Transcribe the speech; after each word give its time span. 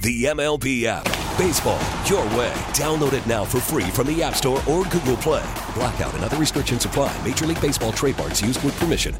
The 0.00 0.26
MLB 0.26 0.84
app. 0.84 1.02
Baseball, 1.36 1.80
your 2.06 2.24
way. 2.38 2.52
Download 2.72 3.12
it 3.14 3.26
now 3.26 3.44
for 3.44 3.58
free 3.58 3.90
from 3.90 4.06
the 4.06 4.22
App 4.22 4.36
Store 4.36 4.62
or 4.68 4.84
Google 4.84 5.16
Play. 5.16 5.44
Blackout 5.74 6.14
and 6.14 6.22
other 6.22 6.36
restrictions 6.36 6.84
apply. 6.84 7.12
Major 7.24 7.46
League 7.46 7.60
Baseball 7.60 7.90
trademarks 7.90 8.40
used 8.40 8.62
with 8.62 8.78
permission. 8.78 9.16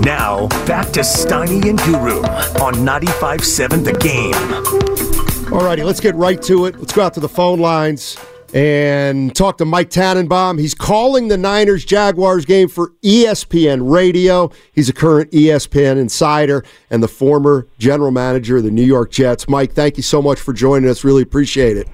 Now, 0.00 0.46
back 0.66 0.90
to 0.92 1.00
Steiny 1.00 1.68
and 1.68 1.78
Guru 1.80 2.22
on 2.62 2.74
95.7 2.76 3.84
The 3.84 3.92
Game. 3.92 5.52
All 5.52 5.64
righty, 5.64 5.82
let's 5.82 6.00
get 6.00 6.14
right 6.14 6.40
to 6.42 6.64
it. 6.64 6.78
Let's 6.78 6.94
go 6.94 7.02
out 7.02 7.12
to 7.14 7.20
the 7.20 7.28
phone 7.28 7.58
lines 7.58 8.16
and 8.54 9.34
talk 9.34 9.58
to 9.58 9.64
Mike 9.64 9.90
Tannenbaum. 9.90 10.58
He's 10.58 10.74
calling 10.74 11.28
the 11.28 11.36
Niners 11.36 11.84
Jaguars 11.84 12.44
game 12.44 12.68
for 12.68 12.92
ESPN 13.02 13.90
Radio. 13.90 14.50
He's 14.72 14.88
a 14.88 14.92
current 14.92 15.30
ESPN 15.30 15.98
insider 15.98 16.64
and 16.90 17.02
the 17.02 17.08
former 17.08 17.66
general 17.78 18.10
manager 18.10 18.58
of 18.58 18.62
the 18.64 18.70
New 18.70 18.84
York 18.84 19.10
Jets. 19.10 19.48
Mike, 19.48 19.72
thank 19.72 19.96
you 19.96 20.02
so 20.02 20.22
much 20.22 20.40
for 20.40 20.52
joining 20.52 20.88
us. 20.88 21.04
Really 21.04 21.22
appreciate 21.22 21.76
it. 21.76 21.88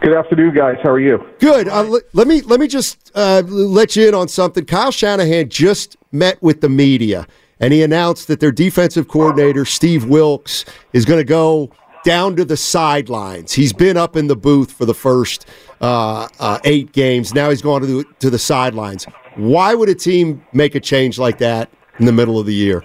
Good 0.00 0.14
afternoon, 0.14 0.54
guys. 0.54 0.76
How 0.82 0.90
are 0.90 1.00
you? 1.00 1.18
Good. 1.40 1.68
Uh, 1.68 1.84
l- 1.84 2.00
let 2.12 2.28
me 2.28 2.40
let 2.42 2.60
me 2.60 2.68
just 2.68 3.10
uh, 3.16 3.42
let 3.46 3.96
you 3.96 4.06
in 4.06 4.14
on 4.14 4.28
something. 4.28 4.64
Kyle 4.64 4.92
Shanahan 4.92 5.48
just 5.48 5.96
met 6.12 6.40
with 6.40 6.60
the 6.60 6.68
media, 6.68 7.26
and 7.58 7.72
he 7.72 7.82
announced 7.82 8.28
that 8.28 8.38
their 8.38 8.52
defensive 8.52 9.08
coordinator 9.08 9.64
Steve 9.64 10.04
Wilks 10.04 10.64
is 10.92 11.04
going 11.04 11.18
to 11.18 11.24
go 11.24 11.70
down 12.04 12.36
to 12.36 12.44
the 12.44 12.56
sidelines. 12.56 13.52
He's 13.52 13.72
been 13.72 13.96
up 13.96 14.16
in 14.16 14.26
the 14.26 14.36
booth 14.36 14.72
for 14.72 14.84
the 14.84 14.94
first 14.94 15.46
uh, 15.80 16.28
uh, 16.38 16.58
eight 16.64 16.92
games. 16.92 17.34
Now 17.34 17.50
he's 17.50 17.62
going 17.62 17.82
to 17.82 17.86
the, 17.86 18.04
to 18.20 18.30
the 18.30 18.38
sidelines. 18.38 19.06
Why 19.36 19.74
would 19.74 19.88
a 19.88 19.94
team 19.94 20.44
make 20.52 20.74
a 20.74 20.80
change 20.80 21.18
like 21.18 21.38
that 21.38 21.70
in 21.98 22.06
the 22.06 22.12
middle 22.12 22.38
of 22.38 22.46
the 22.46 22.54
year? 22.54 22.84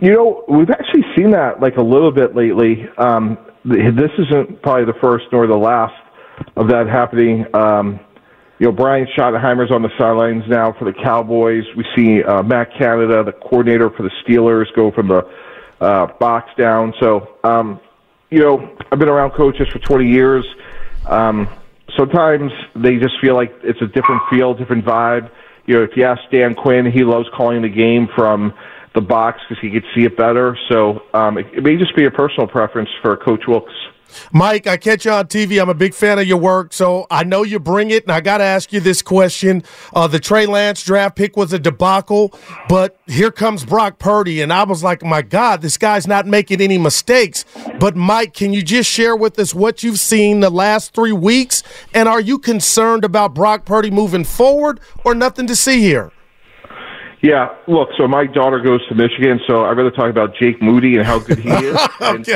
You 0.00 0.12
know, 0.12 0.44
we've 0.48 0.70
actually 0.70 1.04
seen 1.16 1.30
that 1.30 1.60
like 1.60 1.76
a 1.76 1.82
little 1.82 2.10
bit 2.10 2.34
lately. 2.34 2.88
Um, 2.98 3.38
this 3.64 4.10
isn't 4.18 4.60
probably 4.62 4.84
the 4.84 4.98
first 5.00 5.26
nor 5.30 5.46
the 5.46 5.56
last 5.56 5.94
of 6.56 6.68
that 6.68 6.88
happening. 6.88 7.46
Um, 7.54 8.00
you 8.58 8.66
know, 8.66 8.72
Brian 8.72 9.06
Schottenheimer's 9.16 9.72
on 9.72 9.82
the 9.82 9.90
sidelines 9.98 10.44
now 10.48 10.72
for 10.78 10.84
the 10.84 10.92
Cowboys. 10.92 11.64
We 11.76 11.84
see 11.96 12.22
uh, 12.22 12.42
Matt 12.42 12.68
Canada, 12.78 13.24
the 13.24 13.32
coordinator 13.32 13.90
for 13.90 14.02
the 14.02 14.10
Steelers, 14.22 14.66
go 14.76 14.90
from 14.92 15.08
the 15.08 15.28
uh, 15.80 16.06
box 16.18 16.50
down. 16.56 16.94
So, 17.00 17.38
um, 17.44 17.80
you 18.32 18.40
know, 18.40 18.76
I've 18.90 18.98
been 18.98 19.10
around 19.10 19.32
coaches 19.32 19.68
for 19.68 19.78
20 19.78 20.08
years. 20.08 20.44
Um, 21.06 21.48
sometimes 21.96 22.50
they 22.74 22.96
just 22.96 23.20
feel 23.20 23.34
like 23.34 23.52
it's 23.62 23.80
a 23.82 23.86
different 23.86 24.22
feel, 24.30 24.54
different 24.54 24.84
vibe. 24.84 25.30
You 25.66 25.74
know, 25.74 25.82
if 25.82 25.90
you 25.96 26.04
ask 26.04 26.22
Dan 26.30 26.54
Quinn, 26.54 26.90
he 26.90 27.04
loves 27.04 27.28
calling 27.36 27.60
the 27.60 27.68
game 27.68 28.08
from 28.16 28.54
the 28.94 29.02
box 29.02 29.40
because 29.46 29.60
he 29.60 29.70
could 29.70 29.84
see 29.94 30.04
it 30.04 30.16
better. 30.16 30.56
So 30.70 31.02
um, 31.12 31.36
it, 31.36 31.46
it 31.52 31.62
may 31.62 31.76
just 31.76 31.94
be 31.94 32.06
a 32.06 32.10
personal 32.10 32.48
preference 32.48 32.88
for 33.02 33.16
Coach 33.18 33.42
Wilks. 33.46 33.72
Mike, 34.32 34.66
I 34.66 34.76
catch 34.76 35.04
you 35.04 35.10
on 35.10 35.26
TV. 35.26 35.60
I'm 35.60 35.68
a 35.68 35.74
big 35.74 35.94
fan 35.94 36.18
of 36.18 36.26
your 36.26 36.38
work, 36.38 36.72
so 36.72 37.06
I 37.10 37.24
know 37.24 37.42
you 37.42 37.58
bring 37.58 37.90
it, 37.90 38.04
and 38.04 38.12
I 38.12 38.20
got 38.20 38.38
to 38.38 38.44
ask 38.44 38.72
you 38.72 38.80
this 38.80 39.02
question. 39.02 39.62
Uh, 39.92 40.06
the 40.06 40.18
Trey 40.18 40.46
Lance 40.46 40.82
draft 40.82 41.16
pick 41.16 41.36
was 41.36 41.52
a 41.52 41.58
debacle, 41.58 42.32
but 42.68 42.98
here 43.06 43.30
comes 43.30 43.64
Brock 43.64 43.98
Purdy, 43.98 44.40
and 44.40 44.52
I 44.52 44.64
was 44.64 44.82
like, 44.82 45.02
my 45.02 45.22
God, 45.22 45.62
this 45.62 45.76
guy's 45.76 46.06
not 46.06 46.26
making 46.26 46.60
any 46.60 46.78
mistakes. 46.78 47.44
But, 47.78 47.96
Mike, 47.96 48.34
can 48.34 48.52
you 48.52 48.62
just 48.62 48.90
share 48.90 49.16
with 49.16 49.38
us 49.38 49.54
what 49.54 49.82
you've 49.82 50.00
seen 50.00 50.40
the 50.40 50.50
last 50.50 50.94
three 50.94 51.12
weeks, 51.12 51.62
and 51.94 52.08
are 52.08 52.20
you 52.20 52.38
concerned 52.38 53.04
about 53.04 53.34
Brock 53.34 53.64
Purdy 53.64 53.90
moving 53.90 54.24
forward, 54.24 54.80
or 55.04 55.14
nothing 55.14 55.46
to 55.46 55.56
see 55.56 55.80
here? 55.80 56.12
Yeah, 57.22 57.54
look, 57.68 57.90
so 57.96 58.08
my 58.08 58.26
daughter 58.26 58.58
goes 58.58 58.84
to 58.88 58.94
Michigan, 58.96 59.40
so 59.46 59.64
I'd 59.64 59.76
rather 59.76 59.92
talk 59.92 60.10
about 60.10 60.34
Jake 60.34 60.60
Moody 60.60 60.96
and 60.96 61.06
how 61.06 61.20
good 61.20 61.38
he 61.38 61.48
is. 61.52 61.78
And, 62.00 62.26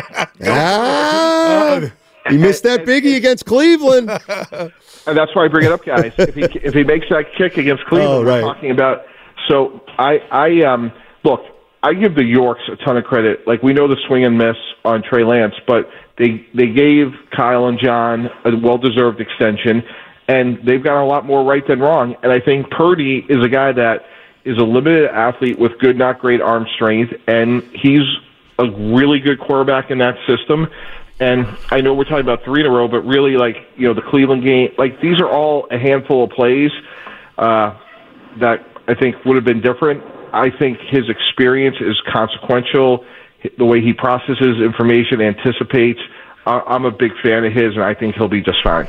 ah, 0.44 1.80
you 2.30 2.38
missed 2.38 2.62
that 2.64 2.80
biggie 2.84 3.16
against 3.16 3.46
Cleveland. 3.46 4.10
and 4.10 5.16
that's 5.18 5.34
why 5.34 5.44
I 5.44 5.48
bring 5.48 5.66
it 5.66 5.72
up, 5.72 5.84
guys. 5.84 6.12
If 6.18 6.34
he 6.34 6.42
if 6.42 6.74
he 6.74 6.84
makes 6.84 7.06
that 7.10 7.24
kick 7.36 7.56
against 7.58 7.84
Cleveland, 7.86 8.28
Oh, 8.28 8.30
right. 8.30 8.42
we're 8.44 8.54
talking 8.54 8.70
about. 8.70 9.02
So 9.48 9.80
I 9.98 10.18
I 10.30 10.62
um 10.62 10.92
look, 11.24 11.40
I 11.82 11.92
give 11.94 12.14
the 12.14 12.24
Yorks 12.24 12.62
a 12.72 12.76
ton 12.84 12.96
of 12.96 13.04
credit. 13.04 13.46
Like 13.46 13.62
we 13.62 13.72
know 13.72 13.88
the 13.88 13.96
swing 14.06 14.24
and 14.24 14.36
miss 14.38 14.56
on 14.84 15.02
Trey 15.02 15.24
Lance, 15.24 15.54
but 15.66 15.88
they 16.18 16.46
they 16.54 16.68
gave 16.68 17.08
Kyle 17.36 17.66
and 17.66 17.78
John 17.78 18.28
a 18.44 18.56
well 18.56 18.78
deserved 18.78 19.20
extension, 19.20 19.82
and 20.28 20.58
they've 20.64 20.82
got 20.82 21.02
a 21.02 21.06
lot 21.06 21.24
more 21.26 21.44
right 21.44 21.66
than 21.66 21.80
wrong. 21.80 22.14
And 22.22 22.32
I 22.32 22.40
think 22.40 22.70
Purdy 22.70 23.24
is 23.28 23.44
a 23.44 23.48
guy 23.48 23.72
that 23.72 24.02
is 24.46 24.56
a 24.58 24.64
limited 24.64 25.10
athlete 25.10 25.58
with 25.58 25.76
good, 25.78 25.98
not 25.98 26.20
great 26.20 26.40
arm 26.40 26.66
strength, 26.74 27.12
and 27.26 27.62
he's 27.74 28.06
a 28.58 28.70
really 28.70 29.18
good 29.18 29.40
quarterback 29.40 29.90
in 29.90 29.98
that 29.98 30.14
system. 30.26 30.68
And 31.18 31.46
I 31.70 31.80
know 31.80 31.94
we're 31.94 32.04
talking 32.04 32.20
about 32.20 32.44
three 32.44 32.60
in 32.60 32.66
a 32.66 32.70
row, 32.70 32.88
but 32.88 33.00
really, 33.00 33.36
like 33.36 33.56
you 33.76 33.88
know, 33.88 33.94
the 33.94 34.02
Cleveland 34.02 34.44
game, 34.44 34.70
like 34.78 35.00
these 35.00 35.18
are 35.20 35.28
all 35.28 35.66
a 35.70 35.78
handful 35.78 36.24
of 36.24 36.30
plays 36.30 36.70
uh, 37.38 37.76
that 38.38 38.64
I 38.86 38.94
think 38.94 39.16
would 39.24 39.34
have 39.34 39.44
been 39.44 39.60
different. 39.60 40.02
I 40.32 40.50
think 40.50 40.78
his 40.90 41.08
experience 41.08 41.76
is 41.80 42.00
consequential. 42.12 43.04
The 43.58 43.64
way 43.64 43.80
he 43.80 43.92
processes 43.92 44.60
information, 44.62 45.20
anticipates. 45.20 46.00
I'm 46.46 46.84
a 46.84 46.92
big 46.92 47.10
fan 47.22 47.44
of 47.44 47.52
his, 47.52 47.74
and 47.74 47.82
I 47.82 47.94
think 47.94 48.14
he'll 48.14 48.28
be 48.28 48.42
just 48.42 48.62
fine. 48.62 48.88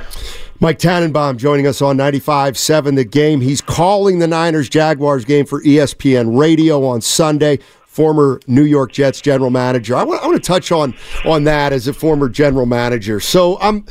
Mike 0.59 0.79
Tannenbaum 0.79 1.38
joining 1.38 1.68
us 1.68 1.84
on 1.84 1.97
95.7 1.97 2.95
The 2.95 3.03
Game. 3.03 3.41
He's 3.41 3.62
calling 3.62 4.18
the 4.18 4.25
Niners 4.25 4.68
Jaguars 4.68 5.23
game 5.23 5.45
for 5.45 5.62
ESPN 5.62 6.35
Radio 6.38 6.84
on 6.84 7.01
Sunday. 7.01 7.59
Former 7.85 8.40
New 8.47 8.63
York 8.63 8.91
Jets 8.91 9.22
general 9.22 9.50
manager. 9.51 9.96
I 9.96 10.03
want, 10.03 10.23
I 10.23 10.28
want 10.28 10.44
to 10.44 10.47
touch 10.47 10.72
on 10.72 10.96
on 11.25 11.46
that 11.46 11.73
as 11.73 11.88
a 11.88 11.94
former 11.94 12.29
general 12.29 12.67
manager. 12.67 13.19
So, 13.19 13.59
um, 13.59 13.85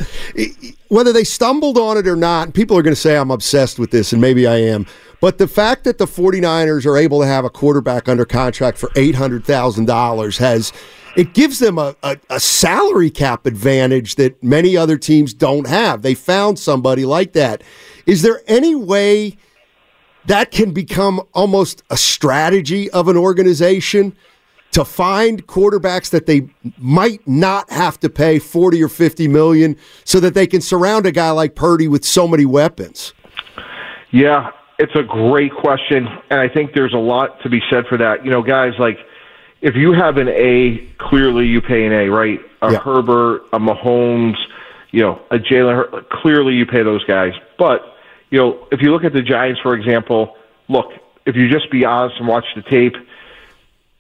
whether 0.89 1.13
they 1.13 1.25
stumbled 1.25 1.77
on 1.77 1.97
it 1.97 2.07
or 2.07 2.15
not, 2.15 2.53
people 2.53 2.77
are 2.79 2.83
going 2.83 2.95
to 2.95 3.01
say 3.01 3.17
I'm 3.17 3.33
obsessed 3.33 3.81
with 3.81 3.91
this, 3.91 4.13
and 4.13 4.21
maybe 4.21 4.47
I 4.47 4.57
am. 4.59 4.87
But 5.21 5.39
the 5.39 5.49
fact 5.49 5.85
that 5.85 5.99
the 5.99 6.07
49ers 6.07 6.87
are 6.87 6.97
able 6.97 7.21
to 7.21 7.27
have 7.27 7.45
a 7.45 7.51
quarterback 7.51 8.09
under 8.09 8.25
contract 8.25 8.79
for 8.79 8.91
$800,000 8.91 10.39
has 10.39 10.73
it 11.17 11.33
gives 11.33 11.59
them 11.59 11.79
a, 11.79 11.97
a, 12.03 12.19
a 12.31 12.39
salary 12.39 13.11
cap 13.11 13.47
advantage 13.47 14.17
that 14.17 14.43
many 14.43 14.77
other 14.77 14.99
teams 14.99 15.33
don't 15.33 15.67
have. 15.67 16.03
They 16.03 16.15
found 16.15 16.59
somebody 16.59 17.05
like 17.05 17.33
that. 17.33 17.63
Is 18.05 18.23
there 18.23 18.43
any 18.47 18.75
way 18.75 19.37
that 20.27 20.51
can 20.51 20.73
become 20.73 21.23
almost 21.33 21.83
a 21.91 21.97
strategy 21.97 22.91
of 22.91 23.09
an 23.09 23.17
organization 23.17 24.15
to 24.73 24.85
find 24.85 25.47
quarterbacks 25.47 26.11
that 26.11 26.27
they 26.27 26.49
might 26.77 27.27
not 27.27 27.71
have 27.71 27.99
to 28.01 28.11
pay 28.11 28.39
40 28.39 28.83
or 28.83 28.89
50 28.89 29.29
million 29.29 29.77
so 30.05 30.21
that 30.21 30.35
they 30.35 30.47
can 30.47 30.61
surround 30.61 31.07
a 31.07 31.13
guy 31.13 31.31
like 31.31 31.55
Purdy 31.55 31.89
with 31.89 32.05
so 32.05 32.29
many 32.29 32.45
weapons? 32.45 33.15
Yeah, 34.11 34.51
it's 34.79 34.95
a 34.95 35.03
great 35.03 35.53
question, 35.55 36.07
and 36.29 36.41
I 36.41 36.49
think 36.49 36.75
there's 36.75 36.93
a 36.93 36.99
lot 36.99 37.41
to 37.43 37.49
be 37.49 37.63
said 37.71 37.87
for 37.87 37.97
that. 37.97 38.25
You 38.25 38.31
know, 38.31 38.43
guys, 38.43 38.73
like 38.79 38.99
if 39.67 39.75
you 39.75 39.93
have 39.93 40.17
an 40.17 40.29
A, 40.29 40.79
clearly 40.99 41.47
you 41.47 41.61
pay 41.61 41.85
an 41.87 41.93
A, 41.93 42.09
right? 42.09 42.41
A 42.63 42.73
Yeah. 42.73 42.79
Herbert, 42.79 43.43
a 43.53 43.59
Mahomes, 43.59 44.37
you 44.93 45.03
know, 45.03 45.21
a 45.33 45.39
Jalen. 45.39 45.75
Hur- 45.75 46.03
Clearly, 46.23 46.55
you 46.55 46.67
pay 46.67 46.83
those 46.85 47.03
guys. 47.05 47.33
But 47.59 47.83
you 48.31 48.39
know, 48.39 48.67
if 48.71 48.81
you 48.81 48.93
look 48.93 49.03
at 49.05 49.13
the 49.13 49.23
Giants, 49.23 49.61
for 49.61 49.75
example, 49.75 50.37
look, 50.69 50.93
if 51.27 51.35
you 51.35 51.49
just 51.49 51.69
be 51.71 51.85
honest 51.85 52.17
and 52.19 52.29
watch 52.29 52.45
the 52.55 52.63
tape, 52.63 52.95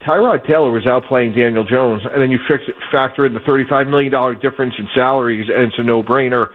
Tyrod 0.03 0.47
Taylor 0.47 0.71
was 0.71 0.85
outplaying 0.85 1.35
Daniel 1.37 1.65
Jones, 1.65 2.03
and 2.05 2.23
then 2.23 2.31
you 2.31 2.39
fix 2.47 2.63
it, 2.69 2.77
factor 2.93 3.27
in 3.27 3.35
the 3.35 3.41
thirty-five 3.41 3.89
million 3.89 4.13
dollar 4.13 4.35
difference 4.37 4.75
in 4.79 4.89
salaries, 4.95 5.49
and 5.53 5.65
it's 5.65 5.79
a 5.79 5.83
no-brainer. 5.83 6.53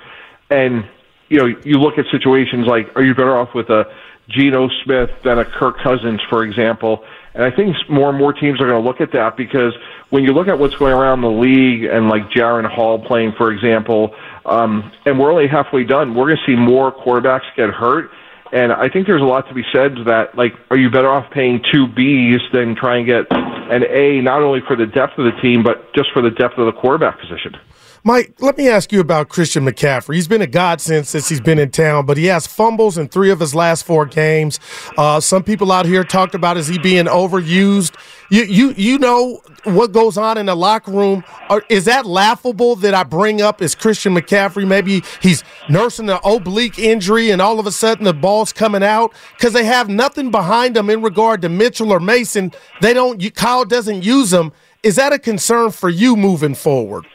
And 0.50 0.88
you 1.28 1.38
know, 1.38 1.46
you 1.64 1.78
look 1.80 1.98
at 1.98 2.06
situations 2.12 2.66
like, 2.66 2.96
are 2.96 3.04
you 3.04 3.14
better 3.14 3.38
off 3.38 3.54
with 3.54 3.70
a 3.70 3.86
Geno 4.30 4.70
Smith 4.84 5.10
than 5.24 5.38
a 5.40 5.46
Kirk 5.46 5.80
Cousins, 5.80 6.22
for 6.30 6.44
example? 6.44 7.04
And 7.34 7.44
I 7.44 7.52
think 7.52 7.76
more 7.90 8.10
and 8.10 8.18
more 8.18 8.34
teams 8.34 8.60
are 8.60 8.68
going 8.68 8.82
to 8.82 8.88
look 8.88 9.00
at 9.00 9.14
that 9.14 9.38
because 9.38 9.74
when 10.10 10.24
you 10.24 10.34
look 10.34 10.48
at 10.48 10.60
what's 10.60 10.76
going 10.76 10.94
around 10.94 11.22
the 11.22 11.32
league 11.32 11.86
and 11.86 12.10
like 12.10 12.30
Jaron 12.30 12.70
Hall 12.70 13.00
playing, 13.00 13.34
for 13.38 13.52
example, 13.52 14.14
um, 14.46 14.92
and 15.06 15.18
we're 15.18 15.32
only 15.32 15.48
halfway 15.48 15.84
done, 15.86 16.14
we're 16.14 16.26
going 16.26 16.38
to 16.38 16.46
see 16.46 16.56
more 16.56 16.92
quarterbacks 16.92 17.46
get 17.56 17.70
hurt. 17.70 18.12
And 18.52 18.74
I 18.74 18.90
think 18.90 19.08
there's 19.08 19.22
a 19.22 19.26
lot 19.26 19.48
to 19.48 19.54
be 19.54 19.64
said 19.72 19.96
to 19.96 20.04
that. 20.06 20.36
Like, 20.36 20.54
are 20.70 20.78
you 20.78 20.90
better 20.90 21.08
off 21.08 21.32
paying 21.32 21.64
two 21.72 21.88
Bs 21.88 22.52
than 22.52 22.76
trying 22.76 23.06
to 23.06 23.24
get 23.24 23.32
an 23.32 23.84
A, 23.90 24.20
not 24.22 24.42
only 24.42 24.60
for 24.68 24.76
the 24.76 24.86
depth 24.86 25.18
of 25.18 25.24
the 25.24 25.42
team, 25.42 25.64
but 25.64 25.94
just 25.96 26.12
for 26.12 26.22
the 26.22 26.32
depth 26.32 26.58
of 26.58 26.66
the 26.66 26.74
quarterback 26.74 27.18
position? 27.18 27.56
Mike, 28.04 28.34
let 28.40 28.58
me 28.58 28.68
ask 28.68 28.92
you 28.92 29.00
about 29.00 29.30
Christian 29.30 29.64
McCaffrey. 29.64 30.16
He's 30.16 30.28
been 30.28 30.42
a 30.42 30.48
godsend 30.48 31.06
since 31.06 31.30
he's 31.30 31.40
been 31.40 31.60
in 31.60 31.70
town, 31.70 32.08
but 32.08 32.18
he 32.18 32.26
has 32.26 32.48
fumbles 32.48 32.98
in 32.98 33.08
three 33.08 33.30
of 33.30 33.40
his 33.40 33.54
last 33.54 33.86
four 33.86 34.08
games. 34.08 34.60
Uh, 34.98 35.20
some 35.20 35.44
people 35.44 35.72
out 35.72 35.86
here 35.86 36.04
talked 36.04 36.34
about 36.34 36.58
is 36.58 36.68
he 36.68 36.80
being 36.80 37.06
overused. 37.06 37.96
You 38.32 38.44
you 38.46 38.74
you 38.76 38.98
know 38.98 39.42
what 39.66 39.92
goes 39.92 40.18
on 40.18 40.40
in 40.40 40.48
the 40.48 40.56
locker 40.56 40.90
room? 40.92 41.24
Is 41.70 41.86
that 41.86 42.08
laughable 42.08 42.76
that 42.78 42.96
I 42.96 43.04
bring 43.04 43.40
up 43.40 43.62
is 43.62 43.76
Christian 43.76 44.16
McCaffrey? 44.16 44.68
Maybe 44.68 45.04
he's 45.22 45.44
nursing 45.70 46.10
an 46.10 46.18
oblique 46.24 46.80
injury, 46.80 47.30
and 47.30 47.40
all 47.40 47.60
of 47.60 47.68
a 47.68 47.72
sudden 47.72 48.06
the 48.06 48.14
ball's 48.16 48.52
coming 48.52 48.82
out 48.82 49.14
because 49.38 49.54
they 49.54 49.66
have 49.66 49.90
nothing 49.90 50.32
behind 50.32 50.76
them 50.76 50.90
in 50.90 51.04
regard 51.04 51.44
to 51.44 51.50
Mitchell 51.50 51.92
or 51.92 52.00
Mason. 52.00 52.52
They 52.82 52.96
don't. 52.96 53.22
Kyle 53.36 53.64
doesn't 53.64 54.04
use 54.04 54.32
them. 54.32 54.54
Is 54.82 54.96
that 54.96 55.14
a 55.14 55.20
concern 55.20 55.70
for 55.70 55.90
you 55.90 56.16
moving 56.16 56.56
forward? 56.56 57.06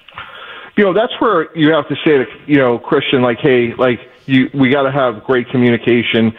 You 0.77 0.85
know 0.85 0.93
that's 0.93 1.13
where 1.21 1.57
you 1.57 1.73
have 1.73 1.89
to 1.89 1.97
say 2.05 2.19
to 2.19 2.27
you 2.47 2.59
know 2.59 2.79
Christian 2.79 3.23
like 3.23 3.39
hey 3.39 3.75
like 3.75 4.01
you 4.27 4.51
we 4.55 4.69
got 4.69 4.83
to 4.83 4.93
have 4.93 5.25
great 5.25 5.49
communication. 5.49 6.35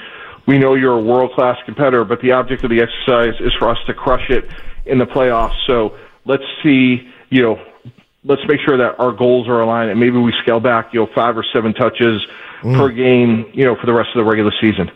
We 0.45 0.57
know 0.57 0.75
you're 0.75 0.97
a 0.97 1.01
world 1.01 1.33
class 1.33 1.57
competitor, 1.65 2.05
but 2.05 2.21
the 2.21 2.31
object 2.31 2.63
of 2.63 2.69
the 2.69 2.81
exercise 2.81 3.39
is 3.41 3.53
for 3.59 3.69
us 3.69 3.77
to 3.87 3.93
crush 3.93 4.29
it 4.29 4.49
in 4.85 4.97
the 4.97 5.05
playoffs. 5.05 5.55
So 5.65 5.97
let's 6.25 6.43
see 6.63 7.09
you 7.29 7.41
know 7.41 7.59
let's 8.23 8.41
make 8.47 8.59
sure 8.65 8.77
that 8.77 8.99
our 8.99 9.11
goals 9.11 9.47
are 9.47 9.61
aligned 9.61 9.89
and 9.89 9.99
maybe 9.99 10.17
we 10.17 10.33
scale 10.41 10.59
back 10.59 10.93
you 10.93 10.99
know 10.99 11.09
five 11.15 11.37
or 11.37 11.45
seven 11.53 11.73
touches 11.73 12.25
mm. 12.61 12.75
per 12.77 12.89
game 12.89 13.49
you 13.53 13.65
know 13.65 13.75
for 13.75 13.85
the 13.85 13.93
rest 13.93 14.09
of 14.15 14.23
the 14.23 14.29
regular 14.29 14.53
season. 14.61 14.91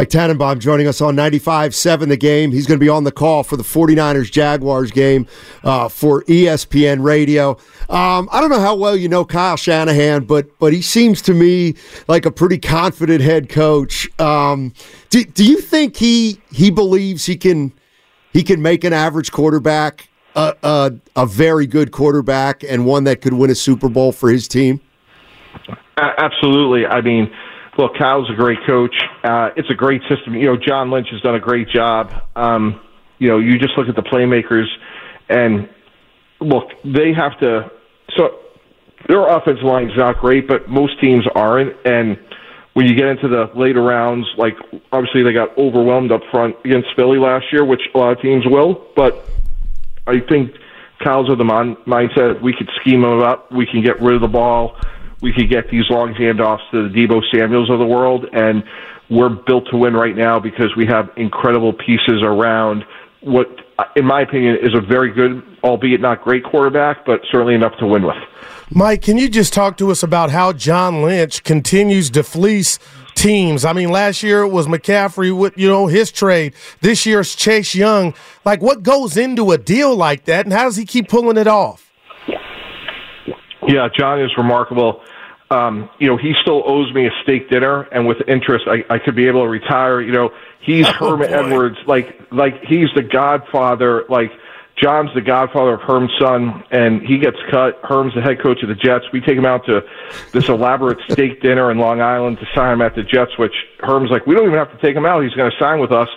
Mike 0.00 0.08
Tannenbaum 0.08 0.58
joining 0.60 0.86
us 0.86 1.02
on 1.02 1.14
95.7 1.14 2.08
The 2.08 2.16
Game. 2.16 2.52
He's 2.52 2.66
going 2.66 2.80
to 2.80 2.82
be 2.82 2.88
on 2.88 3.04
the 3.04 3.12
call 3.12 3.42
for 3.42 3.58
the 3.58 3.62
49ers 3.62 4.30
Jaguars 4.30 4.90
game 4.90 5.26
uh, 5.62 5.90
for 5.90 6.22
ESPN 6.22 7.04
Radio. 7.04 7.50
Um, 7.90 8.26
I 8.32 8.40
don't 8.40 8.48
know 8.48 8.60
how 8.60 8.74
well 8.76 8.96
you 8.96 9.10
know 9.10 9.26
Kyle 9.26 9.58
Shanahan, 9.58 10.24
but 10.24 10.58
but 10.58 10.72
he 10.72 10.80
seems 10.80 11.20
to 11.20 11.34
me 11.34 11.74
like 12.08 12.24
a 12.24 12.30
pretty 12.30 12.56
confident 12.56 13.20
head 13.20 13.50
coach. 13.50 14.08
Um, 14.18 14.72
do, 15.10 15.22
do 15.22 15.44
you 15.44 15.60
think 15.60 15.98
he 15.98 16.40
he 16.50 16.70
believes 16.70 17.26
he 17.26 17.36
can 17.36 17.70
he 18.32 18.42
can 18.42 18.62
make 18.62 18.84
an 18.84 18.94
average 18.94 19.30
quarterback 19.30 20.08
a, 20.34 20.56
a, 20.62 20.92
a 21.14 21.26
very 21.26 21.66
good 21.66 21.92
quarterback 21.92 22.64
and 22.64 22.86
one 22.86 23.04
that 23.04 23.20
could 23.20 23.34
win 23.34 23.50
a 23.50 23.54
Super 23.54 23.90
Bowl 23.90 24.12
for 24.12 24.30
his 24.30 24.48
team? 24.48 24.80
Absolutely. 25.98 26.86
I 26.86 27.02
mean 27.02 27.30
look, 27.80 27.96
Kyle's 27.96 28.30
a 28.30 28.34
great 28.34 28.58
coach. 28.66 28.94
Uh, 29.24 29.50
it's 29.56 29.70
a 29.70 29.74
great 29.74 30.02
system. 30.08 30.34
You 30.34 30.46
know, 30.46 30.56
John 30.56 30.90
Lynch 30.90 31.08
has 31.10 31.20
done 31.22 31.34
a 31.34 31.40
great 31.40 31.68
job. 31.68 32.12
Um, 32.36 32.80
you 33.18 33.28
know, 33.28 33.38
you 33.38 33.58
just 33.58 33.76
look 33.76 33.88
at 33.88 33.96
the 33.96 34.02
playmakers, 34.02 34.66
and 35.28 35.68
look, 36.40 36.68
they 36.84 37.12
have 37.12 37.38
to. 37.40 37.70
So 38.16 38.38
their 39.08 39.26
offensive 39.26 39.64
line 39.64 39.90
is 39.90 39.96
not 39.96 40.18
great, 40.18 40.46
but 40.46 40.68
most 40.68 41.00
teams 41.00 41.24
aren't. 41.34 41.74
And 41.86 42.18
when 42.74 42.86
you 42.86 42.94
get 42.94 43.08
into 43.08 43.28
the 43.28 43.50
later 43.54 43.82
rounds, 43.82 44.26
like 44.36 44.56
obviously 44.92 45.22
they 45.22 45.32
got 45.32 45.56
overwhelmed 45.56 46.12
up 46.12 46.22
front 46.30 46.56
against 46.64 46.88
Philly 46.96 47.18
last 47.18 47.46
year, 47.52 47.64
which 47.64 47.80
a 47.94 47.98
lot 47.98 48.12
of 48.12 48.20
teams 48.20 48.44
will. 48.46 48.86
But 48.94 49.26
I 50.06 50.20
think 50.20 50.52
Kyle's 51.02 51.30
of 51.30 51.38
the 51.38 51.44
mon- 51.44 51.76
mindset 51.86 52.42
we 52.42 52.52
could 52.52 52.68
scheme 52.80 53.00
them 53.02 53.22
up, 53.22 53.50
we 53.50 53.66
can 53.66 53.82
get 53.82 54.00
rid 54.00 54.14
of 54.14 54.20
the 54.20 54.28
ball 54.28 54.76
we 55.20 55.32
could 55.32 55.50
get 55.50 55.70
these 55.70 55.84
long 55.90 56.14
handoffs 56.14 56.68
to 56.70 56.88
the 56.88 56.94
Debo 56.94 57.20
Samuels 57.32 57.70
of 57.70 57.78
the 57.78 57.86
world, 57.86 58.26
and 58.32 58.62
we're 59.10 59.28
built 59.28 59.64
to 59.70 59.76
win 59.76 59.94
right 59.94 60.16
now 60.16 60.38
because 60.38 60.74
we 60.76 60.86
have 60.86 61.10
incredible 61.16 61.72
pieces 61.72 62.22
around 62.22 62.84
what, 63.20 63.48
in 63.96 64.04
my 64.04 64.22
opinion, 64.22 64.56
is 64.62 64.74
a 64.74 64.80
very 64.80 65.12
good, 65.12 65.42
albeit 65.62 66.00
not 66.00 66.22
great 66.22 66.44
quarterback, 66.44 67.04
but 67.04 67.20
certainly 67.30 67.54
enough 67.54 67.76
to 67.78 67.86
win 67.86 68.04
with. 68.04 68.16
Mike, 68.72 69.02
can 69.02 69.18
you 69.18 69.28
just 69.28 69.52
talk 69.52 69.76
to 69.78 69.90
us 69.90 70.02
about 70.02 70.30
how 70.30 70.52
John 70.52 71.02
Lynch 71.02 71.42
continues 71.42 72.08
to 72.10 72.22
fleece 72.22 72.78
teams? 73.16 73.64
I 73.64 73.72
mean, 73.72 73.90
last 73.90 74.22
year 74.22 74.42
it 74.42 74.48
was 74.50 74.68
McCaffrey 74.68 75.36
with, 75.36 75.58
you 75.58 75.68
know, 75.68 75.88
his 75.88 76.12
trade. 76.12 76.54
This 76.80 77.04
year's 77.04 77.34
Chase 77.34 77.74
Young. 77.74 78.14
Like, 78.44 78.62
what 78.62 78.84
goes 78.84 79.16
into 79.16 79.50
a 79.50 79.58
deal 79.58 79.96
like 79.96 80.24
that, 80.26 80.46
and 80.46 80.52
how 80.52 80.64
does 80.64 80.76
he 80.76 80.86
keep 80.86 81.08
pulling 81.08 81.36
it 81.36 81.48
off? 81.48 81.89
Yeah, 83.72 83.88
John 83.96 84.20
is 84.20 84.30
remarkable 84.36 85.02
um, 85.50 85.90
you 85.98 86.06
know, 86.06 86.16
he 86.16 86.34
still 86.40 86.62
owes 86.64 86.92
me 86.94 87.06
a 87.06 87.10
steak 87.22 87.50
dinner, 87.50 87.82
and 87.90 88.06
with 88.06 88.18
interest, 88.28 88.66
I, 88.68 88.84
I 88.88 88.98
could 88.98 89.16
be 89.16 89.26
able 89.26 89.42
to 89.42 89.48
retire. 89.48 90.00
You 90.00 90.12
know, 90.12 90.30
he's 90.60 90.86
oh, 90.86 90.92
Herm 90.92 91.22
Edwards, 91.22 91.76
like 91.86 92.20
like 92.30 92.62
he's 92.62 92.88
the 92.94 93.02
Godfather. 93.02 94.04
Like 94.08 94.30
John's 94.80 95.12
the 95.12 95.20
Godfather 95.20 95.74
of 95.74 95.80
Herm's 95.80 96.12
son, 96.20 96.62
and 96.70 97.02
he 97.02 97.18
gets 97.18 97.36
cut. 97.50 97.80
Herm's 97.82 98.14
the 98.14 98.22
head 98.22 98.40
coach 98.40 98.62
of 98.62 98.68
the 98.68 98.76
Jets. 98.76 99.06
We 99.12 99.20
take 99.20 99.36
him 99.36 99.44
out 99.44 99.66
to 99.66 99.80
this 100.32 100.48
elaborate 100.48 100.98
steak 101.10 101.42
dinner 101.42 101.72
in 101.72 101.78
Long 101.78 102.00
Island 102.00 102.38
to 102.38 102.46
sign 102.54 102.74
him 102.74 102.82
at 102.82 102.94
the 102.94 103.02
Jets. 103.02 103.36
Which 103.36 103.54
Herm's 103.80 104.10
like, 104.10 104.26
we 104.26 104.36
don't 104.36 104.46
even 104.46 104.58
have 104.58 104.70
to 104.70 104.80
take 104.80 104.94
him 104.94 105.04
out. 105.04 105.24
He's 105.24 105.34
going 105.34 105.50
to 105.50 105.58
sign 105.58 105.80
with 105.80 105.90
us. 105.90 106.08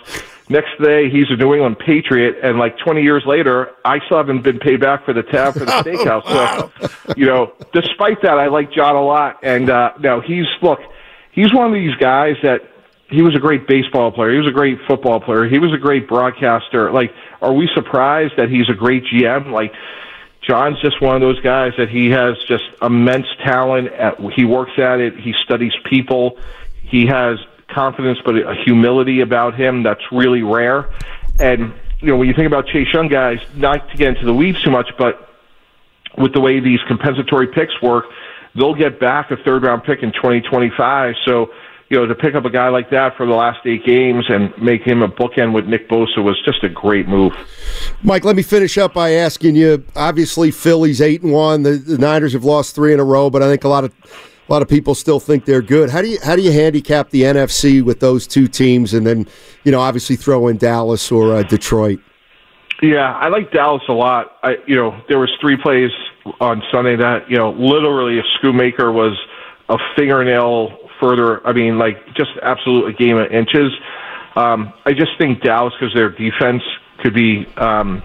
Next 0.48 0.72
day, 0.82 1.08
he's 1.08 1.30
a 1.30 1.36
New 1.36 1.54
England 1.54 1.78
Patriot, 1.78 2.36
and 2.42 2.58
like 2.58 2.76
20 2.78 3.02
years 3.02 3.22
later, 3.24 3.70
I 3.84 3.98
still 4.04 4.18
haven't 4.18 4.42
been 4.42 4.58
paid 4.58 4.80
back 4.80 5.04
for 5.04 5.14
the 5.14 5.22
tab 5.22 5.54
for 5.54 5.60
the 5.60 5.72
steakhouse. 5.82 6.26
So, 6.28 7.14
you 7.16 7.24
know, 7.24 7.54
despite 7.72 8.20
that, 8.22 8.38
I 8.38 8.48
like 8.48 8.70
John 8.70 8.94
a 8.94 9.02
lot. 9.02 9.38
And 9.42 9.70
uh, 9.70 9.92
now 10.00 10.20
he's 10.20 10.44
look, 10.60 10.80
he's 11.32 11.52
one 11.54 11.68
of 11.68 11.72
these 11.72 11.94
guys 11.96 12.36
that 12.42 12.60
he 13.08 13.22
was 13.22 13.34
a 13.34 13.38
great 13.38 13.66
baseball 13.66 14.12
player. 14.12 14.32
He 14.32 14.38
was 14.38 14.48
a 14.48 14.52
great 14.52 14.78
football 14.86 15.18
player. 15.18 15.48
He 15.48 15.58
was 15.58 15.72
a 15.72 15.78
great 15.78 16.08
broadcaster. 16.08 16.90
Like, 16.90 17.14
are 17.40 17.52
we 17.52 17.68
surprised 17.74 18.34
that 18.36 18.50
he's 18.50 18.68
a 18.68 18.74
great 18.74 19.04
GM? 19.04 19.50
Like, 19.50 19.72
John's 20.42 20.80
just 20.82 21.00
one 21.00 21.14
of 21.14 21.22
those 21.22 21.40
guys 21.40 21.72
that 21.78 21.88
he 21.88 22.10
has 22.10 22.36
just 22.46 22.64
immense 22.82 23.26
talent. 23.42 23.88
At, 23.88 24.20
he 24.36 24.44
works 24.44 24.78
at 24.78 25.00
it. 25.00 25.16
He 25.18 25.32
studies 25.42 25.72
people. 25.88 26.38
He 26.82 27.06
has 27.06 27.38
confidence, 27.68 28.18
but 28.24 28.36
a 28.36 28.54
humility 28.64 29.20
about 29.20 29.54
him 29.54 29.82
that's 29.82 30.02
really 30.12 30.42
rare. 30.42 30.90
And 31.38 31.72
you 32.00 32.08
know, 32.08 32.16
when 32.16 32.28
you 32.28 32.34
think 32.34 32.46
about 32.46 32.66
Chase 32.66 32.88
Young 32.92 33.08
guys, 33.08 33.38
not 33.54 33.88
to 33.90 33.96
get 33.96 34.08
into 34.08 34.26
the 34.26 34.34
weeds 34.34 34.62
too 34.62 34.70
much, 34.70 34.90
but 34.98 35.28
with 36.18 36.34
the 36.34 36.40
way 36.40 36.60
these 36.60 36.80
compensatory 36.86 37.48
picks 37.48 37.80
work, 37.82 38.04
they'll 38.54 38.74
get 38.74 39.00
back 39.00 39.30
a 39.30 39.36
third 39.38 39.62
round 39.62 39.84
pick 39.84 40.02
in 40.02 40.12
2025. 40.12 41.14
So, 41.24 41.50
you 41.88 41.98
know, 41.98 42.06
to 42.06 42.14
pick 42.14 42.34
up 42.34 42.44
a 42.44 42.50
guy 42.50 42.68
like 42.68 42.90
that 42.90 43.16
for 43.16 43.26
the 43.26 43.32
last 43.32 43.66
eight 43.66 43.84
games 43.84 44.26
and 44.28 44.52
make 44.60 44.82
him 44.82 45.02
a 45.02 45.08
bookend 45.08 45.54
with 45.54 45.66
Nick 45.66 45.88
Bosa 45.88 46.22
was 46.22 46.40
just 46.44 46.62
a 46.62 46.68
great 46.68 47.08
move. 47.08 47.32
Mike, 48.02 48.24
let 48.24 48.36
me 48.36 48.42
finish 48.42 48.78
up 48.78 48.94
by 48.94 49.12
asking 49.12 49.56
you. 49.56 49.84
Obviously, 49.96 50.50
Philly's 50.50 51.00
eight 51.00 51.22
and 51.22 51.32
one. 51.32 51.62
The, 51.62 51.72
the 51.72 51.98
Niners 51.98 52.32
have 52.32 52.44
lost 52.44 52.74
three 52.74 52.92
in 52.92 53.00
a 53.00 53.04
row, 53.04 53.30
but 53.30 53.42
I 53.42 53.46
think 53.46 53.64
a 53.64 53.68
lot 53.68 53.84
of 53.84 53.94
a 54.46 54.52
lot 54.52 54.62
of 54.62 54.68
people 54.68 54.94
still 54.94 55.20
think 55.20 55.44
they're 55.44 55.62
good. 55.62 55.90
How 55.90 56.02
do 56.02 56.08
you 56.08 56.18
how 56.22 56.36
do 56.36 56.42
you 56.42 56.52
handicap 56.52 57.10
the 57.10 57.22
NFC 57.22 57.82
with 57.82 58.00
those 58.00 58.26
two 58.26 58.46
teams, 58.46 58.92
and 58.92 59.06
then 59.06 59.26
you 59.64 59.72
know 59.72 59.80
obviously 59.80 60.16
throw 60.16 60.48
in 60.48 60.58
Dallas 60.58 61.10
or 61.10 61.34
uh, 61.34 61.42
Detroit? 61.42 62.00
Yeah, 62.82 63.14
I 63.14 63.28
like 63.28 63.52
Dallas 63.52 63.82
a 63.88 63.92
lot. 63.92 64.36
I 64.42 64.56
you 64.66 64.76
know 64.76 65.00
there 65.08 65.18
was 65.18 65.30
three 65.40 65.56
plays 65.56 65.90
on 66.40 66.62
Sunday 66.70 66.96
that 66.96 67.30
you 67.30 67.36
know 67.36 67.52
literally 67.52 68.18
if 68.18 68.24
Schoonmaker 68.40 68.92
was 68.92 69.18
a 69.68 69.78
fingernail 69.96 70.90
further, 71.00 71.46
I 71.46 71.52
mean 71.52 71.78
like 71.78 72.14
just 72.14 72.30
absolute 72.42 72.88
a 72.88 72.92
game 72.92 73.16
of 73.16 73.30
inches. 73.32 73.72
Um, 74.36 74.72
I 74.84 74.92
just 74.92 75.12
think 75.16 75.42
Dallas 75.42 75.72
because 75.78 75.94
their 75.94 76.10
defense 76.10 76.62
could 76.98 77.14
be 77.14 77.46
um, 77.56 78.02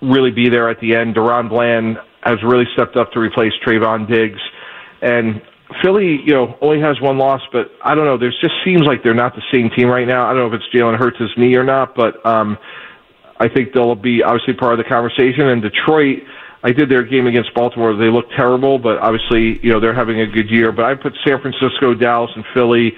really 0.00 0.30
be 0.30 0.48
there 0.48 0.70
at 0.70 0.80
the 0.80 0.94
end. 0.94 1.16
DaRon 1.16 1.48
Bland 1.48 1.98
has 2.22 2.42
really 2.42 2.66
stepped 2.72 2.96
up 2.96 3.12
to 3.12 3.20
replace 3.20 3.52
Trevon 3.64 4.08
Diggs. 4.08 4.40
And 5.02 5.42
Philly, 5.82 6.20
you 6.24 6.32
know, 6.32 6.56
only 6.60 6.80
has 6.80 7.00
one 7.00 7.16
loss, 7.18 7.40
but 7.52 7.70
I 7.84 7.94
don't 7.94 8.04
know. 8.04 8.18
There 8.18 8.30
just 8.30 8.54
seems 8.64 8.82
like 8.82 9.02
they're 9.02 9.14
not 9.14 9.34
the 9.34 9.42
same 9.52 9.70
team 9.76 9.88
right 9.88 10.06
now. 10.06 10.26
I 10.26 10.34
don't 10.34 10.48
know 10.48 10.54
if 10.54 10.60
it's 10.60 10.74
Jalen 10.74 10.98
Hurts' 10.98 11.30
knee 11.36 11.54
or 11.54 11.64
not, 11.64 11.94
but 11.94 12.24
um, 12.26 12.58
I 13.38 13.48
think 13.48 13.72
they'll 13.72 13.94
be 13.94 14.22
obviously 14.22 14.54
part 14.54 14.72
of 14.72 14.78
the 14.78 14.88
conversation. 14.88 15.48
And 15.48 15.62
Detroit, 15.62 16.18
I 16.62 16.72
did 16.72 16.90
their 16.90 17.04
game 17.04 17.26
against 17.26 17.54
Baltimore. 17.54 17.96
They 17.96 18.10
look 18.10 18.26
terrible, 18.36 18.78
but 18.78 18.98
obviously, 18.98 19.60
you 19.62 19.72
know, 19.72 19.80
they're 19.80 19.94
having 19.94 20.20
a 20.20 20.26
good 20.26 20.50
year. 20.50 20.72
But 20.72 20.84
I 20.84 20.94
put 20.94 21.14
San 21.26 21.40
Francisco, 21.40 21.94
Dallas, 21.94 22.30
and 22.34 22.44
Philly 22.52 22.92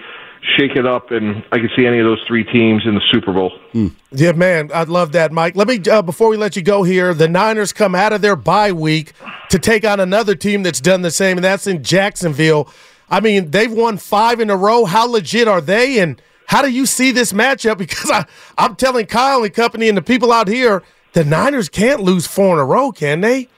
shake 0.56 0.76
it 0.76 0.86
up, 0.86 1.10
and 1.10 1.44
I 1.52 1.58
can 1.58 1.70
see 1.76 1.86
any 1.86 1.98
of 1.98 2.04
those 2.04 2.22
three 2.26 2.44
teams 2.44 2.82
in 2.84 2.94
the 2.94 3.00
Super 3.10 3.32
Bowl. 3.32 3.52
Mm. 3.72 3.92
Yeah, 4.10 4.32
man, 4.32 4.70
I'd 4.72 4.88
love 4.88 5.12
that, 5.12 5.32
Mike. 5.32 5.56
Let 5.56 5.68
me 5.68 5.80
uh, 5.90 6.02
before 6.02 6.28
we 6.28 6.36
let 6.36 6.56
you 6.56 6.62
go 6.62 6.82
here. 6.82 7.14
The 7.14 7.28
Niners 7.28 7.72
come 7.72 7.94
out 7.94 8.12
of 8.12 8.22
their 8.22 8.36
bye 8.36 8.72
week 8.72 9.12
to 9.50 9.58
take 9.58 9.84
on 9.84 10.00
another 10.00 10.34
team 10.34 10.62
that's 10.62 10.80
done 10.80 11.02
the 11.02 11.10
same, 11.10 11.38
and 11.38 11.44
that's 11.44 11.66
in 11.66 11.82
Jacksonville. 11.82 12.68
I 13.08 13.20
mean, 13.20 13.50
they've 13.50 13.72
won 13.72 13.98
five 13.98 14.40
in 14.40 14.50
a 14.50 14.56
row. 14.56 14.84
How 14.84 15.06
legit 15.06 15.46
are 15.46 15.60
they? 15.60 16.00
And 16.00 16.20
how 16.46 16.62
do 16.62 16.70
you 16.70 16.86
see 16.86 17.12
this 17.12 17.32
matchup? 17.32 17.78
Because 17.82 18.10
I, 18.10 18.26
I'm 18.58 18.76
telling 18.76 19.06
Kyle 19.06 19.42
and 19.44 19.52
company 19.52 19.88
and 19.88 19.96
the 19.96 20.02
people 20.02 20.32
out 20.32 20.48
here, 20.48 20.82
the 21.12 21.24
Niners 21.24 21.68
can't 21.68 22.00
lose 22.00 22.26
four 22.26 22.54
in 22.54 22.58
a 22.58 22.64
row, 22.64 22.90
can 22.90 23.20
they? 23.20 23.48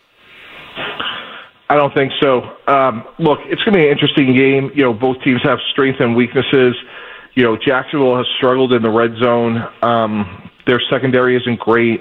I 1.68 1.76
don't 1.76 1.94
think 1.94 2.12
so. 2.20 2.42
Um, 2.66 3.04
look, 3.18 3.40
it's 3.44 3.62
going 3.62 3.72
to 3.72 3.78
be 3.78 3.86
an 3.86 3.92
interesting 3.92 4.36
game. 4.36 4.70
You 4.74 4.84
know, 4.84 4.92
both 4.92 5.16
teams 5.22 5.40
have 5.44 5.58
strengths 5.72 6.00
and 6.00 6.14
weaknesses. 6.14 6.74
You 7.34 7.44
know, 7.44 7.56
Jacksonville 7.56 8.16
has 8.16 8.26
struggled 8.36 8.72
in 8.72 8.82
the 8.82 8.90
red 8.90 9.16
zone. 9.18 9.58
Um, 9.82 10.50
their 10.66 10.80
secondary 10.90 11.36
isn't 11.36 11.58
great, 11.58 12.00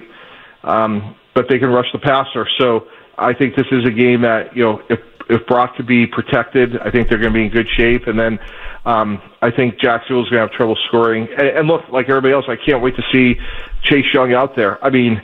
um, 0.63 1.15
but 1.33 1.47
they 1.49 1.59
can 1.59 1.69
rush 1.69 1.87
the 1.91 1.99
passer. 1.99 2.47
So 2.59 2.87
I 3.17 3.33
think 3.33 3.55
this 3.55 3.67
is 3.71 3.85
a 3.85 3.91
game 3.91 4.21
that 4.21 4.55
you 4.55 4.63
know 4.63 4.81
if 4.89 4.99
if 5.29 5.45
Brock 5.47 5.75
could 5.75 5.87
be 5.87 6.05
protected, 6.05 6.77
I 6.79 6.91
think 6.91 7.09
they're 7.09 7.17
going 7.17 7.33
to 7.33 7.39
be 7.39 7.45
in 7.45 7.51
good 7.51 7.67
shape. 7.77 8.07
And 8.07 8.19
then 8.19 8.39
um, 8.85 9.21
I 9.41 9.51
think 9.51 9.79
Jacksonville's 9.79 10.29
going 10.29 10.41
to 10.41 10.47
have 10.47 10.51
trouble 10.51 10.77
scoring. 10.87 11.27
And, 11.37 11.47
and 11.47 11.67
look, 11.67 11.87
like 11.89 12.09
everybody 12.09 12.33
else, 12.33 12.45
I 12.47 12.57
can't 12.57 12.83
wait 12.83 12.95
to 12.97 13.03
see 13.11 13.35
Chase 13.83 14.05
Young 14.13 14.33
out 14.33 14.55
there. 14.55 14.83
I 14.83 14.89
mean, 14.89 15.21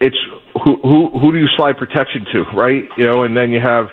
it's 0.00 0.16
who 0.64 0.76
who 0.82 1.18
who 1.18 1.32
do 1.32 1.38
you 1.38 1.48
slide 1.56 1.76
protection 1.76 2.24
to, 2.32 2.44
right? 2.54 2.84
You 2.96 3.06
know, 3.06 3.22
and 3.24 3.36
then 3.36 3.50
you 3.50 3.60
have 3.60 3.88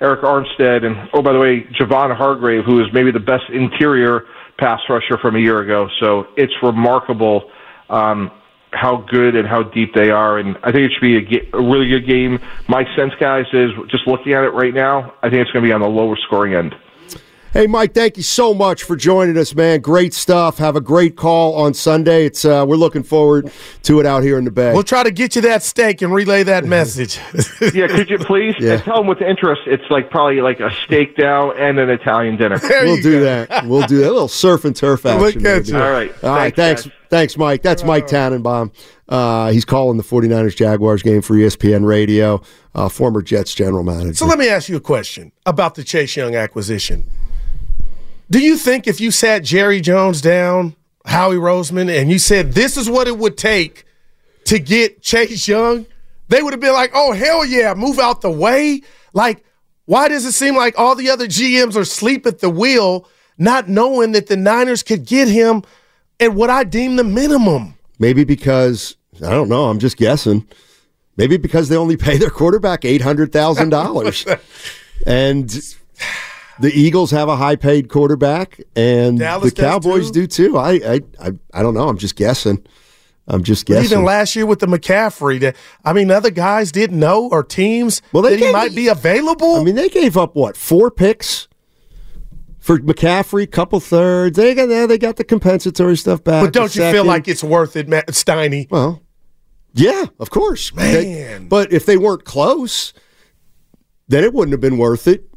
Arik 0.00 0.22
Armstead 0.22 0.84
and 0.84 1.08
oh 1.12 1.22
by 1.22 1.32
the 1.32 1.38
way, 1.38 1.64
Javon 1.78 2.14
Hargrave, 2.16 2.64
who 2.64 2.80
is 2.80 2.86
maybe 2.92 3.10
the 3.10 3.20
best 3.20 3.44
interior 3.52 4.24
pass 4.58 4.80
rusher 4.88 5.18
from 5.18 5.36
a 5.36 5.38
year 5.40 5.60
ago. 5.60 5.88
So 6.00 6.26
it's 6.36 6.52
remarkable. 6.62 7.50
Um, 7.88 8.30
how 8.72 9.04
good 9.10 9.34
and 9.34 9.48
how 9.48 9.64
deep 9.64 9.94
they 9.94 10.10
are. 10.10 10.38
And 10.38 10.56
I 10.62 10.70
think 10.72 10.90
it 10.90 10.92
should 10.92 11.00
be 11.00 11.16
a, 11.16 11.58
a 11.58 11.60
really 11.60 11.88
good 11.88 12.06
game. 12.06 12.38
My 12.68 12.84
sense, 12.96 13.12
guys, 13.18 13.46
is 13.52 13.70
just 13.88 14.06
looking 14.06 14.32
at 14.32 14.44
it 14.44 14.50
right 14.50 14.72
now, 14.72 15.14
I 15.22 15.28
think 15.28 15.42
it's 15.42 15.50
going 15.50 15.64
to 15.64 15.68
be 15.68 15.72
on 15.72 15.80
the 15.80 15.88
lower 15.88 16.16
scoring 16.16 16.54
end. 16.54 16.74
Hey, 17.52 17.66
Mike, 17.66 17.94
thank 17.94 18.16
you 18.16 18.22
so 18.22 18.54
much 18.54 18.84
for 18.84 18.94
joining 18.94 19.36
us, 19.36 19.56
man. 19.56 19.80
Great 19.80 20.14
stuff. 20.14 20.58
Have 20.58 20.76
a 20.76 20.80
great 20.80 21.16
call 21.16 21.56
on 21.56 21.74
Sunday. 21.74 22.24
It's 22.26 22.44
uh, 22.44 22.64
we're 22.66 22.76
looking 22.76 23.02
forward 23.02 23.50
to 23.82 23.98
it 23.98 24.06
out 24.06 24.22
here 24.22 24.38
in 24.38 24.44
the 24.44 24.52
Bay. 24.52 24.72
We'll 24.72 24.84
try 24.84 25.02
to 25.02 25.10
get 25.10 25.34
you 25.34 25.42
that 25.42 25.64
steak 25.64 26.00
and 26.00 26.14
relay 26.14 26.44
that 26.44 26.64
message. 26.76 27.18
yeah, 27.74 27.88
could 27.88 28.08
you 28.08 28.18
please? 28.18 28.54
Yeah. 28.60 28.76
Tell 28.80 28.98
them 28.98 29.08
with 29.08 29.20
interest, 29.20 29.62
it's 29.66 29.82
like 29.90 30.10
probably 30.10 30.40
like 30.40 30.60
a 30.60 30.70
steak 30.84 31.16
down 31.16 31.56
and 31.58 31.80
an 31.80 31.90
Italian 31.90 32.36
dinner. 32.36 32.58
There 32.70 32.84
we'll 32.84 33.02
do 33.02 33.18
go. 33.18 33.24
that. 33.24 33.66
We'll 33.66 33.86
do 33.88 33.98
that. 33.98 34.10
A 34.10 34.12
little 34.12 34.28
surf 34.28 34.64
and 34.64 34.76
turf 34.76 35.04
action. 35.04 35.42
Look 35.42 35.44
at 35.44 35.66
you. 35.66 35.76
All 35.76 35.90
right. 35.90 36.12
All 36.22 36.30
right. 36.30 36.54
Thanks. 36.54 36.82
Thanks, 36.84 36.96
thanks 37.08 37.36
Mike. 37.36 37.62
That's 37.62 37.82
Mike 37.82 38.06
Tannenbaum. 38.06 38.70
Uh, 39.08 39.50
he's 39.50 39.64
calling 39.64 39.96
the 39.96 40.04
49ers 40.04 40.54
Jaguars 40.54 41.02
game 41.02 41.20
for 41.20 41.34
ESPN 41.34 41.84
Radio, 41.84 42.42
uh, 42.76 42.88
former 42.88 43.22
Jets 43.22 43.52
general 43.56 43.82
manager. 43.82 44.14
So 44.14 44.26
let 44.26 44.38
me 44.38 44.48
ask 44.48 44.68
you 44.68 44.76
a 44.76 44.80
question 44.80 45.32
about 45.46 45.74
the 45.74 45.82
Chase 45.82 46.16
Young 46.16 46.36
acquisition. 46.36 47.10
Do 48.30 48.38
you 48.38 48.56
think 48.56 48.86
if 48.86 49.00
you 49.00 49.10
sat 49.10 49.42
Jerry 49.42 49.80
Jones 49.80 50.20
down, 50.20 50.76
Howie 51.04 51.36
Roseman, 51.36 51.90
and 51.90 52.10
you 52.10 52.18
said 52.18 52.52
this 52.52 52.76
is 52.76 52.88
what 52.88 53.08
it 53.08 53.18
would 53.18 53.36
take 53.36 53.84
to 54.44 54.60
get 54.60 55.02
Chase 55.02 55.48
Young, 55.48 55.86
they 56.28 56.40
would 56.40 56.52
have 56.52 56.60
been 56.60 56.72
like, 56.72 56.92
oh, 56.94 57.12
hell 57.12 57.44
yeah, 57.44 57.74
move 57.74 57.98
out 57.98 58.20
the 58.20 58.30
way? 58.30 58.82
Like, 59.12 59.44
why 59.86 60.06
does 60.06 60.24
it 60.24 60.32
seem 60.32 60.54
like 60.54 60.78
all 60.78 60.94
the 60.94 61.10
other 61.10 61.26
GMs 61.26 61.74
are 61.74 61.80
asleep 61.80 62.24
at 62.24 62.38
the 62.38 62.48
wheel, 62.48 63.08
not 63.36 63.68
knowing 63.68 64.12
that 64.12 64.28
the 64.28 64.36
Niners 64.36 64.84
could 64.84 65.04
get 65.04 65.26
him 65.26 65.64
at 66.20 66.32
what 66.32 66.50
I 66.50 66.62
deem 66.62 66.94
the 66.94 67.02
minimum? 67.02 67.74
Maybe 67.98 68.22
because, 68.22 68.94
I 69.16 69.30
don't 69.30 69.48
know, 69.48 69.68
I'm 69.68 69.80
just 69.80 69.96
guessing. 69.96 70.46
Maybe 71.16 71.36
because 71.36 71.68
they 71.68 71.76
only 71.76 71.96
pay 71.96 72.16
their 72.16 72.30
quarterback 72.30 72.82
$800,000. 72.82 74.40
and 75.06 75.76
the 76.60 76.72
Eagles 76.72 77.10
have 77.10 77.28
a 77.28 77.36
high 77.36 77.56
paid 77.56 77.88
quarterback, 77.88 78.60
and 78.76 79.18
Dallas 79.18 79.52
the 79.52 79.62
Cowboys 79.62 80.10
too. 80.10 80.26
do 80.26 80.26
too. 80.26 80.58
I, 80.58 80.72
I, 80.72 81.00
I, 81.20 81.32
I 81.54 81.62
don't 81.62 81.74
know. 81.74 81.88
I'm 81.88 81.98
just 81.98 82.16
guessing. 82.16 82.64
I'm 83.26 83.44
just 83.44 83.66
guessing. 83.66 83.82
But 83.82 83.92
even 83.92 84.04
last 84.04 84.34
year 84.34 84.44
with 84.44 84.58
the 84.58 84.66
McCaffrey, 84.66 85.40
that 85.40 85.56
I 85.84 85.92
mean, 85.92 86.10
other 86.10 86.30
guys 86.30 86.72
didn't 86.72 86.98
know 86.98 87.28
or 87.28 87.44
teams 87.44 88.02
well, 88.12 88.22
they 88.22 88.36
that 88.36 88.46
he 88.46 88.52
might 88.52 88.74
be 88.74 88.88
available. 88.88 89.56
I 89.56 89.64
mean, 89.64 89.76
they 89.76 89.88
gave 89.88 90.16
up 90.16 90.34
what 90.34 90.56
four 90.56 90.90
picks 90.90 91.48
for 92.58 92.78
McCaffrey, 92.78 93.50
couple 93.50 93.80
thirds. 93.80 94.36
They 94.36 94.54
got 94.54 94.66
they 94.66 94.98
got 94.98 95.16
the 95.16 95.24
compensatory 95.24 95.96
stuff 95.96 96.24
back. 96.24 96.44
But 96.44 96.52
don't 96.52 96.74
you 96.74 96.80
second. 96.80 96.92
feel 96.92 97.04
like 97.04 97.28
it's 97.28 97.44
worth 97.44 97.76
it, 97.76 97.88
Matt 97.88 98.08
Steiny? 98.08 98.70
Well, 98.70 99.02
yeah, 99.74 100.06
of 100.18 100.30
course, 100.30 100.74
man. 100.74 100.92
They, 100.92 101.46
but 101.48 101.72
if 101.72 101.86
they 101.86 101.96
weren't 101.96 102.24
close, 102.24 102.92
then 104.08 104.24
it 104.24 104.34
wouldn't 104.34 104.52
have 104.52 104.60
been 104.60 104.78
worth 104.78 105.06
it. 105.06 105.29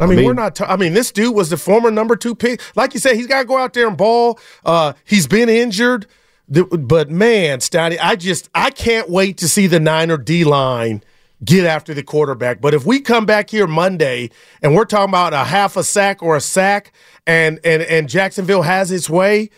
I 0.00 0.06
mean, 0.06 0.12
I 0.12 0.16
mean, 0.16 0.26
we're 0.26 0.34
not. 0.34 0.56
T- 0.56 0.64
I 0.64 0.76
mean, 0.76 0.94
this 0.94 1.12
dude 1.12 1.34
was 1.34 1.50
the 1.50 1.56
former 1.56 1.90
number 1.90 2.16
two 2.16 2.34
pick. 2.34 2.60
Like 2.74 2.94
you 2.94 3.00
said, 3.00 3.16
he's 3.16 3.26
got 3.26 3.40
to 3.40 3.44
go 3.44 3.58
out 3.58 3.74
there 3.74 3.86
and 3.86 3.96
ball. 3.96 4.40
Uh, 4.64 4.94
he's 5.04 5.26
been 5.26 5.48
injured, 5.48 6.06
but 6.48 7.10
man, 7.10 7.58
Stouty, 7.58 7.98
I 8.00 8.16
just 8.16 8.48
I 8.54 8.70
can't 8.70 9.10
wait 9.10 9.36
to 9.38 9.48
see 9.48 9.66
the 9.66 9.78
Niner 9.78 10.16
D 10.16 10.44
line 10.44 11.02
get 11.44 11.66
after 11.66 11.94
the 11.94 12.02
quarterback. 12.02 12.60
But 12.60 12.74
if 12.74 12.84
we 12.84 13.00
come 13.00 13.26
back 13.26 13.50
here 13.50 13.66
Monday 13.66 14.30
and 14.62 14.74
we're 14.74 14.84
talking 14.84 15.10
about 15.10 15.32
a 15.32 15.44
half 15.44 15.76
a 15.76 15.84
sack 15.84 16.22
or 16.22 16.36
a 16.36 16.40
sack, 16.40 16.92
and 17.26 17.60
and 17.62 17.82
and 17.82 18.08
Jacksonville 18.08 18.62
has 18.62 18.90
its 18.90 19.10
way, 19.10 19.50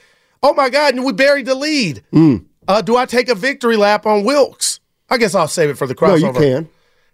oh 0.43 0.55
my 0.55 0.71
God, 0.71 0.95
and 0.95 1.05
we 1.05 1.13
buried 1.13 1.47
the 1.47 1.55
lead. 1.55 2.03
Mm. 2.13 2.47
Uh, 2.67 2.83
do 2.83 2.97
I 2.97 3.07
take 3.07 3.29
a 3.29 3.35
victory 3.35 3.77
lap 3.77 4.07
on 4.07 4.25
Wilks? 4.25 4.81
I 5.09 5.19
guess 5.19 5.35
I'll 5.35 5.49
save 5.49 5.71
it 5.71 5.79
for 5.79 5.87
the 5.87 5.95
crossover. 5.95 6.35
No, 6.35 6.41
you 6.41 6.55
can. 6.55 6.69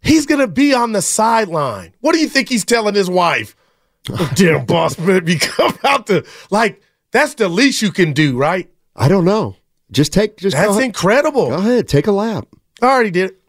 He's 0.08 0.26
going 0.26 0.40
to 0.40 0.48
be 0.48 0.74
on 0.74 0.92
the 0.92 1.02
sideline. 1.02 1.92
What 2.00 2.12
do 2.12 2.18
you 2.18 2.28
think 2.28 2.48
he's 2.48 2.64
telling 2.64 2.94
his 2.94 3.10
wife? 3.10 3.54
Oh, 4.10 4.32
damn, 4.36 4.64
boss, 4.64 4.98
me 4.98 5.36
come 5.38 5.78
out 5.84 6.06
to 6.06 6.24
like 6.50 6.80
that's 7.10 7.34
the 7.34 7.46
least 7.46 7.82
you 7.82 7.90
can 7.90 8.14
do, 8.14 8.38
right? 8.38 8.70
I 8.96 9.08
don't 9.08 9.26
know. 9.26 9.56
Just 9.90 10.14
take. 10.14 10.38
Just 10.38 10.56
that's 10.56 10.78
incredible. 10.78 11.48
Go 11.48 11.56
ahead, 11.56 11.88
take 11.88 12.06
a 12.06 12.12
lap. 12.12 12.48
I 12.80 12.86
already 12.86 13.10
did 13.10 13.30
it. 13.32 13.40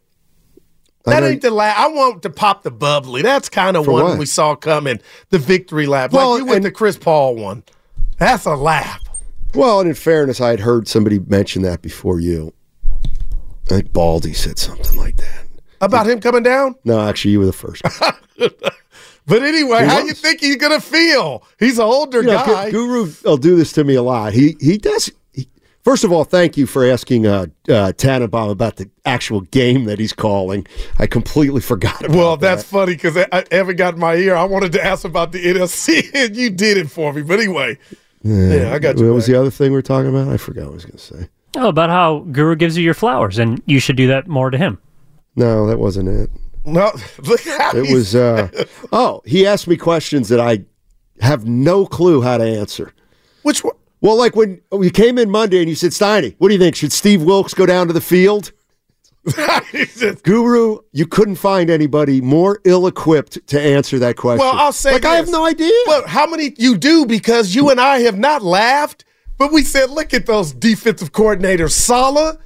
That 1.05 1.23
ain't 1.23 1.41
the 1.41 1.51
lap. 1.51 1.77
I 1.77 1.87
want 1.87 2.23
to 2.23 2.29
pop 2.29 2.63
the 2.63 2.71
bubbly. 2.71 3.21
That's 3.21 3.49
kind 3.49 3.77
of 3.77 3.87
one 3.87 4.03
what? 4.03 4.19
we 4.19 4.25
saw 4.25 4.55
coming. 4.55 4.99
The 5.29 5.39
victory 5.39 5.85
lap. 5.87 6.11
Well, 6.11 6.31
like 6.31 6.39
you 6.39 6.45
went 6.45 6.63
the 6.63 6.71
Chris 6.71 6.97
Paul 6.97 7.35
one. 7.35 7.63
That's 8.17 8.45
a 8.45 8.55
lap. 8.55 9.01
Well, 9.55 9.79
and 9.79 9.89
in 9.89 9.95
fairness, 9.95 10.39
I 10.41 10.49
had 10.49 10.59
heard 10.59 10.87
somebody 10.87 11.19
mention 11.19 11.63
that 11.63 11.81
before 11.81 12.19
you. 12.19 12.53
I 12.93 13.69
think 13.69 13.93
Baldy 13.93 14.33
said 14.33 14.59
something 14.59 14.97
like 14.97 15.17
that. 15.17 15.48
About 15.81 16.07
him 16.09 16.19
coming 16.19 16.43
down? 16.43 16.75
No, 16.83 16.99
actually, 17.07 17.31
you 17.31 17.39
were 17.39 17.45
the 17.45 17.53
first. 17.53 17.81
but 18.37 19.43
anyway, 19.43 19.79
he 19.79 19.85
how 19.85 19.99
was. 20.01 20.07
you 20.07 20.13
think 20.13 20.41
he's 20.41 20.57
going 20.57 20.79
to 20.79 20.85
feel? 20.85 21.43
He's 21.59 21.77
an 21.77 21.85
older 21.85 22.21
you 22.21 22.27
know, 22.27 22.45
guy. 22.45 22.71
Guru 22.71 23.11
will 23.23 23.37
do 23.37 23.55
this 23.55 23.71
to 23.73 23.83
me 23.83 23.95
a 23.95 24.01
lot. 24.01 24.33
He 24.33 24.55
he 24.59 24.77
does. 24.77 25.11
He, 25.33 25.47
first 25.83 26.03
of 26.03 26.11
all, 26.11 26.23
thank 26.23 26.57
you 26.57 26.65
for 26.65 26.85
asking 26.85 27.27
uh, 27.27 27.47
uh, 27.69 27.93
Tannenbaum 27.93 28.49
about 28.49 28.75
the 28.77 28.89
actual 29.05 29.41
game 29.41 29.85
that 29.85 29.99
he's 29.99 30.13
calling. 30.13 30.67
I 30.97 31.07
completely 31.07 31.61
forgot 31.61 32.03
about 32.03 32.15
Well, 32.17 32.37
that's 32.37 32.63
that. 32.63 32.69
funny 32.69 32.93
because 32.95 33.17
I, 33.31 33.45
haven't 33.51 33.77
got 33.77 33.93
in 33.93 33.99
my 33.99 34.15
ear. 34.15 34.35
I 34.35 34.43
wanted 34.43 34.71
to 34.73 34.85
ask 34.85 35.05
about 35.05 35.31
the 35.31 35.43
NFC, 35.43 36.09
and 36.13 36.35
you 36.35 36.49
did 36.49 36.77
it 36.77 36.89
for 36.91 37.13
me. 37.13 37.21
But 37.21 37.39
anyway, 37.39 37.77
yeah, 38.23 38.53
yeah 38.53 38.73
I 38.73 38.79
got 38.79 38.97
you. 38.97 39.05
What 39.05 39.11
back. 39.11 39.15
was 39.15 39.25
the 39.27 39.35
other 39.39 39.51
thing 39.51 39.71
we 39.71 39.77
are 39.77 39.81
talking 39.81 40.09
about? 40.09 40.27
I 40.27 40.37
forgot 40.37 40.65
what 40.65 40.71
I 40.71 40.75
was 40.75 40.85
going 40.85 40.97
to 40.97 41.03
say. 41.03 41.29
Oh, 41.55 41.69
about 41.69 41.89
how 41.89 42.19
Guru 42.31 42.55
gives 42.55 42.77
you 42.77 42.83
your 42.83 42.93
flowers, 42.93 43.39
and 43.39 43.61
you 43.65 43.79
should 43.79 43.95
do 43.95 44.07
that 44.07 44.27
more 44.27 44.49
to 44.51 44.57
him. 44.57 44.77
No, 45.39 45.65
that 45.67 45.79
wasn't 45.79 46.09
it. 46.09 46.29
No, 46.65 46.91
look 47.23 47.41
how 47.45 47.71
it 47.73 47.93
was. 47.93 48.13
Uh, 48.13 48.49
oh, 48.91 49.21
he 49.25 49.47
asked 49.47 49.67
me 49.67 49.77
questions 49.77 50.27
that 50.27 50.39
I 50.39 50.65
have 51.21 51.47
no 51.47 51.85
clue 51.85 52.21
how 52.21 52.37
to 52.37 52.43
answer. 52.43 52.93
Which 53.43 53.63
one? 53.63 53.75
Well, 54.01 54.17
like 54.17 54.35
when 54.35 54.61
you 54.71 54.91
came 54.91 55.17
in 55.17 55.29
Monday 55.29 55.59
and 55.59 55.69
you 55.69 55.75
said, 55.75 55.91
Steiny, 55.91 56.35
what 56.37 56.49
do 56.49 56.53
you 56.53 56.59
think? 56.59 56.75
Should 56.75 56.91
Steve 56.91 57.21
Wilks 57.21 57.53
go 57.53 57.65
down 57.65 57.87
to 57.87 57.93
the 57.93 58.01
field? 58.01 58.51
Guru, 60.23 60.79
you 60.91 61.05
couldn't 61.05 61.35
find 61.35 61.69
anybody 61.69 62.21
more 62.21 62.61
ill-equipped 62.63 63.45
to 63.47 63.61
answer 63.61 63.99
that 63.99 64.15
question. 64.15 64.39
Well, 64.39 64.55
I'll 64.57 64.71
say 64.71 64.93
like 64.93 65.01
this. 65.01 65.11
I 65.11 65.15
have 65.15 65.29
no 65.29 65.45
idea. 65.45 65.71
Well, 65.85 66.07
how 66.07 66.27
many 66.27 66.53
you 66.57 66.77
do 66.77 67.05
because 67.05 67.53
you 67.53 67.69
and 67.69 67.79
I 67.79 67.99
have 67.99 68.17
not 68.17 68.41
laughed, 68.41 69.03
but 69.37 69.51
we 69.51 69.63
said, 69.63 69.89
look 69.89 70.13
at 70.13 70.25
those 70.25 70.53
defensive 70.53 71.11
coordinators, 71.11 71.71
Saleh 71.71 72.37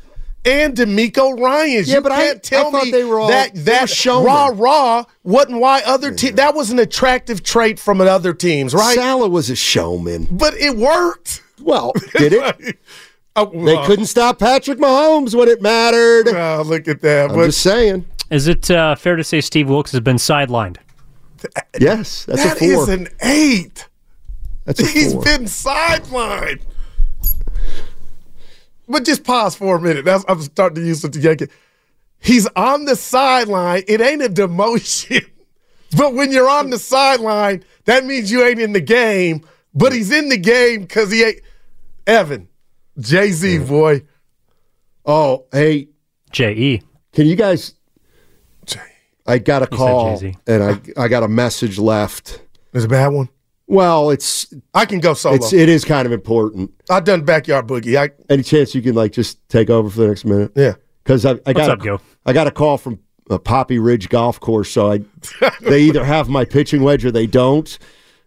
and 0.45 0.75
DeMeco 0.75 1.39
Ryans. 1.39 1.87
Yeah, 1.87 1.95
you 1.95 2.01
but 2.01 2.11
can't 2.11 2.37
I, 2.37 2.39
tell 2.39 2.75
I 2.75 2.83
me 2.83 2.91
they 2.91 3.03
were 3.03 3.19
all, 3.19 3.29
that 3.29 3.51
that 3.53 4.05
raw 4.05 4.51
raw 4.53 5.05
wasn't 5.23 5.59
why 5.59 5.81
other 5.85 6.13
te- 6.13 6.31
that 6.31 6.55
was 6.55 6.69
an 6.69 6.79
attractive 6.79 7.43
trait 7.43 7.79
from 7.79 8.01
other 8.01 8.33
teams, 8.33 8.73
right? 8.73 8.95
Saleh 8.95 9.31
was 9.31 9.49
a 9.49 9.55
showman, 9.55 10.27
but 10.31 10.53
it 10.55 10.75
worked. 10.75 11.43
Well, 11.61 11.93
did 12.17 12.33
it? 12.33 12.79
oh, 13.35 13.49
well, 13.53 13.65
they 13.65 13.85
couldn't 13.85 14.07
stop 14.07 14.39
Patrick 14.39 14.79
Mahomes 14.79 15.33
when 15.35 15.47
it 15.47 15.61
mattered. 15.61 16.27
Oh, 16.27 16.63
look 16.65 16.87
at 16.87 17.01
that! 17.01 17.29
I'm 17.29 17.35
but, 17.35 17.45
just 17.45 17.61
saying. 17.61 18.05
Is 18.29 18.47
it 18.47 18.69
uh, 18.71 18.95
fair 18.95 19.15
to 19.15 19.23
say 19.23 19.41
Steve 19.41 19.69
Wilks 19.69 19.91
has 19.91 20.01
been 20.01 20.15
sidelined? 20.15 20.77
Yes, 21.79 22.25
that's 22.25 22.43
that 22.43 22.57
a 22.57 22.59
four. 22.59 22.85
That 22.85 22.93
is 22.93 22.99
an 22.99 23.07
eight. 23.21 23.87
That's 24.65 24.79
a 24.79 24.87
He's 24.87 25.13
four. 25.13 25.23
been 25.23 25.43
sidelined. 25.43 26.61
But 28.87 29.05
just 29.05 29.23
pause 29.23 29.55
for 29.55 29.77
a 29.77 29.81
minute. 29.81 30.05
That's, 30.05 30.25
I'm 30.27 30.41
starting 30.41 30.75
to 30.75 30.85
use 30.85 31.03
it 31.03 31.13
to 31.13 31.19
Yankee. 31.19 31.47
He's 32.19 32.47
on 32.55 32.85
the 32.85 32.95
sideline. 32.95 33.83
It 33.87 34.01
ain't 34.01 34.21
a 34.21 34.29
demotion. 34.29 35.25
but 35.97 36.13
when 36.13 36.31
you're 36.31 36.49
on 36.49 36.69
the 36.69 36.79
sideline, 36.79 37.63
that 37.85 38.05
means 38.05 38.31
you 38.31 38.43
ain't 38.43 38.59
in 38.59 38.73
the 38.73 38.81
game. 38.81 39.45
But 39.73 39.93
he's 39.93 40.11
in 40.11 40.29
the 40.29 40.37
game 40.37 40.81
because 40.81 41.11
he 41.11 41.23
ain't. 41.23 41.41
Evan, 42.05 42.49
Jay 42.99 43.31
Z, 43.31 43.59
boy. 43.59 44.03
Oh, 45.05 45.45
hey. 45.51 45.89
J 46.31 46.53
E. 46.53 46.81
Can 47.13 47.27
you 47.27 47.35
guys. 47.35 47.75
J. 48.65 48.79
I 49.25 49.37
got 49.37 49.61
a 49.61 49.67
call 49.67 50.19
and 50.47 50.63
I, 50.63 50.79
I 50.97 51.07
got 51.07 51.23
a 51.23 51.27
message 51.27 51.77
left. 51.77 52.41
There's 52.71 52.85
a 52.85 52.89
bad 52.89 53.07
one? 53.09 53.29
Well, 53.67 54.09
it's 54.09 54.53
I 54.73 54.85
can 54.85 54.99
go 54.99 55.13
solo. 55.13 55.35
It's, 55.35 55.53
it 55.53 55.69
is 55.69 55.85
kind 55.85 56.05
of 56.05 56.11
important. 56.11 56.71
I've 56.89 57.05
done 57.05 57.23
backyard 57.23 57.67
boogie. 57.67 57.97
I, 57.97 58.09
Any 58.29 58.43
chance 58.43 58.75
you 58.75 58.81
can 58.81 58.93
like 58.95 59.13
just 59.13 59.37
take 59.49 59.69
over 59.69 59.89
for 59.89 60.01
the 60.01 60.07
next 60.07 60.25
minute? 60.25 60.51
Yeah, 60.55 60.73
because 61.03 61.25
I, 61.25 61.39
I 61.45 61.53
got 61.53 61.69
up, 61.69 61.85
a, 61.85 61.99
I 62.25 62.33
got 62.33 62.47
a 62.47 62.51
call 62.51 62.77
from 62.77 62.99
a 63.29 63.39
Poppy 63.39 63.79
Ridge 63.79 64.09
golf 64.09 64.39
course, 64.39 64.69
so 64.69 64.91
I 64.91 64.99
they 65.61 65.81
either 65.83 66.03
have 66.03 66.27
my 66.29 66.43
pitching 66.45 66.83
wedge 66.83 67.05
or 67.05 67.11
they 67.11 67.25
don't. 67.25 67.77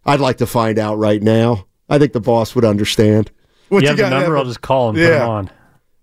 I'd 0.06 0.20
like 0.20 0.38
to 0.38 0.46
find 0.46 0.78
out 0.78 0.96
right 0.96 1.22
now. 1.22 1.66
I 1.88 1.98
think 1.98 2.12
the 2.12 2.20
boss 2.20 2.54
would 2.54 2.64
understand. 2.64 3.30
What 3.68 3.82
you 3.82 3.88
have 3.88 3.96
the 3.96 4.04
got, 4.04 4.10
number. 4.10 4.26
Evan? 4.26 4.38
I'll 4.38 4.44
just 4.44 4.62
call 4.62 4.88
and 4.90 4.96
put 4.96 5.02
Yeah. 5.04 5.22
him 5.24 5.28
on. 5.28 5.50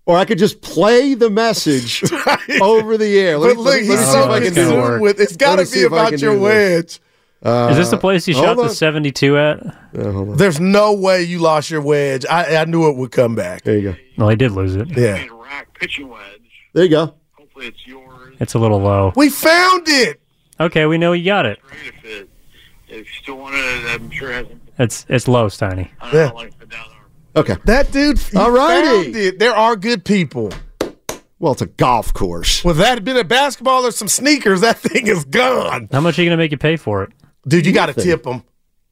Or 0.05 0.17
I 0.17 0.25
could 0.25 0.37
just 0.37 0.61
play 0.61 1.13
the 1.13 1.29
message 1.29 2.03
over 2.61 2.97
the 2.97 3.17
air. 3.17 3.37
Let 3.37 3.55
But 3.55 3.57
me- 3.57 3.63
look, 3.63 3.65
let 3.65 3.81
me- 3.81 3.87
he's 3.87 3.89
let 3.89 3.99
me 3.99 4.05
see 4.05 4.11
so 4.11 4.23
if 4.23 4.29
I 4.29 4.39
can 4.41 4.53
do 4.53 4.61
gonna 4.61 4.67
it. 4.67 4.73
consumed 4.75 4.83
work. 4.83 5.01
with 5.01 5.19
it's 5.21 5.37
got 5.37 5.55
to 5.65 5.71
be 5.71 5.83
about 5.83 6.19
your 6.21 6.37
wedge. 6.37 6.85
this. 6.85 6.99
Wedge. 7.43 7.71
Is 7.71 7.77
this 7.77 7.87
uh, 7.87 7.91
the 7.91 7.97
place 7.97 8.27
you 8.27 8.33
shot 8.33 8.55
hold 8.55 8.69
the 8.69 8.73
72 8.73 9.37
at? 9.37 9.59
There's 9.93 10.59
no 10.59 10.93
way 10.93 11.23
you 11.23 11.39
lost 11.39 11.69
your 11.69 11.81
wedge. 11.81 12.25
I, 12.29 12.55
I 12.57 12.65
knew 12.65 12.89
it 12.89 12.95
would 12.97 13.11
come 13.11 13.35
back. 13.35 13.63
There 13.63 13.77
you 13.77 13.91
go. 13.91 13.97
Well, 14.17 14.29
he 14.29 14.35
did 14.35 14.51
lose 14.51 14.75
it. 14.75 14.87
Yeah, 14.97 15.25
rack 15.31 15.73
pitching 15.79 16.09
wedge. 16.09 16.21
There 16.73 16.83
you 16.83 16.89
go. 16.89 17.13
Hopefully 17.33 17.67
it's 17.67 17.85
yours. 17.85 18.35
It's 18.39 18.53
a 18.53 18.59
little 18.59 18.79
low. 18.79 19.13
we 19.15 19.29
found 19.29 19.83
it. 19.87 20.19
Okay, 20.59 20.85
we 20.85 20.97
know 20.97 21.13
you 21.13 21.25
got 21.25 21.45
it. 21.45 21.59
If 21.85 22.05
it 22.05 22.29
if 22.87 22.97
you 23.07 23.13
still 23.21 23.37
want 23.37 23.55
it, 23.55 23.85
I'm 24.01 24.09
sure 24.11 24.31
it 24.31 24.35
hasn't. 24.45 24.61
It's 24.79 25.05
it's 25.09 25.27
low, 25.27 25.47
Steiny. 25.47 25.89
I 25.99 26.11
don't 26.11 26.13
Yeah. 26.19 26.27
know, 26.29 26.35
like 26.35 26.59
the 26.59 26.65
down. 26.65 26.85
Okay. 27.35 27.55
That 27.65 27.91
dude. 27.91 28.19
he 28.19 28.37
All 28.37 28.51
righty. 28.51 28.85
found 28.87 29.15
it. 29.15 29.39
There 29.39 29.55
are 29.55 29.75
good 29.75 30.05
people. 30.05 30.51
Well, 31.39 31.51
it's 31.53 31.61
a 31.63 31.65
golf 31.67 32.13
course. 32.13 32.63
With 32.63 32.77
that 32.77 32.93
had 32.93 33.03
been 33.03 33.17
a 33.17 33.23
basketball 33.23 33.85
or 33.85 33.91
some 33.91 34.07
sneakers, 34.07 34.61
that 34.61 34.77
thing 34.77 35.07
is 35.07 35.25
gone. 35.25 35.89
How 35.91 35.99
much 35.99 36.17
are 36.17 36.21
you 36.23 36.29
gonna 36.29 36.37
make 36.37 36.51
you 36.51 36.57
pay 36.57 36.77
for 36.77 37.03
it? 37.03 37.11
Dude, 37.47 37.65
you 37.65 37.71
got 37.73 37.87
to 37.87 37.93
tip 37.93 38.23
them. 38.23 38.43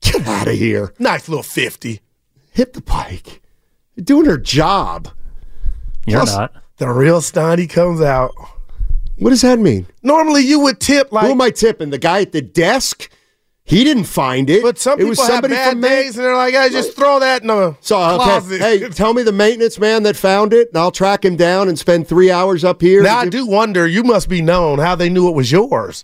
Get 0.02 0.28
out 0.28 0.48
of 0.48 0.56
here. 0.56 0.94
Nice 1.00 1.30
little 1.30 1.44
fifty. 1.44 2.02
Hit 2.52 2.74
the 2.74 2.82
pike. 2.82 3.42
You're 3.96 4.04
doing 4.04 4.26
her 4.26 4.38
job. 4.38 5.10
You're 6.06 6.22
Plus- 6.22 6.36
not. 6.36 6.54
The 6.78 6.90
real 6.90 7.22
Steiny 7.22 7.70
comes 7.70 8.02
out. 8.02 8.32
What 9.20 9.30
does 9.30 9.42
that 9.44 9.60
mean? 9.60 9.86
Normally, 10.02 10.42
you 10.42 10.60
would 10.62 10.80
tip 10.80 11.12
like, 11.12 11.26
Who 11.28 11.32
am 11.34 11.42
I 11.42 11.52
tipping? 11.52 11.92
The 11.92 12.00
guy 12.00 12.22
at 12.22 12.32
the 12.32 12.42
desk? 12.42 13.10
He 13.64 13.84
didn't 13.84 14.06
find 14.06 14.50
it. 14.50 14.64
but 14.64 14.80
some 14.80 14.94
it 14.94 14.98
people 15.04 15.10
was 15.10 15.20
have 15.20 15.28
somebody 15.30 15.54
bad 15.54 15.72
from 15.74 15.82
days, 15.82 16.18
and 16.18 16.26
they're 16.26 16.36
like, 16.36 16.56
"I 16.56 16.68
just 16.70 16.96
throw 16.96 17.20
that 17.20 17.42
in 17.44 17.48
the 17.48 17.78
So 17.80 18.02
okay, 18.02 18.24
closet." 18.24 18.60
hey, 18.60 18.80
tell 18.90 19.14
me 19.14 19.22
the 19.22 19.32
maintenance 19.32 19.78
man 19.80 20.02
that 20.04 20.16
found 20.18 20.52
it, 20.54 20.70
and 20.70 20.78
I'll 20.78 20.92
track 20.92 21.24
him 21.24 21.36
down 21.36 21.70
and 21.70 21.78
spend 21.78 22.08
three 22.08 22.32
hours 22.32 22.64
up 22.66 22.82
here. 22.82 23.04
now 23.04 23.20
I 23.20 23.30
do 23.30 23.46
wonder. 23.46 23.86
You 23.88 24.04
must 24.04 24.28
be 24.28 24.42
known 24.42 24.80
how 24.80 24.96
they 24.96 25.08
knew 25.10 25.30
it 25.30 25.36
was 25.36 25.52
yours 25.52 26.04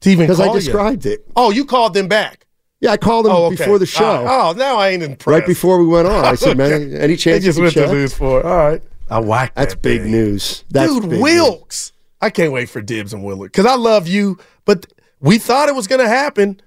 to 0.00 0.10
even 0.10 0.26
because 0.26 0.40
I 0.40 0.46
you. 0.46 0.52
described 0.52 1.06
it. 1.06 1.26
Oh, 1.36 1.50
you 1.50 1.64
called 1.64 1.94
them 1.94 2.08
back. 2.08 2.46
Yeah, 2.80 2.92
I 2.92 2.96
called 2.96 3.26
him 3.26 3.32
Oh, 3.32 3.46
okay. 3.46 3.56
before 3.56 3.78
the 3.80 3.84
ah, 3.96 3.98
show, 3.98 4.04
All 4.04 4.24
right. 4.24 4.50
Oh, 4.50 4.52
now 4.58 4.76
I 4.76 4.90
ain't 4.90 5.02
impressed. 5.02 5.26
right 5.26 5.46
before 5.46 5.78
we 5.80 5.86
went 5.88 6.06
on. 6.06 6.24
I 6.24 6.34
said, 6.36 6.56
"Man, 6.58 6.72
Okay. 6.72 6.96
any 6.98 7.14
They 7.14 7.16
chance 7.16 7.44
just 7.44 7.58
you 7.58 7.64
went 7.64 7.74
can 7.74 7.84
to 7.88 7.90
lose 7.92 8.14
for. 8.14 8.46
All 8.46 8.56
right. 8.56 8.82
I 9.10 9.18
whacked 9.20 9.56
That's 9.56 9.74
that 9.74 9.82
big 9.82 10.02
thing. 10.02 10.10
news. 10.12 10.64
That's 10.70 10.92
Dude, 10.92 11.10
big 11.10 11.20
Wilks. 11.20 11.92
I 12.20 12.30
can't 12.30 12.52
wait 12.52 12.68
for 12.68 12.80
Dibs 12.82 13.12
and 13.12 13.24
Willard 13.24 13.50
because 13.52 13.66
I 13.66 13.74
love 13.74 14.06
you, 14.06 14.38
but 14.64 14.86
we 15.20 15.38
thought 15.38 15.68
it 15.68 15.74
was 15.74 15.86
going 15.86 16.00
to 16.00 16.08
happen. 16.08 16.60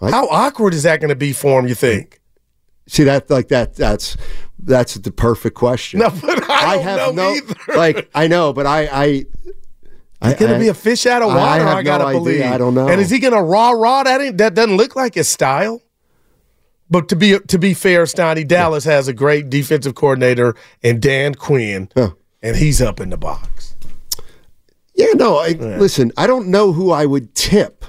I- 0.00 0.10
How 0.10 0.26
awkward 0.28 0.74
is 0.74 0.82
that 0.84 1.00
going 1.00 1.08
to 1.08 1.16
be 1.16 1.32
for 1.32 1.58
him? 1.60 1.66
You 1.66 1.74
think? 1.74 2.20
See 2.86 3.04
that 3.04 3.30
like 3.30 3.48
that? 3.48 3.74
That's 3.74 4.16
that's 4.58 4.94
the 4.94 5.10
perfect 5.12 5.56
question. 5.56 6.00
No, 6.00 6.10
but 6.10 6.48
I, 6.50 6.74
don't 6.76 6.84
have 6.84 7.14
know 7.16 7.30
no 7.30 7.34
either. 7.34 7.54
like. 7.76 8.10
I 8.14 8.26
know, 8.28 8.52
but 8.52 8.66
I 8.66 8.88
I. 8.92 9.24
I 10.22 10.34
Going 10.34 10.52
to 10.52 10.58
be 10.58 10.68
a 10.68 10.74
fish 10.74 11.04
out 11.06 11.22
of 11.22 11.30
I 11.30 11.36
water. 11.36 11.64
have 11.64 11.76
I, 11.78 11.82
gotta 11.82 12.04
no 12.04 12.08
idea. 12.10 12.20
believe. 12.20 12.42
I 12.44 12.58
don't 12.58 12.74
know. 12.74 12.88
And 12.88 13.00
is 13.00 13.10
he 13.10 13.18
going 13.18 13.34
to 13.34 13.42
raw 13.42 13.70
raw? 13.70 14.02
That 14.02 14.20
ain't, 14.20 14.38
that 14.38 14.54
doesn't 14.54 14.76
look 14.76 14.94
like 14.96 15.14
his 15.14 15.28
style. 15.28 15.82
But 16.90 17.08
to 17.08 17.16
be 17.16 17.38
to 17.38 17.58
be 17.58 17.72
fair, 17.72 18.04
Steiny 18.04 18.46
Dallas 18.46 18.84
has 18.84 19.08
a 19.08 19.14
great 19.14 19.48
defensive 19.48 19.94
coordinator 19.94 20.54
and 20.82 21.00
Dan 21.00 21.34
Quinn, 21.34 21.88
Huh. 21.96 22.10
and 22.42 22.54
he's 22.56 22.82
up 22.82 23.00
in 23.00 23.08
the 23.08 23.16
box. 23.16 23.74
Yeah, 24.94 25.12
no. 25.14 25.38
I, 25.38 25.52
Listen, 25.52 26.12
I 26.18 26.26
don't 26.26 26.48
know 26.48 26.72
who 26.72 26.90
I 26.90 27.06
would 27.06 27.34
tip 27.34 27.86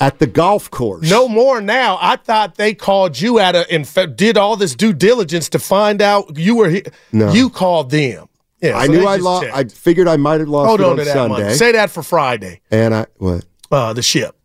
at 0.00 0.18
the 0.18 0.26
golf 0.26 0.68
course. 0.70 1.08
No 1.08 1.28
more 1.28 1.60
now. 1.60 1.96
I 2.00 2.16
thought 2.16 2.56
they 2.56 2.74
called 2.74 3.20
you 3.20 3.38
out 3.38 3.54
a 3.54 3.70
and 3.72 3.88
did 4.16 4.36
all 4.36 4.56
this 4.56 4.74
due 4.74 4.92
diligence 4.92 5.48
to 5.50 5.60
find 5.60 6.02
out 6.02 6.36
you 6.36 6.56
were. 6.56 6.82
No. 7.12 7.32
You 7.32 7.50
called 7.50 7.90
them. 7.90 8.27
Yeah, 8.60 8.76
I 8.76 8.86
so 8.86 8.92
knew 8.92 9.06
I 9.06 9.16
lost. 9.16 9.46
I 9.52 9.64
figured 9.64 10.08
I 10.08 10.16
might 10.16 10.40
have 10.40 10.48
lost 10.48 10.68
Hold 10.68 10.80
it 10.80 10.84
on 10.84 10.90
on 10.92 10.96
to 10.98 11.04
that 11.04 11.12
Sunday, 11.12 11.42
money. 11.44 11.54
Say 11.54 11.72
that 11.72 11.90
for 11.90 12.02
Friday. 12.02 12.60
and 12.70 12.94
I 12.94 13.06
what? 13.16 13.44
Uh, 13.70 13.92
the 13.92 14.02
ship. 14.02 14.36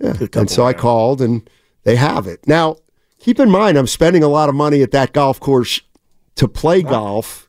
Yeah. 0.00 0.14
And 0.34 0.50
so 0.50 0.64
I 0.64 0.72
called, 0.72 1.22
and 1.22 1.48
they 1.84 1.96
have 1.96 2.26
it 2.26 2.46
now. 2.46 2.76
Keep 3.20 3.38
in 3.38 3.50
mind, 3.50 3.78
I'm 3.78 3.86
spending 3.86 4.24
a 4.24 4.28
lot 4.28 4.48
of 4.48 4.54
money 4.56 4.82
at 4.82 4.90
that 4.90 5.12
golf 5.12 5.38
course 5.38 5.80
to 6.34 6.48
play 6.48 6.82
golf. 6.82 7.48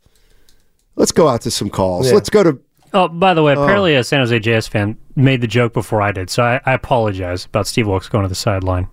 Let's 0.95 1.11
go 1.11 1.27
out 1.27 1.41
to 1.41 1.51
some 1.51 1.71
calls. 1.71 2.07
Yeah. 2.07 2.13
Let's 2.13 2.29
go 2.29 2.43
to. 2.43 2.59
Oh, 2.93 3.07
by 3.07 3.33
the 3.33 3.41
way, 3.41 3.53
apparently 3.53 3.95
a 3.95 4.03
San 4.03 4.19
Jose 4.19 4.37
Jazz 4.37 4.67
fan 4.67 4.97
made 5.15 5.41
the 5.41 5.47
joke 5.47 5.73
before 5.73 5.99
I 5.99 6.11
did, 6.11 6.29
so 6.29 6.43
I, 6.43 6.61
I 6.63 6.73
apologize 6.73 7.45
about 7.45 7.65
Steve 7.65 7.87
Wilks 7.87 8.07
going 8.07 8.21
to 8.21 8.29
the 8.29 8.35
sideline. 8.35 8.87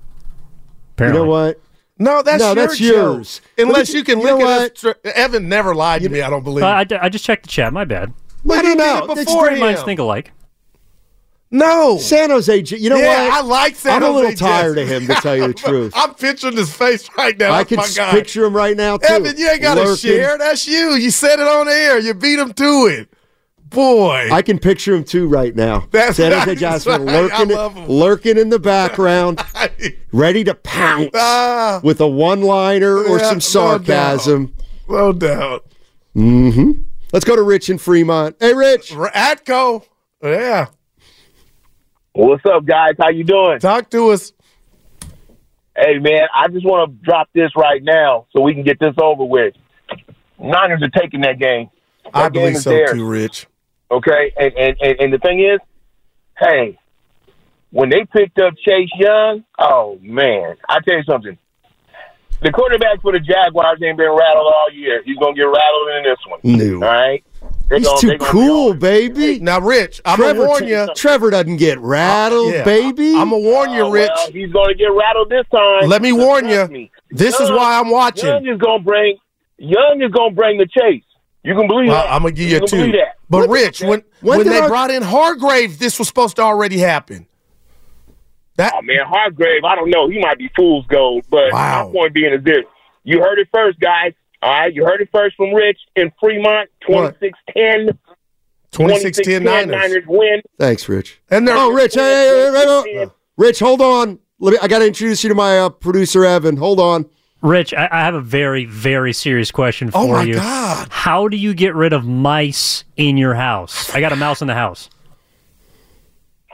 Apparently. 0.92 1.20
You 1.20 1.26
know 1.26 1.30
what? 1.30 1.60
No, 2.00 2.22
that's 2.22 2.40
No, 2.40 2.46
your 2.48 2.54
that's 2.54 2.78
joke. 2.78 2.92
yours. 2.96 3.40
Unless 3.58 3.90
But 3.90 3.94
you 3.94 4.04
can 4.04 4.18
you 4.20 4.26
know 4.26 4.38
look 4.38 4.48
at 4.48 4.84
us. 4.84 4.94
Evan 5.04 5.48
never 5.48 5.74
lied 5.74 6.02
to 6.02 6.08
me. 6.08 6.22
I 6.22 6.30
don't 6.30 6.42
believe. 6.42 6.64
Uh, 6.64 6.68
I, 6.68 6.84
d- 6.84 6.96
I 6.96 7.08
just 7.10 7.24
checked 7.24 7.42
the 7.44 7.48
chat. 7.50 7.72
My 7.72 7.84
bad. 7.84 8.12
but 8.44 8.64
I 8.64 8.70
you 8.70 8.76
don't 8.76 9.06
know. 9.06 9.12
It's 9.14 9.24
before 9.26 9.48
Great 9.48 9.60
minds 9.60 9.82
think 9.82 10.00
alike. 10.00 10.32
No. 11.50 11.98
San 11.98 12.30
Jose. 12.30 12.62
J- 12.62 12.76
You 12.78 12.90
know 12.90 12.96
yeah, 12.96 13.24
what? 13.28 13.32
I 13.34 13.40
like 13.42 13.74
San 13.76 14.00
Jose. 14.00 14.06
I'm 14.06 14.10
a 14.10 14.14
Jose 14.14 14.24
little 14.30 14.46
tired 14.48 14.76
Jazz. 14.76 14.84
of 14.84 14.88
him, 15.02 15.06
to 15.08 15.14
tell 15.20 15.36
you 15.36 15.48
the 15.48 15.54
truth. 15.68 15.92
I'm 15.96 16.14
picturing 16.14 16.56
his 16.56 16.74
face 16.74 17.08
right 17.18 17.36
now. 17.36 17.52
I 17.52 17.64
That's 17.64 17.94
can 17.96 18.06
my 18.06 18.10
picture 18.12 18.44
him 18.44 18.54
right 18.54 18.76
now 18.76 18.96
too. 18.96 19.06
Evan, 19.06 19.36
you 19.36 19.48
ain't 19.50 19.60
got 19.60 19.74
to 19.74 19.80
lurking. 19.82 19.96
share. 19.96 20.38
That's 20.38 20.66
you. 20.68 20.92
You 20.94 21.10
said 21.10 21.40
it 21.40 21.46
on 21.48 21.68
air. 21.68 21.98
You 21.98 22.14
beat 22.14 22.38
him 22.38 22.52
to 22.52 22.86
it. 22.86 23.12
Boy. 23.70 24.28
I 24.32 24.42
can 24.42 24.58
picture 24.58 24.94
him 24.94 25.04
too 25.04 25.28
right 25.28 25.54
now. 25.54 25.86
That's 25.90 26.16
San 26.16 26.32
Jose 26.32 26.46
right. 26.46 26.58
Jazz 26.58 26.84
That's 26.84 26.98
fan 26.98 27.06
right. 27.06 27.30
I 27.32 27.38
lurking, 27.38 27.56
love 27.56 27.74
him. 27.74 27.88
lurking 27.88 28.38
in 28.38 28.48
the 28.50 28.58
background, 28.58 29.40
ready 30.12 30.42
to 30.44 30.54
pounce 30.56 31.10
Ah. 31.14 31.80
with 31.82 32.00
a 32.00 32.08
one-liner 32.08 32.96
or 32.98 33.18
Yeah, 33.18 33.24
some 33.28 33.36
no 33.36 33.38
sarcasm. 33.40 34.54
no 34.88 35.12
doubt. 35.12 35.66
Mm-hmm. 36.16 36.82
Let's 37.12 37.24
go 37.24 37.36
to 37.36 37.42
Rich 37.42 37.70
in 37.70 37.78
Fremont. 37.78 38.36
Hey, 38.40 38.54
Rich. 38.54 38.92
R- 38.94 39.10
Atco. 39.12 39.84
Yeah. 40.22 40.66
What's 42.12 42.44
up, 42.46 42.64
guys? 42.64 42.92
How 43.00 43.10
you 43.10 43.24
doing? 43.24 43.60
Talk 43.60 43.88
to 43.90 44.10
us. 44.10 44.32
Hey, 45.76 45.98
man, 45.98 46.26
I 46.34 46.48
just 46.48 46.66
want 46.66 46.90
to 46.90 47.04
drop 47.04 47.28
this 47.32 47.50
right 47.56 47.82
now 47.82 48.26
so 48.34 48.42
we 48.42 48.52
can 48.54 48.64
get 48.64 48.78
this 48.80 48.94
over 49.00 49.24
with. 49.24 49.54
Niners 50.38 50.82
are 50.82 51.00
taking 51.00 51.20
that 51.22 51.38
game. 51.38 51.70
I 52.12 52.28
game 52.28 52.42
believe 52.42 52.58
so 52.58 52.70
theirs, 52.70 52.92
too, 52.92 53.06
Rich. 53.06 53.46
Okay, 53.90 54.32
and, 54.36 54.52
and 54.54 54.76
and 54.80 55.00
and 55.00 55.12
the 55.12 55.18
thing 55.18 55.40
is, 55.40 55.58
hey, 56.38 56.78
when 57.70 57.90
they 57.90 58.04
picked 58.12 58.38
up 58.40 58.54
Chase 58.66 58.88
Young, 58.98 59.44
oh 59.58 59.98
man, 60.02 60.56
I 60.68 60.78
tell 60.80 60.96
you 60.96 61.02
something. 61.04 61.36
The 62.42 62.50
quarterback 62.52 63.02
for 63.02 63.12
the 63.12 63.18
Jaguars 63.20 63.80
ain't 63.84 63.98
been 63.98 64.08
rattled 64.08 64.46
all 64.46 64.68
year. 64.72 65.02
He's 65.04 65.16
gonna 65.18 65.34
get 65.34 65.42
rattled 65.42 65.88
in 65.98 66.04
this 66.04 66.18
one. 66.26 66.40
No. 66.42 66.74
All 66.86 66.92
right. 66.92 67.22
They 67.68 67.78
He's 67.78 67.86
gonna- 67.86 68.00
too 68.00 68.08
they 68.08 68.16
gonna 68.16 68.32
be 68.32 68.38
cool, 68.38 68.74
baby. 68.74 69.40
Now, 69.40 69.60
Rich, 69.60 70.00
I'm 70.04 70.16
Trevor, 70.18 70.34
gonna 70.38 70.48
warn 70.48 70.66
you. 70.66 70.88
Trevor 70.96 71.30
doesn't 71.30 71.56
get 71.58 71.78
uh, 71.78 71.82
rattled, 71.82 72.52
Yeah. 72.54 72.64
baby. 72.64 73.10
I'm 73.14 73.30
gonna 73.30 73.38
warn 73.42 73.70
you, 73.72 73.82
Oh, 73.82 73.90
Rich. 73.90 74.10
well, 74.14 74.30
he's 74.32 74.50
gonna 74.52 74.74
get 74.74 74.86
rattled 74.86 75.28
this 75.28 75.44
time. 75.52 75.88
Let 75.88 76.00
me 76.00 76.12
warn 76.12 76.48
you. 76.48 76.66
me, 76.68 76.90
This 77.10 77.38
is 77.40 77.50
why 77.50 77.78
I'm 77.78 77.90
watching. 77.90 78.28
Young 78.28 78.46
is 78.48 78.58
gonna 78.58 78.82
bring 78.82 79.18
Young 79.58 80.00
is 80.02 80.10
gonna 80.10 80.34
bring 80.34 80.56
the 80.58 80.66
chase. 80.66 81.04
You 81.42 81.54
can 81.54 81.66
believe 81.66 81.88
Well, 81.88 82.02
that. 82.04 82.12
I'm 82.12 82.22
gonna 82.22 82.32
give 82.32 82.50
you, 82.50 82.58
can 82.58 82.68
two. 82.68 82.76
believe 82.76 82.92
that. 82.94 83.16
But 83.30 83.48
Rich, 83.48 83.80
when 83.82 84.02
when 84.20 84.38
when, 84.38 84.48
they 84.48 84.58
our- 84.60 84.68
brought 84.68 84.90
in 84.90 85.02
Hargrave, 85.02 85.78
this 85.78 85.98
was 85.98 86.08
supposed 86.08 86.36
to 86.36 86.42
already 86.42 86.78
happen. 86.78 87.26
That 88.56 88.74
Oh 88.76 88.82
man, 88.82 89.06
Hargrave, 89.06 89.64
I 89.64 89.74
don't 89.74 89.88
know. 89.90 90.08
He 90.08 90.18
might 90.18 90.36
be 90.38 90.50
fool's 90.54 90.86
gold, 90.86 91.24
but 91.30 91.52
Wow. 91.52 91.86
my 91.86 91.92
point 91.92 92.12
being 92.14 92.32
is 92.34 92.44
this: 92.44 92.64
you 93.04 93.20
heard 93.20 93.38
it 93.38 93.48
first, 93.52 93.80
guys. 93.80 94.12
All 94.42 94.50
right, 94.50 94.74
you 94.74 94.84
heard 94.84 95.00
it 95.00 95.08
first 95.12 95.36
from 95.36 95.52
Rich 95.54 95.78
in 95.96 96.10
Fremont, 96.20 96.68
What? 96.86 97.18
26-10. 97.20 97.98
26-10 98.72 99.42
Niners. 99.42 100.04
win. 100.06 100.40
Thanks, 100.58 100.88
Rich. 100.88 101.20
And 101.30 101.46
they're 101.46 101.56
Oh, 101.56 101.70
Rich, 101.72 101.94
hey, 101.94 102.00
hey, 102.00 102.50
hey, 102.52 102.82
hey, 102.92 102.94
hey, 103.00 103.06
Rich, 103.36 103.58
hold 103.58 103.80
on. 103.82 104.18
Let 104.38 104.52
me. 104.52 104.58
I 104.62 104.68
got 104.68 104.78
to 104.78 104.86
introduce 104.86 105.22
you 105.22 105.28
to 105.28 105.34
my 105.34 105.58
uh, 105.60 105.68
producer, 105.68 106.24
Evan. 106.24 106.56
Hold 106.56 106.80
on. 106.80 107.04
Rich, 107.42 107.72
I, 107.72 107.88
I 107.90 108.00
have 108.04 108.14
a 108.14 108.20
very, 108.20 108.66
very 108.66 109.12
serious 109.12 109.50
question 109.50 109.90
for 109.90 109.98
Oh 109.98 110.08
my 110.08 110.24
you. 110.24 110.34
God. 110.34 110.88
How 110.90 111.28
do 111.28 111.36
you 111.36 111.54
get 111.54 111.74
rid 111.74 111.92
of 111.92 112.04
mice 112.04 112.84
in 112.96 113.16
your 113.16 113.34
house? 113.34 113.92
I 113.94 114.00
got 114.00 114.12
a 114.12 114.16
mouse 114.16 114.42
in 114.42 114.46
the 114.48 114.54
house. 114.54 114.90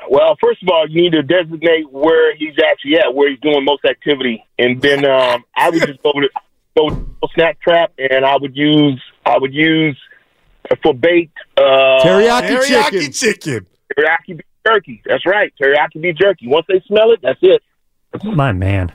Well, 0.08 0.36
first 0.40 0.62
of 0.62 0.68
all, 0.68 0.88
you 0.88 1.02
need 1.02 1.12
to 1.12 1.22
designate 1.22 1.90
where 1.90 2.36
he's 2.36 2.54
actually 2.64 2.96
at, 2.98 3.12
where 3.12 3.28
he's 3.28 3.40
doing 3.40 3.64
most 3.64 3.84
activity, 3.84 4.44
and 4.58 4.80
then 4.80 5.04
um, 5.04 5.44
I 5.56 5.70
would 5.70 5.82
just 5.84 6.00
go 6.02 6.12
to 6.12 6.28
go 6.76 6.90
to 6.90 7.28
snack 7.34 7.60
trap, 7.60 7.92
and 7.98 8.24
I 8.24 8.36
would 8.36 8.56
use 8.56 9.02
I 9.24 9.36
would 9.38 9.52
use 9.52 9.98
for 10.82 10.94
bait 10.94 11.30
uh, 11.56 11.60
Teriyaki, 12.04 12.48
teriyaki 12.48 12.90
chicken. 12.90 13.12
chicken. 13.12 13.66
teriyaki 13.98 14.26
beef 14.36 14.40
jerky. 14.64 15.02
That's 15.04 15.26
right, 15.26 15.52
teriyaki 15.60 16.00
beef 16.00 16.14
jerky. 16.16 16.46
Once 16.46 16.66
they 16.68 16.80
smell 16.86 17.10
it, 17.10 17.18
that's 17.22 17.40
it. 17.42 17.60
My 18.24 18.52
man. 18.52 18.92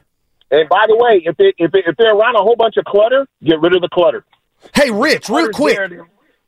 And 0.51 0.67
by 0.69 0.85
the 0.87 0.95
way, 0.97 1.21
if 1.25 1.37
they 1.37 1.53
if, 1.57 1.71
they, 1.71 1.83
if 1.85 1.95
they're 1.97 2.13
around 2.15 2.35
a 2.35 2.39
whole 2.41 2.55
bunch 2.55 2.77
of 2.77 2.85
clutter, 2.85 3.25
get 3.43 3.59
rid 3.61 3.73
of 3.73 3.81
the 3.81 3.89
clutter. 3.89 4.25
Hey, 4.75 4.91
Rich, 4.91 5.29
real 5.29 5.49
quick. 5.49 5.79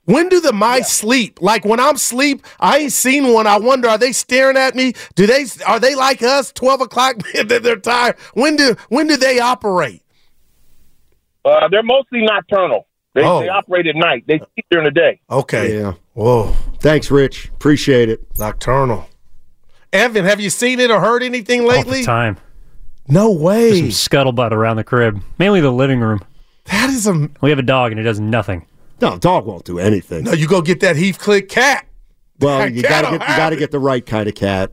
When 0.05 0.27
do 0.27 0.41
the 0.41 0.51
mice 0.51 0.91
sleep? 0.91 1.41
Like 1.41 1.63
when 1.63 1.79
I'm 1.79 1.95
sleep, 1.95 2.45
I 2.59 2.79
ain't 2.79 2.91
seen 2.91 3.33
one. 3.33 3.47
I 3.47 3.57
wonder, 3.57 3.87
are 3.87 3.97
they 3.97 4.11
staring 4.11 4.57
at 4.57 4.75
me? 4.75 4.93
Do 5.15 5.25
they 5.25 5.45
are 5.65 5.79
they 5.79 5.95
like 5.95 6.21
us? 6.21 6.51
Twelve 6.51 6.81
o'clock, 6.81 7.15
they're 7.45 7.77
tired. 7.77 8.17
When 8.33 8.57
do 8.57 8.75
when 8.89 9.07
do 9.07 9.15
they 9.15 9.39
operate? 9.39 10.01
Uh, 11.45 11.67
they're 11.69 11.83
mostly 11.83 12.21
nocturnal. 12.21 12.87
They, 13.15 13.23
Oh. 13.23 13.41
they 13.41 13.49
operate 13.49 13.85
at 13.87 13.95
night. 13.95 14.23
They 14.27 14.39
sleep 14.39 14.65
during 14.71 14.85
the 14.85 14.91
day. 14.91 15.19
Okay. 15.29 15.77
Yeah. 15.79 15.93
Whoa. 16.13 16.53
Thanks, 16.79 17.11
Rich. 17.11 17.49
Appreciate 17.55 18.09
it. 18.09 18.25
Nocturnal. 18.37 19.07
Evan, 19.91 20.25
have 20.25 20.39
you 20.41 20.49
seen 20.49 20.79
it 20.79 20.89
or 20.89 20.99
heard 20.99 21.21
anything 21.21 21.61
All 21.61 21.67
the 21.69 21.73
lately? 21.77 22.03
time. 22.03 22.37
No 23.07 23.31
way. 23.31 23.79
Some 23.79 23.89
scuttlebutt 23.89 24.51
around 24.51 24.77
the 24.77 24.83
crib, 24.83 25.21
mainly 25.37 25.61
the 25.61 25.71
living 25.71 25.99
room. 25.99 26.21
That 26.65 26.89
is 26.89 27.05
a 27.07 27.29
We 27.41 27.49
have 27.49 27.59
a 27.59 27.63
dog 27.63 27.91
and 27.91 27.99
it 27.99 28.03
does 28.03 28.19
nothing. 28.19 28.65
No, 29.01 29.17
dog 29.17 29.45
won't 29.45 29.65
do 29.65 29.79
anything. 29.79 30.23
no. 30.23 30.31
You 30.31 30.47
go 30.47 30.61
get 30.61 30.79
that 30.79 30.95
Heathcliff 30.95 31.49
cat. 31.49 31.85
Well, 32.39 32.69
you 32.69 32.81
Cat 32.81 33.03
gotta 33.03 33.17
get 33.17 33.29
you 33.29 33.35
gotta 33.37 33.55
it. 33.55 33.59
get 33.59 33.71
the 33.71 33.79
right 33.79 34.05
kind 34.05 34.27
of 34.29 34.35
cat. 34.35 34.71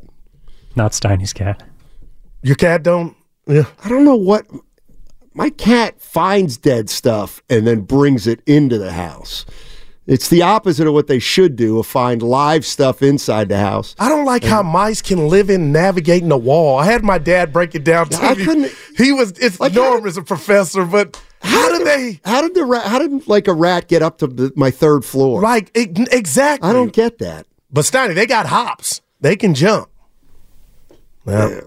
Not 0.77 0.93
Steiny's 0.93 1.33
cat. 1.33 1.63
Your 2.43 2.57
cat 2.57 2.83
don't. 2.83 3.17
Yeah. 3.47 3.65
I 3.85 3.89
don't 3.89 4.05
know 4.05 4.17
what 4.17 4.47
my 5.35 5.51
cat 5.51 6.01
finds 6.01 6.57
dead 6.57 6.89
stuff 6.89 7.43
and 7.51 7.67
then 7.67 7.81
brings 7.83 8.27
it 8.27 8.41
into 8.47 8.79
the 8.79 8.93
house. 8.93 9.45
It's 10.11 10.29
the 10.29 10.43
opposite 10.43 10.89
of 10.89 10.93
what 10.93 11.07
they 11.07 11.21
should 11.21 11.55
do, 11.55 11.79
of 11.79 11.87
find 11.87 12.21
live 12.21 12.67
stuff 12.67 13.01
inside 13.01 13.49
the 13.49 13.59
house. 13.59 13.95
I 13.99 14.09
don't 14.09 14.25
like 14.25 14.43
how 14.43 14.61
mice 14.63 15.01
can 15.01 15.29
live 15.29 15.49
in 15.51 15.71
navigating 15.71 16.29
the 16.29 16.37
wall. 16.37 16.79
I 16.79 16.85
had 16.87 17.05
my 17.05 17.17
dad 17.19 17.53
break 17.53 17.77
it 17.77 17.85
down 17.85 18.09
to 18.09 18.21
I 18.21 18.35
me. 18.35 18.45
couldn't- 18.45 18.73
He 18.97 19.13
was. 19.13 19.31
It's 19.39 19.61
Like, 19.61 19.73
Norm 19.75 20.01
how- 20.01 20.07
is 20.09 20.17
a 20.17 20.23
professor, 20.23 20.85
but 20.85 21.23
how 21.43 21.69
do 21.79 21.85
they? 21.85 22.21
How 22.25 22.43
did 22.43 22.55
the 22.55 22.65
rat? 22.65 22.87
How 22.87 22.99
did 22.99 23.29
like 23.29 23.47
a 23.47 23.53
rat 23.55 23.87
get 23.87 24.03
up 24.03 24.19
to 24.19 24.27
the, 24.27 24.53
my 24.57 24.71
third 24.73 25.05
floor? 25.05 25.41
Like 25.41 25.71
exactly. 25.75 26.69
I 26.69 26.73
don't 26.73 26.93
get 26.93 27.19
that. 27.19 27.47
But 27.73 27.85
Steiny, 27.85 28.15
they 28.17 28.27
got 28.27 28.47
hops. 28.47 29.01
They 29.21 29.37
can 29.37 29.55
jump. 29.55 29.89
Yeah. 31.27 31.61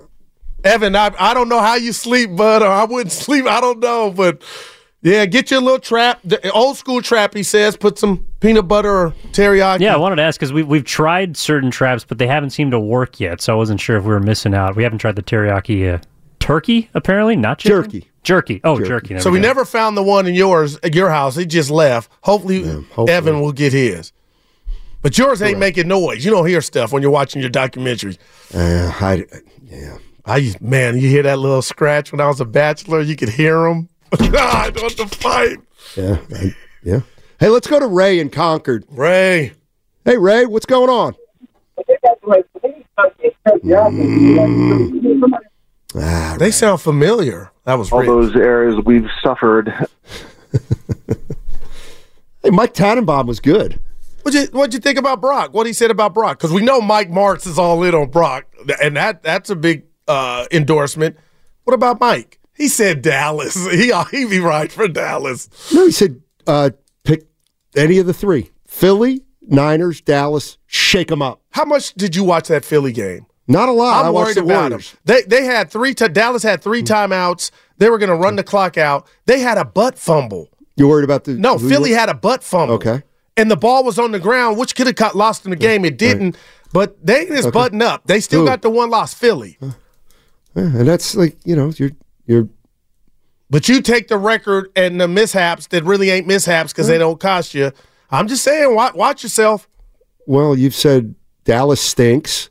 Evan, 0.64 0.96
I, 0.96 1.12
I 1.20 1.34
don't 1.34 1.50
know 1.50 1.60
how 1.60 1.76
you 1.76 1.94
sleep, 1.94 2.36
bud, 2.36 2.62
or 2.62 2.68
I 2.68 2.84
wouldn't 2.86 3.12
sleep. 3.26 3.46
I 3.46 3.62
don't 3.62 3.80
know, 3.80 4.12
but 4.12 4.42
yeah, 5.02 5.26
get 5.26 5.52
your 5.52 5.62
little 5.62 5.80
trap, 5.80 6.20
the 6.24 6.50
old 6.52 6.78
school 6.78 7.02
trap. 7.02 7.34
He 7.34 7.44
says, 7.44 7.76
put 7.76 7.98
some 8.00 8.26
peanut 8.44 8.68
butter 8.68 8.92
or 8.92 9.12
teriyaki. 9.32 9.80
Yeah, 9.80 9.96
I 9.96 9.98
wanted 9.98 10.18
to 10.18 10.22
ask 10.22 10.40
because 10.40 10.54
we've, 10.54 10.68
we've 10.68 10.84
tried 10.86 11.36
certain 11.36 11.72
traps, 11.72 12.04
but 12.08 12.20
they 12.20 12.28
haven't 12.28 12.52
seemed 12.52 12.72
to 12.74 12.80
work 12.80 13.20
yet. 13.20 13.42
So 13.42 13.54
I 13.54 13.56
wasn't 13.56 13.80
sure 13.82 13.98
if 13.98 14.04
we 14.04 14.10
were 14.10 14.20
missing 14.20 14.54
out. 14.54 14.76
We 14.76 14.84
haven't 14.84 15.00
tried 15.00 15.16
the 15.16 15.24
teriyaki 15.24 15.96
uh, 15.96 16.00
turkey, 16.40 16.90
apparently, 16.94 17.36
not 17.36 17.58
chicken? 17.60 17.82
Jerky. 17.84 18.10
Jerky. 18.22 18.62
Oh, 18.64 18.80
jerky. 18.80 19.16
there 19.16 19.22
So 19.22 19.32
we 19.32 19.40
go. 19.40 19.48
never 19.48 19.66
found 19.66 19.98
the 19.98 20.04
one 20.04 20.28
in 20.28 20.36
yours, 20.36 20.78
at 20.84 20.94
your 20.94 21.10
house. 21.10 21.36
It 21.38 21.46
just 21.48 21.70
left. 21.72 22.12
Hopefully, 22.22 22.64
hopefully. 22.64 23.10
Evan 23.12 23.42
will 23.42 23.52
get 23.52 23.74
his. 23.74 24.12
But 25.02 25.18
yours 25.18 25.42
ain't 25.42 25.60
making 25.60 25.88
noise. 25.90 26.24
You 26.24 26.32
don't 26.32 26.46
hear 26.48 26.62
stuff 26.62 26.94
when 26.94 27.02
you're 27.02 27.12
watching 27.12 27.42
your 27.42 27.52
documentaries. 27.52 28.18
Uh, 28.54 28.94
I, 29.06 29.26
yeah. 29.66 29.98
I 30.26 30.54
man, 30.62 30.98
you 30.98 31.10
hear 31.10 31.24
that 31.24 31.40
little 31.40 31.62
scratch 31.62 32.14
when 32.14 32.22
I 32.22 32.28
was 32.28 32.40
a 32.40 32.46
bachelor? 32.46 33.02
You 33.02 33.18
could 33.18 33.28
hear 33.30 33.64
them. 33.64 33.90
I 34.14 34.72
don't 34.74 34.84
want 34.84 34.98
to 34.98 35.08
fight. 35.18 35.58
Yeah. 35.98 36.20
I- 36.34 36.56
yeah. 36.84 37.00
Hey, 37.40 37.50
let's 37.50 37.68
go 37.68 37.80
to 37.80 37.88
Ray 37.88 38.20
in 38.20 38.30
Concord. 38.30 38.86
Ray. 38.90 39.54
Hey, 40.06 40.18
Ray, 40.18 40.46
what's 40.46 40.66
going 40.66 40.90
on? 40.90 41.16
Ah, 45.96 46.36
They 46.40 46.52
sound 46.52 46.82
familiar. 46.82 47.52
That 47.66 47.76
was 47.76 47.92
all 47.92 48.00
Rick. 48.00 48.08
those 48.08 48.36
areas 48.36 48.84
we've 48.86 49.08
suffered. 49.24 49.70
hey, 52.44 52.50
Mike 52.50 52.74
Tannenbaum 52.74 53.28
was 53.28 53.40
good. 53.40 53.80
What'd 54.24 54.40
you 54.42 54.48
What'd 54.58 54.74
you 54.74 54.80
think 54.80 54.98
about 54.98 55.22
Brock? 55.22 55.54
What 55.54 55.68
he 55.68 55.74
said 55.74 55.92
about 55.92 56.14
Brock? 56.14 56.38
Because 56.38 56.52
we 56.54 56.62
know 56.62 56.82
Mike 56.82 57.10
Martz 57.10 57.46
is 57.46 57.60
all 57.60 57.84
in 57.84 57.94
on 57.94 58.10
Brock, 58.10 58.46
and 58.82 58.96
that 58.96 59.22
that's 59.24 59.50
a 59.50 59.56
big 59.56 59.84
uh, 60.08 60.46
endorsement. 60.52 61.18
What 61.66 61.74
about 61.74 62.00
Mike? 62.00 62.40
He 62.56 62.68
said 62.70 63.02
Dallas. 63.02 63.56
He 63.72 63.92
he 64.12 64.26
be 64.26 64.40
right 64.40 64.72
for 64.72 64.88
Dallas. 64.88 65.50
No, 65.74 65.86
he 65.86 65.92
said 65.92 66.22
uh, 66.48 66.70
pick 66.72 66.83
any 67.76 67.98
of 68.00 68.06
the 68.06 68.14
three: 68.14 68.52
Philly, 68.66 69.24
Niners, 69.42 70.02
Dallas. 70.02 70.58
Shake 70.68 71.08
them 71.08 71.22
up. 71.22 71.42
How 71.52 71.66
much 71.66 71.94
did 71.94 72.16
you 72.16 72.24
watch 72.24 72.48
that 72.48 72.66
Philly 72.66 72.92
game? 72.92 73.26
Not 73.48 73.70
a 73.70 73.74
lot. 73.74 74.04
I 74.04 74.08
I'm 74.08 74.14
watched 74.14 74.38
worried 74.38 74.38
the 74.38 74.54
about 74.54 74.70
them. 74.72 74.82
They 75.06 75.22
they 75.24 75.46
had 75.46 75.70
three. 75.70 75.94
T- 75.94 76.08
Dallas 76.08 76.44
had 76.44 76.62
three 76.62 76.82
mm. 76.82 76.88
timeouts. 76.88 77.52
They 77.78 77.90
were 77.90 77.98
going 77.98 78.10
to 78.10 78.16
run 78.16 78.36
the 78.36 78.44
clock 78.44 78.78
out. 78.78 79.08
They 79.26 79.40
had 79.40 79.58
a 79.58 79.66
butt 79.66 79.98
fumble. 79.98 80.50
You 80.76 80.88
worried 80.88 81.04
about 81.04 81.26
the? 81.26 81.34
No, 81.34 81.58
Philly 81.58 81.92
had 81.92 82.10
a 82.10 82.14
butt 82.14 82.44
fumble. 82.44 82.76
Okay. 82.76 83.04
And 83.36 83.50
the 83.50 83.58
ball 83.58 83.84
was 83.84 83.98
on 84.00 84.12
the 84.12 84.20
ground, 84.20 84.58
which 84.58 84.76
could 84.76 84.88
have 84.88 84.96
got 84.96 85.16
lost 85.16 85.44
in 85.46 85.50
the 85.50 85.58
game. 85.58 85.86
It 85.86 85.98
didn't. 85.98 86.38
But 86.72 87.06
they 87.06 87.26
just 87.26 87.52
button 87.52 87.82
up. 87.82 88.06
They 88.06 88.20
still 88.20 88.46
got 88.46 88.62
the 88.62 88.70
one 88.70 88.90
loss, 88.90 89.14
Philly. 89.14 89.58
Uh, 89.62 89.72
yeah, 90.56 90.64
and 90.64 90.88
that's 90.88 91.16
like 91.16 91.38
you 91.44 91.56
know 91.56 91.72
you're 91.78 91.92
you're 92.26 92.50
But 93.54 93.70
you 93.70 93.84
take 93.84 94.08
the 94.08 94.18
record 94.18 94.72
and 94.76 95.00
the 95.00 95.08
mishaps 95.08 95.68
that 95.68 95.84
really 95.84 96.10
ain't 96.10 96.26
mishaps 96.26 96.74
because 96.74 96.88
they 96.88 96.96
mm-hmm. 96.96 97.02
don't 97.02 97.20
cost 97.20 97.54
you. 97.54 97.72
I'm 98.10 98.28
just 98.28 98.44
saying, 98.44 98.74
watch, 98.74 98.96
watch 98.96 99.22
yourself. 99.22 99.70
well. 100.26 100.58
You've 100.58 100.74
said 100.74 101.14
Dallas 101.44 101.80
stinks. 101.80 102.50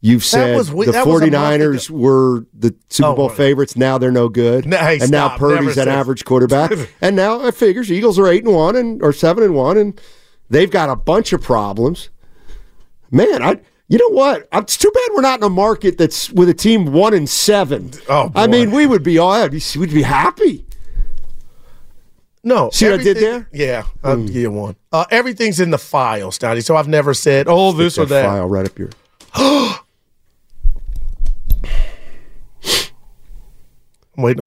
You've 0.00 0.22
said 0.22 0.56
was 0.56 0.72
we- 0.72 0.86
the 0.86 0.92
that 0.92 1.08
was 1.08 1.22
49ers 1.22 1.90
were 1.90 2.46
the 2.54 2.72
Super 2.88 3.08
Oh, 3.08 3.16
Bowl 3.16 3.28
favorites. 3.30 3.76
Now 3.76 3.98
they're 3.98 4.12
no 4.12 4.28
good. 4.28 4.64
No, 4.64 4.76
hey, 4.76 5.00
and 5.00 5.10
now 5.10 5.26
stop. 5.26 5.40
Purdy's 5.40 5.76
Never 5.76 5.90
an 5.90 5.96
average 5.96 6.24
quarterback. 6.24 6.70
and 7.00 7.16
now 7.16 7.44
it 7.46 7.54
figures 7.56 7.90
Eagles 7.90 8.16
are 8.20 8.28
eight 8.28 8.44
and 8.44 8.54
one 8.54 8.76
and 8.76 9.02
or 9.02 9.12
seven 9.12 9.42
and 9.42 9.56
one, 9.56 9.76
and 9.76 10.00
they've 10.50 10.70
got 10.70 10.88
a 10.88 10.94
bunch 10.94 11.32
of 11.32 11.42
problems. 11.42 12.10
Man, 13.10 13.42
I. 13.42 13.60
You 13.88 13.98
know 13.98 14.08
what? 14.16 14.48
It's 14.52 14.76
too 14.78 14.90
bad 14.92 15.08
we're 15.14 15.20
not 15.20 15.40
in 15.40 15.44
a 15.44 15.50
market 15.50 15.98
that's 15.98 16.30
with 16.30 16.48
a 16.48 16.54
team 16.54 16.86
one 16.92 17.12
and 17.12 17.28
seven. 17.28 17.90
Oh, 18.08 18.32
I 18.34 18.46
mean, 18.46 18.70
we 18.70 18.86
would 18.86 19.02
be 19.02 19.18
all 19.18 19.48
we'd 19.48 19.92
be 19.92 20.02
happy. 20.02 20.64
No. 22.42 22.70
See 22.70 22.86
what 22.86 23.00
I 23.00 23.02
did 23.02 23.16
everything- 23.16 23.22
there? 23.22 23.48
Yeah, 23.52 23.84
I'll 24.02 24.16
give 24.22 24.34
you 24.36 24.50
one. 24.50 24.76
Uh, 24.92 25.04
everything's 25.10 25.60
in 25.60 25.70
the 25.70 25.78
file, 25.78 26.30
Stotty. 26.30 26.62
So 26.62 26.76
I've 26.76 26.88
never 26.88 27.14
said, 27.14 27.46
oh, 27.48 27.72
this 27.72 27.98
or 27.98 28.06
That 28.06 28.22
that. 28.22 28.26
file 28.26 28.46
right 28.48 28.66
up 28.66 28.78
your. 28.78 28.90
Wait. 34.16 34.38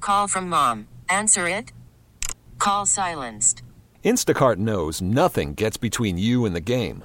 Call 0.00 0.26
from 0.28 0.48
mom. 0.48 0.88
Answer 1.08 1.46
it. 1.48 1.72
Call 2.58 2.86
silenced. 2.86 3.62
Instacart 4.04 4.56
knows 4.56 5.00
nothing 5.02 5.54
gets 5.54 5.76
between 5.76 6.18
you 6.18 6.44
and 6.44 6.56
the 6.56 6.60
game. 6.60 7.04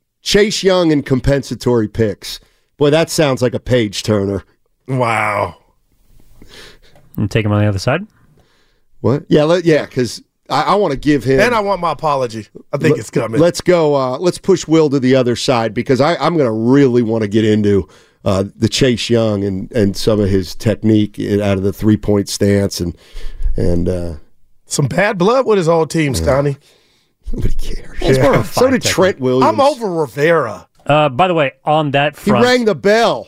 Chase 0.21 0.63
Young 0.63 0.91
and 0.91 1.05
compensatory 1.05 1.87
picks. 1.87 2.39
Boy, 2.77 2.89
that 2.89 3.09
sounds 3.09 3.41
like 3.41 3.53
a 3.53 3.59
page 3.59 4.03
turner. 4.03 4.43
Wow. 4.87 5.57
And 7.17 7.29
take 7.29 7.45
him 7.45 7.51
on 7.51 7.61
the 7.61 7.67
other 7.67 7.79
side. 7.79 8.05
What? 9.01 9.25
Yeah, 9.29 9.43
let, 9.43 9.65
yeah, 9.65 9.85
because 9.85 10.23
I, 10.49 10.63
I 10.63 10.75
want 10.75 10.91
to 10.91 10.99
give 10.99 11.23
him. 11.23 11.39
And 11.39 11.55
I 11.55 11.59
want 11.59 11.81
my 11.81 11.91
apology. 11.91 12.47
I 12.73 12.77
think 12.77 12.97
it's 12.97 13.09
coming. 13.09 13.39
Let's 13.39 13.61
go. 13.61 13.95
Uh, 13.95 14.17
let's 14.17 14.37
push 14.37 14.67
Will 14.67 14.89
to 14.89 14.99
the 14.99 15.15
other 15.15 15.35
side 15.35 15.73
because 15.73 16.01
I, 16.01 16.15
I'm 16.15 16.35
going 16.35 16.47
to 16.47 16.51
really 16.51 17.01
want 17.01 17.23
to 17.23 17.27
get 17.27 17.45
into 17.45 17.87
uh, 18.25 18.45
the 18.55 18.69
Chase 18.69 19.09
Young 19.09 19.43
and, 19.43 19.71
and 19.71 19.97
some 19.97 20.19
of 20.19 20.29
his 20.29 20.55
technique 20.55 21.19
out 21.19 21.57
of 21.57 21.63
the 21.63 21.73
three 21.73 21.97
point 21.97 22.29
stance 22.29 22.79
and 22.79 22.95
and 23.57 23.89
uh, 23.89 24.15
Some 24.65 24.87
bad 24.87 25.17
blood 25.17 25.45
with 25.45 25.57
his 25.57 25.67
old 25.67 25.89
team, 25.89 26.15
Stoney. 26.15 26.57
Nobody 27.31 27.53
cares. 27.55 27.97
It's 28.01 28.19
more 28.19 28.35
of 28.35 28.41
a 28.41 28.45
So 28.45 28.69
did 28.69 28.83
fight 28.83 28.91
Trent 28.91 29.19
Williams. 29.19 29.53
I'm 29.53 29.61
over 29.61 29.91
Rivera. 29.91 30.67
Uh, 30.85 31.09
by 31.09 31.27
the 31.27 31.33
way, 31.33 31.53
on 31.63 31.91
that 31.91 32.17
He 32.19 32.31
rang 32.31 32.65
the 32.65 32.75
bell. 32.75 33.27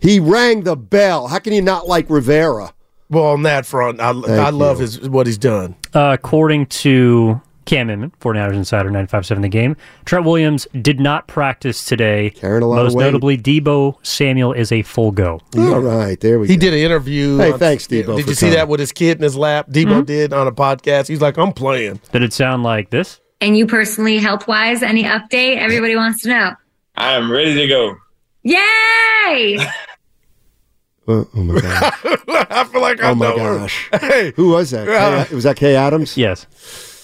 He 0.00 0.20
rang 0.20 0.62
the 0.62 0.76
bell. 0.76 1.28
How 1.28 1.38
can 1.38 1.52
you 1.52 1.62
not 1.62 1.86
like 1.86 2.08
Rivera? 2.10 2.72
Well, 3.10 3.24
on 3.24 3.42
that 3.44 3.64
front, 3.64 4.00
I, 4.00 4.10
I 4.10 4.50
love 4.50 4.78
his 4.78 5.08
what 5.08 5.26
he's 5.26 5.38
done. 5.38 5.76
Uh, 5.94 6.10
according 6.18 6.66
to 6.66 7.40
Cam 7.68 7.90
Inman, 7.90 8.10
49ers 8.20 8.54
Insider 8.54 8.90
95.7 8.90 9.42
The 9.42 9.48
Game, 9.48 9.76
Trent 10.06 10.24
Williams 10.24 10.66
did 10.80 10.98
not 10.98 11.28
practice 11.28 11.84
today. 11.84 12.30
Carrying 12.30 12.62
a 12.62 12.66
lot 12.66 12.82
Most 12.82 12.96
weight. 12.96 13.04
notably, 13.04 13.36
Debo 13.38 13.94
Samuel 14.04 14.52
is 14.54 14.72
a 14.72 14.82
full 14.82 15.10
go. 15.12 15.40
All 15.56 15.80
right, 15.80 16.18
there 16.20 16.38
we 16.40 16.48
He 16.48 16.56
go. 16.56 16.60
He 16.66 16.70
did 16.70 16.74
an 16.74 16.80
interview. 16.80 17.36
Hey, 17.38 17.52
on- 17.52 17.58
thanks, 17.58 17.86
Debo, 17.86 18.16
Did 18.16 18.26
you 18.26 18.34
see 18.34 18.46
coming. 18.46 18.54
that 18.54 18.68
with 18.68 18.80
his 18.80 18.90
kid 18.92 19.18
in 19.18 19.22
his 19.22 19.36
lap? 19.36 19.68
Debo 19.68 19.84
Mm-hmm. 19.88 20.02
did 20.04 20.32
on 20.32 20.46
a 20.46 20.52
podcast. 20.52 21.08
He's 21.08 21.20
like, 21.20 21.36
I'm 21.36 21.52
playing. 21.52 22.00
Did 22.12 22.22
it 22.22 22.32
sound 22.32 22.62
like 22.62 22.90
this? 22.90 23.20
And 23.40 23.56
you 23.56 23.66
personally, 23.66 24.16
health 24.18 24.48
wise, 24.48 24.82
any 24.82 25.04
update? 25.04 25.58
Everybody 25.58 25.94
wants 25.94 26.22
to 26.22 26.30
know. 26.30 26.52
I 26.96 27.12
am 27.12 27.30
ready 27.30 27.54
to 27.54 27.66
go. 27.68 27.96
Yay! 28.42 29.58
Oh, 31.10 31.26
oh 31.34 31.42
my 31.42 31.58
god! 31.58 31.92
I 32.50 32.64
feel 32.64 32.82
like 32.82 33.02
I 33.02 33.12
Oh 33.12 33.14
my 33.14 33.30
know 33.30 33.38
her. 33.38 33.58
gosh! 33.60 33.88
Hey, 33.98 34.32
Who 34.36 34.50
was 34.50 34.72
that? 34.72 34.86
Uh, 34.86 35.24
Kay- 35.24 35.34
was 35.34 35.44
that 35.44 35.56
Kay 35.56 35.74
Adams? 35.74 36.18
Yes. 36.18 36.44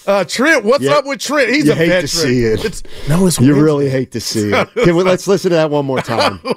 Uh, 0.07 0.25
Trent, 0.25 0.65
what's 0.65 0.85
Yeah. 0.85 0.93
up 0.95 1.07
with 1.07 1.21
Trent? 1.21 1.51
He's 1.51 1.67
you 1.67 1.73
a 1.73 1.75
hate 1.75 1.89
veteran. 1.89 2.03
to 2.03 2.09
see 2.09 2.45
it. 2.45 2.65
It's, 2.65 2.83
no, 3.09 3.27
it's 3.27 3.39
you 3.41 3.47
Wednesday. 3.49 3.63
really 3.63 3.91
hate 3.91 4.13
to 4.13 4.21
see 4.21 4.51
it. 4.53 4.69
Okay, 4.77 4.93
well, 4.93 5.05
let's 5.05 5.27
listen 5.27 5.51
to 5.51 5.57
that 5.57 5.71
one 5.71 5.85
more 5.87 6.01
time. 6.01 6.41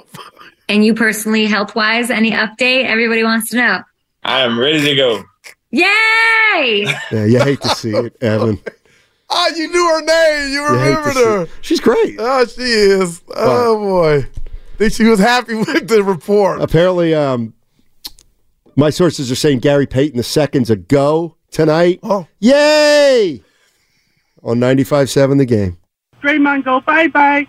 And 0.70 0.84
you 0.84 0.92
personally, 0.92 1.46
health 1.46 1.74
wise, 1.74 2.10
any 2.10 2.30
update? 2.32 2.84
Everybody 2.84 3.24
wants 3.24 3.48
to 3.52 3.56
know. 3.56 3.80
I 4.22 4.40
am 4.42 4.58
ready 4.60 4.82
to 4.82 4.94
go. 4.94 5.22
Yay! 5.70 6.86
Yeah, 7.10 7.24
you 7.24 7.38
hate 7.40 7.62
to 7.62 7.68
see 7.70 7.92
it, 7.92 8.14
Evan. 8.22 8.58
Oh, 9.30 9.52
you 9.56 9.68
knew 9.68 9.88
her 9.88 10.02
name. 10.02 10.52
You 10.52 10.60
You 10.60 10.68
hate 10.68 10.74
to 10.74 10.88
remembered 10.90 11.12
see 11.14 11.22
her. 11.24 11.48
She's 11.62 11.80
great. 11.80 12.16
Oh, 12.18 12.44
she 12.44 12.60
is. 12.62 13.22
Oh 13.34 13.78
boy. 13.78 14.26
Think 14.76 14.92
she 14.92 15.04
was 15.04 15.18
happy 15.20 15.54
with 15.54 15.88
the 15.88 16.02
report. 16.04 16.60
Apparently, 16.60 17.14
um, 17.14 17.54
my 18.76 18.90
sources 18.90 19.30
are 19.32 19.34
saying 19.36 19.60
Gary 19.60 19.86
Payton 19.86 20.18
the 20.18 20.22
second's 20.22 20.68
a 20.68 20.76
go 20.76 21.36
tonight. 21.50 22.00
Oh, 22.02 22.26
yay! 22.40 23.42
On 24.42 24.58
95.7 24.58 25.38
the 25.38 25.44
game. 25.46 25.76
Draymond 26.22 26.64
go 26.64 26.80
bye 26.80 27.08
bye. 27.08 27.46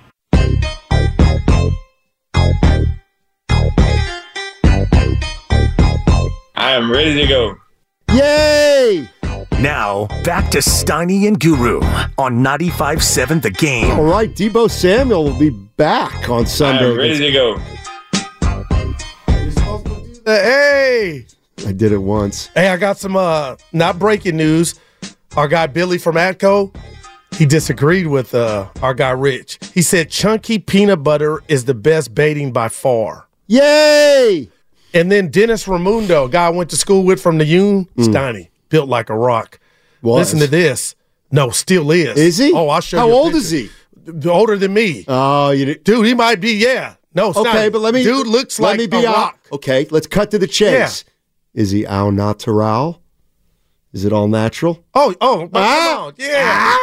I 6.55 6.71
am 6.73 6.91
ready 6.91 7.15
to 7.21 7.27
go. 7.27 7.55
Yay! 8.13 9.07
Now, 9.59 10.07
back 10.23 10.49
to 10.51 10.59
Steiny 10.59 11.27
and 11.27 11.39
Guru 11.39 11.79
on 12.17 12.43
95.7 12.43 13.41
The 13.41 13.51
Game. 13.51 13.91
All 13.91 14.03
right, 14.03 14.29
Debo 14.33 14.69
Samuel 14.69 15.23
will 15.25 15.39
be 15.39 15.49
back 15.49 16.29
on 16.29 16.41
I 16.41 16.45
Sunday. 16.45 16.91
am 16.91 16.97
ready 16.97 17.17
to 17.17 17.31
go. 17.31 17.57
Hey. 20.25 21.25
I 21.65 21.71
did 21.71 21.91
it 21.91 21.97
once. 21.97 22.47
Hey, 22.55 22.69
I 22.69 22.77
got 22.77 22.97
some 22.97 23.15
uh 23.15 23.55
not 23.73 23.99
breaking 23.99 24.37
news. 24.37 24.79
Our 25.35 25.47
guy 25.47 25.67
Billy 25.67 25.97
from 25.97 26.15
Atco, 26.15 26.75
he 27.35 27.45
disagreed 27.45 28.07
with 28.07 28.33
uh 28.33 28.69
our 28.81 28.93
guy 28.93 29.11
Rich. 29.11 29.59
He 29.73 29.81
said 29.81 30.09
chunky 30.09 30.59
peanut 30.59 31.03
butter 31.03 31.43
is 31.47 31.65
the 31.65 31.73
best 31.73 32.15
baiting 32.15 32.51
by 32.51 32.69
far. 32.69 33.27
Yay! 33.47 34.49
And 34.93 35.11
then 35.11 35.29
Dennis 35.29 35.65
Ramundo, 35.65 36.29
guy 36.31 36.47
I 36.47 36.49
went 36.49 36.69
to 36.71 36.75
school 36.75 37.03
with 37.03 37.21
from 37.21 37.37
the 37.37 37.45
Union, 37.45 37.87
Steiny, 37.97 38.49
built 38.69 38.89
like 38.89 39.09
a 39.09 39.17
rock. 39.17 39.59
Was. 40.01 40.19
Listen 40.19 40.39
to 40.39 40.47
this. 40.47 40.95
No, 41.31 41.51
still 41.51 41.91
is. 41.91 42.17
Is 42.17 42.37
he? 42.37 42.51
Oh, 42.53 42.69
I'll 42.69 42.81
show 42.81 42.97
How 42.97 43.07
you. 43.07 43.13
a 43.13 43.15
old 43.15 43.35
is 43.35 43.51
he? 43.51 43.69
Older 44.27 44.57
than 44.57 44.73
me. 44.73 45.05
Oh, 45.07 45.51
you 45.51 45.65
did. 45.65 45.83
Dude, 45.83 46.05
he 46.07 46.15
might 46.15 46.39
be, 46.39 46.53
yeah. 46.53 46.95
No. 47.13 47.31
Okay, 47.35 47.69
but 47.69 47.81
let 47.81 47.93
me. 47.93 48.03
Dude 48.03 48.25
looks 48.27 48.59
let 48.59 48.69
like 48.69 48.79
me 48.79 48.87
be 48.87 49.03
a 49.03 49.11
rock. 49.11 49.39
Okay, 49.51 49.87
let's 49.91 50.07
cut 50.07 50.31
to 50.31 50.39
the 50.39 50.47
chase. 50.47 51.03
Is 51.59 51.71
he 51.71 51.85
au 51.85 52.09
natural? 52.09 53.01
Is 53.91 54.05
it 54.05 54.13
all 54.13 54.29
natural? 54.29 54.81
Oh, 54.93 55.13
oh, 55.19 55.49
Ah. 55.53 56.09
Yeah. 56.17 56.77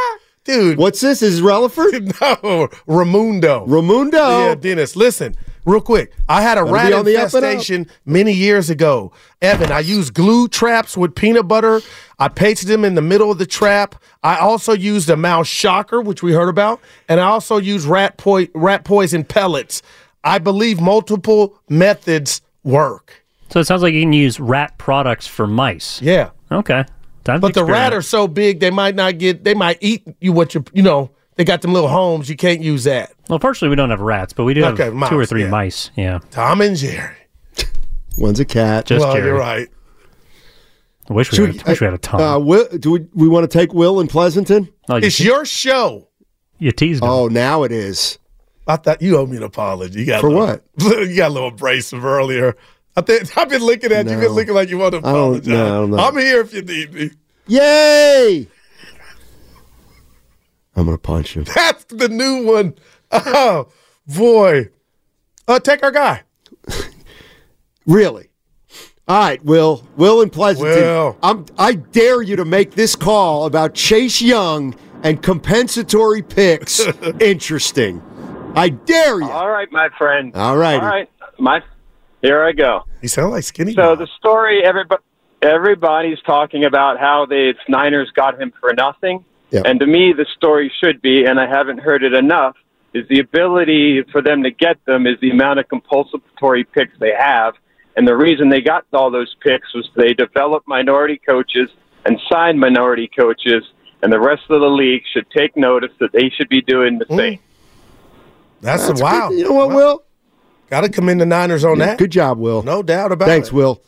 Dude. 0.45 0.77
What's 0.77 1.01
this? 1.01 1.23
Is 1.23 1.41
Relaford? 1.41 2.13
No, 2.21 2.69
Ramundo. 2.87 3.67
Ramundo. 3.67 4.49
Yeah, 4.49 4.55
Dennis. 4.55 4.95
Listen, 4.95 5.35
real 5.65 5.81
quick. 5.81 6.13
I 6.29 6.43
had 6.43 6.59
a 6.59 6.61
Gotta 6.61 6.73
rat 6.75 6.89
be 6.89 6.93
on 6.93 7.05
the 7.07 7.17
up 7.17 7.25
infestation 7.25 7.87
many 8.05 8.35
years 8.35 8.69
ago. 8.69 9.13
Evan, 9.41 9.73
I 9.73 9.81
used 9.81 10.13
glue 10.13 10.47
traps 10.47 10.95
with 10.95 11.15
peanut 11.15 11.49
butter. 11.49 11.81
I 12.19 12.29
pasted 12.29 12.69
them 12.69 12.85
in 12.85 12.97
the 12.97 13.03
middle 13.03 13.31
of 13.31 13.39
the 13.39 13.47
trap. 13.47 13.95
I 14.23 14.37
also 14.37 14.75
used 14.75 15.09
a 15.09 15.17
mouse 15.17 15.49
shocker, 15.49 16.03
which 16.03 16.23
we 16.23 16.33
heard 16.35 16.51
about, 16.51 16.81
and 17.09 17.19
I 17.19 17.25
also 17.29 17.57
used 17.57 17.87
rat 17.87 18.19
po- 18.19 18.47
rat 18.55 18.85
poison 18.85 19.25
pellets. 19.25 19.81
I 20.23 20.39
believe 20.39 20.83
multiple 20.83 21.59
methods 21.71 22.43
work. 22.63 23.25
So 23.51 23.61
it 23.61 23.65
sounds 23.67 23.83
like 23.83 23.95
you 23.95 24.03
can 24.03 24.13
use 24.13 24.41
rat 24.41 24.77
products 24.79 25.27
for 25.27 25.47
mice. 25.47 26.01
Yeah. 26.03 26.31
Okay. 26.51 26.85
Time 27.25 27.41
But 27.41 27.55
the 27.55 27.65
rat 27.65 27.93
are 27.93 28.03
so 28.03 28.29
big 28.29 28.61
they 28.61 28.71
might 28.71 28.95
not 28.95 29.19
get 29.19 29.45
they 29.45 29.55
might 29.55 29.79
eat 29.81 30.07
you 30.21 30.33
what 30.33 30.55
you 30.55 30.65
you 30.73 30.83
know, 30.83 31.11
they 31.37 31.45
got 31.45 31.61
them 31.63 31.73
little 31.73 31.89
homes, 31.89 32.29
you 32.29 32.37
can't 32.37 32.61
use 32.61 32.85
that. 32.85 33.13
Well, 33.29 33.39
fortunately, 33.39 33.71
we 33.71 33.77
don't 33.77 33.91
have 33.91 34.01
rats, 34.01 34.33
but 34.33 34.45
we 34.45 34.55
do 34.55 34.65
Okay, 34.67 34.85
have 34.85 34.95
mouse, 34.95 35.11
two 35.11 35.19
or 35.19 35.27
three 35.27 35.43
yeah. 35.43 35.51
mice. 35.51 35.91
Yeah. 35.97 36.21
Tom 36.31 36.61
and 36.61 36.77
Jerry. 36.77 37.17
One's 38.19 38.41
a 38.41 38.45
cat. 38.45 38.87
Just 38.87 39.05
well, 39.05 39.15
Jerry. 39.15 39.27
you're 39.27 39.39
right. 39.39 39.69
I 41.09 41.13
wish 41.13 41.31
we, 41.31 41.37
Should 41.37 41.57
had, 41.57 41.67
wish 41.69 41.81
we 41.81 41.85
had 41.85 41.95
a 41.95 41.99
ton. 41.99 42.21
Uh, 42.21 42.39
Will, 42.39 42.67
do 42.79 42.91
we, 42.93 43.07
we 43.15 43.29
want 43.29 43.49
to 43.51 43.59
take 43.59 43.73
Will 43.73 44.01
in 44.01 44.09
Pleasanton? 44.09 44.69
oh, 44.89 44.97
you, 44.97 45.07
It's 45.07 45.21
your 45.21 45.45
show. 45.45 46.09
you 46.59 46.73
teased 46.73 47.03
me. 47.03 47.09
Oh, 47.09 47.29
now 47.29 47.63
it 47.63 47.71
is. 47.71 48.19
I 48.67 48.75
thought 48.77 49.01
you 49.01 49.17
owe 49.17 49.27
me 49.27 49.37
an 49.37 49.45
apology. 49.45 50.01
You 50.01 50.07
got 50.07 50.21
For 50.21 50.31
little- 50.31 50.47
what? 50.47 50.65
You 51.09 51.17
got 51.17 51.31
a 51.31 51.35
little 51.35 51.49
abrasive 51.51 52.05
earlier. 52.05 52.57
I 52.97 53.01
think 53.03 53.37
I've 53.39 53.49
been 53.49 53.63
looking 53.63 53.93
at 53.93 54.07
you. 54.07 54.13
You've 54.13 54.21
been 54.21 54.33
looking 54.33 54.55
like 54.55 54.69
you 54.69 54.79
want 54.79 54.93
to 54.93 54.99
I 54.99 55.01
don't- 55.03 55.11
apologize. 55.11 55.47
no, 55.49 55.65
I 55.67 55.69
don't 55.81 55.91
know. 55.91 55.97
I'm 55.99 56.17
here 56.17 56.41
if 56.41 56.53
you 56.55 56.63
need 56.63 56.93
me. 56.95 57.11
Yay! 57.47 58.49
I'm 60.75 60.85
going 60.85 60.97
to 60.97 61.01
punch 61.01 61.35
him. 61.37 61.45
That's 61.55 61.85
the 61.85 62.09
new 62.09 62.45
one. 62.45 62.75
Oh 63.11 63.69
boy. 64.07 64.71
Uh, 65.49 65.59
take 65.61 65.83
our 65.83 65.91
guy. 65.93 66.23
Really? 67.87 68.31
All 69.07 69.17
right, 69.17 69.45
Will. 69.45 69.87
Will 69.97 70.21
and 70.21 70.33
Pleasanton. 70.33 70.75
Will. 70.75 71.17
I'm, 71.23 71.47
I 71.57 71.75
dare 71.75 72.21
you 72.21 72.35
to 72.35 72.45
make 72.45 72.73
this 72.73 72.97
call 72.97 73.47
about 73.47 73.75
Chase 73.75 74.21
Young 74.21 74.75
and 75.05 75.23
compensatory 75.23 76.21
picks 76.23 76.81
interesting. 77.21 78.03
I 78.57 78.71
dare 78.71 79.21
you. 79.21 79.31
All 79.31 79.49
right, 79.49 79.71
my 79.71 79.89
friend. 79.97 80.35
All 80.35 80.57
righty. 80.57 80.83
All 80.83 80.89
right, 80.91 81.09
my. 81.39 81.63
Here 82.23 82.43
I 82.43 82.53
go. 82.53 82.85
You 83.03 83.09
sound 83.09 83.33
like 83.33 83.45
skinny. 83.45 83.73
So 83.73 83.95
Bob. 83.95 83.99
the 83.99 84.07
story, 84.19 84.65
everybody, 84.65 85.03
everybody's 85.43 86.21
talking 86.23 86.65
about 86.65 86.99
how 86.99 87.27
the 87.27 87.55
Niners 87.69 88.11
got 88.15 88.41
him 88.41 88.53
for 88.61 88.73
nothing, 88.73 89.25
Yeah. 89.51 89.63
and 89.65 89.79
to 89.81 89.87
me, 89.87 90.13
the 90.13 90.27
story 90.37 90.73
should 90.81 91.01
be, 91.03 91.25
and 91.25 91.39
I 91.39 91.47
haven't 91.47 91.79
heard 91.79 92.03
it 92.03 92.15
enough, 92.15 92.57
is 92.95 93.07
the 93.09 93.21
ability 93.21 94.03
for 94.11 94.23
them 94.23 94.43
to 94.43 94.51
get 94.51 94.83
them 94.87 95.07
is 95.07 95.21
the 95.21 95.31
amount 95.31 95.59
of 95.61 95.69
compulsory 95.69 96.65
picks 96.65 96.99
they 96.99 97.13
have, 97.13 97.55
and 97.97 98.09
the 98.09 98.17
reason 98.17 98.49
they 98.49 98.61
got 98.63 98.87
all 98.93 99.11
those 99.11 99.35
picks 99.43 99.73
was 99.75 99.89
they 99.97 100.15
developed 100.15 100.67
minority 100.67 101.21
coaches 101.25 101.69
and 102.07 102.19
signed 102.31 102.59
minority 102.59 103.09
coaches, 103.09 103.63
and 104.03 104.13
the 104.13 104.21
rest 104.21 104.43
of 104.49 104.61
the 104.61 104.69
league 104.71 105.03
should 105.13 105.29
take 105.31 105.57
notice 105.57 105.93
that 106.01 106.13
they 106.13 106.31
should 106.31 106.49
be 106.49 106.63
doing 106.63 106.99
the 106.99 107.05
mm. 107.07 107.17
same. 107.17 107.39
That's, 108.63 108.87
That's 108.89 109.03
wow. 109.03 109.29
good. 109.29 109.39
You 109.39 109.45
know 109.45 109.53
what, 109.53 109.69
Will? 109.71 110.06
Got 110.71 110.81
to 110.83 110.89
commend 110.89 111.21
the 111.21 111.27
Niners 111.27 111.65
on 111.65 111.79
Yeah, 111.79 111.87
that. 111.87 111.99
Good 111.99 112.11
job, 112.11 112.39
Will. 112.39 112.63
No 112.63 112.83
doubt 112.83 113.13
about 113.13 113.27
Thanks, 113.29 113.49
it. 113.49 113.51
Thanks, 113.51 113.53
Will. 113.53 113.83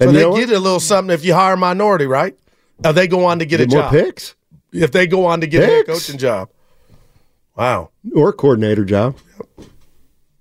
And 0.00 0.10
you 0.10 0.16
they 0.16 0.22
know 0.22 0.30
what? 0.30 0.40
get 0.40 0.50
a 0.50 0.58
little 0.58 0.80
something 0.80 1.12
if 1.14 1.24
you 1.24 1.34
hire 1.34 1.54
a 1.54 1.56
minority, 1.56 2.06
right? 2.06 2.36
Or 2.84 2.92
they 2.92 3.06
go 3.06 3.24
on 3.26 3.38
to 3.38 3.46
get, 3.46 3.58
Get 3.58 3.72
a 3.72 3.76
more 3.76 3.82
job. 3.84 3.92
picks 3.92 4.34
If 4.72 4.90
they 4.92 5.06
go 5.06 5.26
on 5.26 5.40
to 5.42 5.46
get 5.46 5.62
a 5.62 5.66
head 5.66 5.86
coaching 5.86 6.18
job. 6.18 6.48
Wow. 7.56 7.90
or 8.16 8.32
coordinator 8.32 8.84
job. 8.84 9.16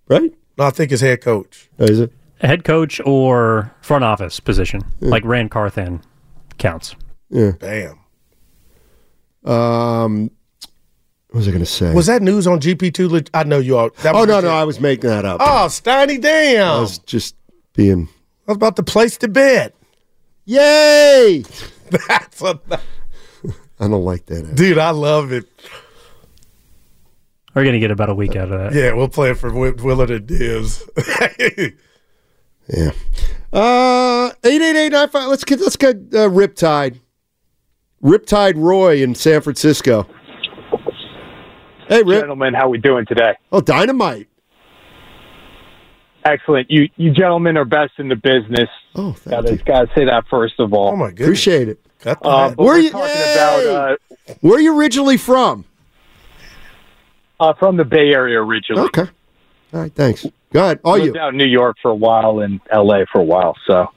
Right? 0.07 0.33
No, 0.57 0.65
I 0.65 0.69
think 0.71 0.91
it's 0.91 1.01
head 1.01 1.21
coach. 1.21 1.69
Oh, 1.79 1.85
Is 1.85 1.99
it? 1.99 2.11
Head 2.41 2.63
coach 2.63 2.99
or 3.05 3.71
front 3.81 4.03
office 4.03 4.39
position, 4.39 4.81
like 4.99 5.23
Ran 5.23 5.47
Carthon 5.49 6.01
counts. 6.57 6.95
Yeah. 7.29 7.51
Damn. 7.59 7.99
Um, 9.49 10.31
what 11.33 11.39
was 11.39 11.47
I 11.47 11.51
going 11.51 11.63
to 11.63 11.65
say? 11.65 11.91
Was 11.95 12.05
that 12.05 12.21
news 12.21 12.45
on 12.45 12.59
GP2? 12.59 13.27
I 13.33 13.43
know 13.43 13.57
you 13.57 13.75
all. 13.75 13.89
That 14.03 14.13
oh, 14.13 14.23
no, 14.23 14.39
no. 14.39 14.49
I 14.49 14.65
was 14.65 14.79
making 14.79 15.09
that 15.09 15.25
up. 15.25 15.41
Oh, 15.41 15.65
Steiny, 15.65 16.21
damn. 16.21 16.67
I 16.67 16.79
was 16.79 16.99
just 16.99 17.35
being. 17.73 18.07
I 18.47 18.51
was 18.51 18.57
about 18.57 18.75
to 18.75 18.83
place 18.83 19.17
the 19.17 19.27
bet. 19.27 19.73
Yay! 20.45 21.43
That's 22.07 22.39
a, 22.43 22.59
I 23.79 23.87
don't 23.87 24.05
like 24.05 24.27
that. 24.27 24.53
dude. 24.53 24.77
I 24.77 24.91
love 24.91 25.31
it. 25.31 25.49
We're 27.55 27.65
gonna 27.65 27.79
get 27.79 27.89
about 27.89 28.11
a 28.11 28.15
week 28.15 28.35
out 28.35 28.51
of 28.51 28.59
that. 28.59 28.73
Yeah, 28.79 28.93
we'll 28.93 29.09
play 29.09 29.31
it 29.31 29.37
for 29.39 29.49
Wi- 29.49 29.81
Willard 29.81 30.11
and 30.11 30.27
Diz. 30.27 30.87
Yeah. 32.67 32.91
Uh, 33.51 34.31
eight 34.43 34.61
eight 34.61 34.75
eight 34.75 34.91
nine 34.91 35.09
five. 35.09 35.29
Let's 35.29 35.43
get 35.43 35.59
let's 35.59 35.77
get 35.77 35.95
uh, 35.95 36.29
Riptide. 36.29 36.99
Riptide 38.03 38.55
Roy 38.55 39.01
in 39.01 39.15
San 39.15 39.41
Francisco. 39.41 40.07
Hey, 41.93 42.01
Rip. 42.01 42.21
Gentlemen, 42.21 42.55
how 42.55 42.69
we 42.69 42.79
doing 42.79 43.05
today? 43.05 43.37
Oh, 43.51 43.61
dynamite. 43.61 44.27
Excellent. 46.25 46.71
You 46.71 46.89
you 46.95 47.11
gentlemen 47.11 47.55
are 47.55 47.65
best 47.65 47.91
in 47.99 48.07
the 48.07 48.15
business. 48.15 48.67
Oh, 48.95 49.15
gotta, 49.29 49.57
gotta 49.57 49.91
say 49.93 50.05
that 50.05 50.23
first 50.27 50.59
of 50.59 50.73
all. 50.73 50.87
Oh 50.93 50.95
my 50.95 51.09
goodness. 51.09 51.27
Appreciate 51.27 51.67
it. 51.69 51.79
Uh, 52.03 52.51
Where 52.53 52.67
we're 52.67 52.77
you- 52.79 52.89
talking 52.89 53.11
about 53.33 53.65
uh, 53.65 53.95
Where 54.41 54.55
are 54.55 54.59
you 54.59 54.75
originally 54.75 55.17
from? 55.17 55.65
uh, 57.39 57.53
from 57.53 57.77
the 57.77 57.85
Bay 57.85 58.11
Area 58.11 58.41
originally. 58.41 58.85
Okay. 58.87 59.05
All 59.73 59.81
right, 59.81 59.93
thanks. 59.93 60.25
Go 60.51 60.63
ahead. 60.63 60.79
All 60.83 60.97
lived 60.97 61.15
you. 61.15 61.21
out 61.21 61.29
in 61.33 61.37
New 61.37 61.45
York 61.45 61.77
for 61.79 61.91
a 61.91 61.95
while 61.95 62.39
and 62.39 62.59
L.A. 62.71 63.05
for 63.11 63.19
a 63.21 63.23
while. 63.23 63.55
So, 63.67 63.87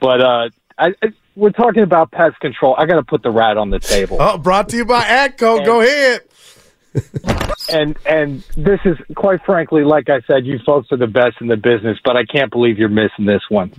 but 0.00 0.20
uh, 0.20 0.48
I, 0.78 0.94
I, 1.02 1.12
we're 1.36 1.50
talking 1.50 1.82
about 1.84 2.10
pest 2.10 2.40
control. 2.40 2.74
I 2.78 2.86
got 2.86 2.96
to 2.96 3.02
put 3.04 3.22
the 3.22 3.30
rat 3.30 3.56
on 3.56 3.70
the 3.70 3.78
table. 3.78 4.16
Oh, 4.20 4.36
brought 4.36 4.68
to 4.70 4.76
you 4.76 4.84
by 4.84 5.02
Atco. 5.02 5.64
Go 5.64 5.80
ahead. 5.82 6.22
and 7.72 7.96
and 8.06 8.40
this 8.56 8.80
is 8.84 8.96
quite 9.14 9.40
frankly, 9.44 9.84
like 9.84 10.08
I 10.08 10.20
said, 10.26 10.46
you 10.46 10.58
folks 10.64 10.88
are 10.92 10.96
the 10.96 11.06
best 11.06 11.36
in 11.40 11.48
the 11.48 11.56
business, 11.56 11.98
but 12.04 12.16
I 12.16 12.24
can't 12.24 12.50
believe 12.50 12.78
you're 12.78 12.88
missing 12.88 13.26
this 13.26 13.42
one. 13.48 13.72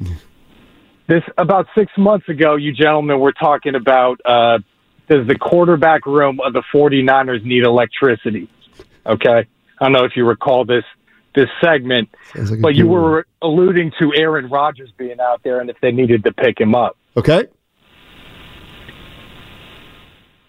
This 1.07 1.23
about 1.37 1.67
six 1.75 1.91
months 1.97 2.27
ago, 2.29 2.55
you 2.55 2.73
gentlemen 2.73 3.19
were 3.19 3.31
talking 3.31 3.75
about 3.75 4.19
uh, 4.25 4.59
does 5.07 5.25
the 5.27 5.37
quarterback 5.37 6.05
room 6.05 6.39
of 6.41 6.53
the 6.53 6.63
49ers 6.73 7.43
need 7.43 7.63
electricity? 7.63 8.49
Okay, 9.05 9.47
I 9.79 9.83
don't 9.83 9.93
know 9.93 10.03
if 10.03 10.15
you 10.15 10.25
recall 10.25 10.65
this 10.65 10.83
this 11.35 11.47
segment, 11.63 12.09
like 12.35 12.61
but 12.61 12.75
you 12.75 12.85
good 12.85 12.91
were 12.91 13.27
alluding 13.41 13.91
to 13.99 14.11
Aaron 14.15 14.49
Rodgers 14.49 14.91
being 14.97 15.19
out 15.19 15.43
there 15.43 15.59
and 15.59 15.69
if 15.69 15.77
they 15.81 15.91
needed 15.91 16.23
to 16.23 16.33
pick 16.33 16.59
him 16.59 16.75
up. 16.75 16.97
Okay. 17.15 17.45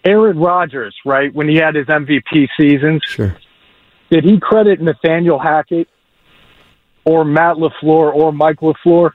Aaron 0.05 0.39
Rodgers, 0.39 0.95
right, 1.05 1.33
when 1.33 1.47
he 1.49 1.55
had 1.55 1.75
his 1.75 1.87
MVP 1.87 2.47
seasons, 2.57 3.01
sure. 3.05 3.35
did 4.09 4.23
he 4.23 4.39
credit 4.39 4.81
Nathaniel 4.81 5.39
Hackett 5.39 5.87
or 7.05 7.25
Matt 7.25 7.57
LaFleur 7.57 8.13
or 8.13 8.31
Mike 8.31 8.59
LaFleur? 8.59 9.11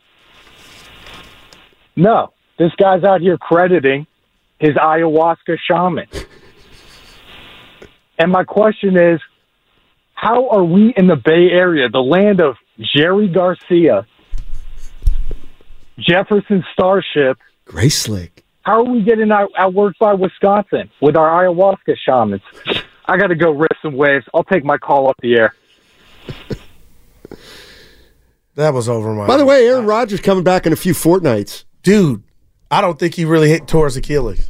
No. 1.97 2.33
This 2.59 2.73
guy's 2.77 3.03
out 3.03 3.21
here 3.21 3.37
crediting 3.37 4.07
his 4.59 4.75
ayahuasca 4.75 5.59
shaman. 5.69 6.07
And 8.19 8.31
my 8.31 8.45
question 8.45 8.97
is 8.97 9.21
how 10.15 10.49
are 10.49 10.65
we 10.65 10.95
in 10.97 11.07
the 11.07 11.17
Bay 11.17 11.51
Area, 11.51 11.89
the 11.89 11.99
land 11.99 12.41
of 12.41 12.57
Jerry 12.79 13.29
Garcia, 13.29 14.07
Jefferson 15.99 16.65
Starship, 16.73 17.39
Grace 17.65 17.99
Slick? 17.99 18.44
How 18.65 18.81
are 18.81 18.85
we 18.85 19.03
getting 19.03 19.31
out, 19.31 19.51
outworked 19.59 19.99
by 19.99 20.15
Wisconsin 20.15 20.91
with 21.01 21.17
our 21.17 21.45
ayahuasca 21.45 21.97
shamans? 22.05 22.43
I 23.07 23.17
got 23.19 23.29
to 23.29 23.35
go 23.35 23.51
rip 23.51 23.73
some 23.83 23.95
waves. 23.95 24.25
I'll 24.33 24.45
take 24.45 24.65
my 24.65 24.79
call 24.79 25.09
up 25.09 25.17
the 25.21 25.37
air. 25.37 25.55
That 28.55 28.73
was 28.73 28.89
over 28.89 29.13
my. 29.13 29.27
By 29.27 29.37
the 29.37 29.45
way, 29.45 29.67
Aaron 29.67 29.85
Rodgers 29.85 30.21
coming 30.21 30.45
back 30.45 30.65
in 30.65 30.73
a 30.73 30.77
few 30.77 30.95
fortnights. 30.95 31.65
dude, 31.83 32.23
I 32.71 32.81
don't 32.81 32.99
think 32.99 33.15
he 33.15 33.25
really 33.25 33.49
hit 33.49 33.69
towards 33.69 33.97
Achilles. 33.97 34.49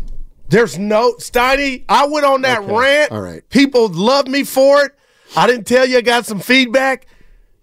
There's 0.48 0.78
no 0.78 1.14
Steiny. 1.14 1.84
I 1.88 2.06
went 2.06 2.26
on 2.26 2.42
that 2.42 2.62
rant. 2.62 3.10
All 3.10 3.20
right. 3.20 3.48
People 3.48 3.88
love 3.88 4.28
me 4.28 4.44
for 4.44 4.84
it. 4.84 4.92
I 5.36 5.46
didn't 5.46 5.64
tell 5.64 5.86
you 5.86 5.98
I 5.98 6.00
got 6.02 6.26
some 6.26 6.38
feedback. 6.38 7.06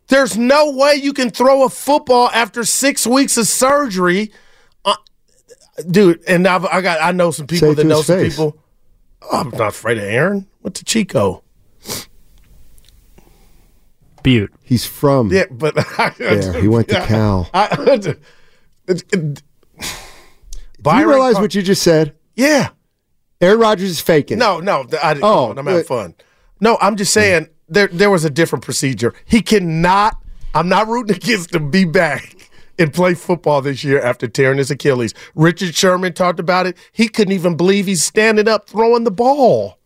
There's 0.07 0.37
no 0.37 0.71
way 0.71 0.95
you 0.95 1.13
can 1.13 1.29
throw 1.29 1.63
a 1.63 1.69
football 1.69 2.29
after 2.33 2.65
six 2.65 3.07
weeks 3.07 3.37
of 3.37 3.47
surgery, 3.47 4.31
dude. 5.89 6.23
And 6.27 6.47
I've, 6.47 6.65
I 6.65 6.81
got 6.81 7.01
I 7.01 7.11
know 7.11 7.31
some 7.31 7.47
people 7.47 7.69
Say 7.69 7.73
that 7.75 7.83
know 7.85 8.01
some 8.01 8.17
face. 8.19 8.33
people. 8.35 8.57
Oh, 9.21 9.39
I'm 9.41 9.49
not 9.51 9.69
afraid 9.69 9.97
of 9.97 10.03
Aaron. 10.03 10.47
What's 10.61 10.79
to 10.79 10.85
Chico? 10.85 11.43
Butte. 14.23 14.53
He's 14.61 14.85
from 14.85 15.31
Yeah, 15.31 15.45
but 15.49 15.75
there. 16.17 16.61
He 16.61 16.67
went 16.67 16.87
to 16.89 17.01
Cal. 17.05 17.49
I, 17.53 17.97
Do 18.87 19.35
Byron 20.81 21.01
you 21.01 21.09
realize 21.09 21.33
Car- 21.33 21.41
what 21.43 21.55
you 21.55 21.61
just 21.61 21.81
said? 21.83 22.13
Yeah. 22.35 22.69
Aaron 23.39 23.59
Rodgers 23.59 23.89
is 23.89 23.99
faking. 23.99 24.37
it. 24.37 24.39
No, 24.39 24.59
no, 24.59 24.85
I 25.01 25.13
didn't. 25.15 25.23
Oh, 25.25 25.47
Oh, 25.49 25.53
I'm 25.57 25.65
having 25.65 25.83
fun. 25.83 26.15
No, 26.59 26.77
I'm 26.81 26.95
just 26.95 27.13
saying 27.13 27.47
there 27.69 27.87
there 27.87 28.09
was 28.11 28.23
a 28.25 28.29
different 28.29 28.63
procedure. 28.63 29.13
He 29.25 29.41
cannot. 29.41 30.17
I'm 30.53 30.69
not 30.69 30.87
rooting 30.87 31.15
against 31.15 31.55
him. 31.55 31.71
Be 31.71 31.85
back 31.85 32.35
and 32.79 32.93
play 32.93 33.13
football 33.13 33.61
this 33.61 33.83
year 33.83 34.01
after 34.01 34.27
tearing 34.27 34.57
his 34.57 34.71
Achilles. 34.71 35.13
Richard 35.35 35.75
Sherman 35.75 36.13
talked 36.13 36.39
about 36.39 36.65
it. 36.65 36.77
He 36.91 37.07
couldn't 37.07 37.33
even 37.33 37.55
believe 37.55 37.85
he's 37.85 38.03
standing 38.03 38.47
up 38.47 38.69
throwing 38.69 39.03
the 39.03 39.11
ball. 39.11 39.77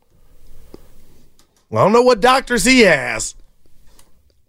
I 1.72 1.76
don't 1.76 1.92
know 1.92 2.02
what 2.02 2.22
doctors 2.22 2.64
he 2.64 2.82
has. 2.82 3.36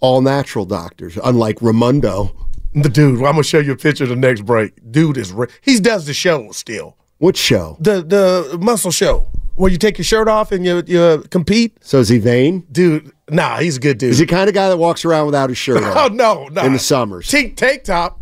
All 0.01 0.21
natural 0.21 0.65
doctors, 0.65 1.19
unlike 1.25 1.57
Ramundo. 1.57 2.37
The 2.75 2.91
dude, 2.91 3.17
I'm 3.17 3.33
gonna 3.33 3.43
show 3.43 3.59
you 3.59 3.73
a 3.73 3.77
picture 3.77 4.05
of 4.05 4.11
the 4.11 4.17
next 4.17 4.43
break. 4.43 4.75
Dude 4.91 5.17
is 5.17 5.33
re- 5.33 5.49
he 5.63 5.81
does 5.81 6.07
the 6.07 6.13
show 6.13 6.53
still. 6.53 6.97
What 7.19 7.37
show? 7.37 7.79
The 7.81 8.03
the 8.03 8.59
muscle 8.61 8.91
show 8.91 9.27
where 9.55 9.73
you 9.73 9.79
take 9.79 9.97
your 9.97 10.05
shirt 10.05 10.29
off 10.29 10.53
and 10.53 10.65
you 10.65 10.83
you 10.87 11.01
uh, 11.01 11.23
compete. 11.31 11.79
So 11.83 11.99
is 11.99 12.11
he 12.11 12.19
vain? 12.19 12.67
Dude, 12.71 13.11
nah, 13.31 13.59
he's 13.59 13.79
a 13.79 13.81
good 13.81 13.97
dude. 13.97 14.11
Is 14.11 14.19
he 14.19 14.27
the 14.27 14.31
kind 14.31 14.49
of 14.49 14.55
guy 14.55 14.69
that 14.69 14.77
walks 14.77 15.05
around 15.07 15.25
without 15.25 15.49
his 15.49 15.59
shirt 15.59 15.79
oh, 15.83 15.87
on? 15.87 15.97
Oh 15.97 16.15
no, 16.15 16.49
no. 16.49 16.63
In 16.63 16.75
the 16.75 16.79
summers. 16.79 17.29
Tank 17.29 17.57
tank 17.57 17.85
top. 17.85 18.21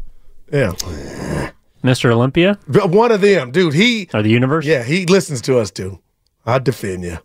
Yeah. 0.55 1.51
Mr. 1.83 2.11
Olympia? 2.11 2.59
One 2.69 3.11
of 3.13 3.21
them, 3.21 3.51
dude. 3.51 3.75
He 3.75 4.09
Or 4.15 4.23
the 4.23 4.31
universe? 4.31 4.65
yeah, 4.65 4.83
he 4.85 5.05
listens 5.07 5.41
to 5.43 5.59
us 5.59 5.71
too. 5.71 5.99
I 6.47 6.59
defend 6.61 7.03
you. 7.05 7.19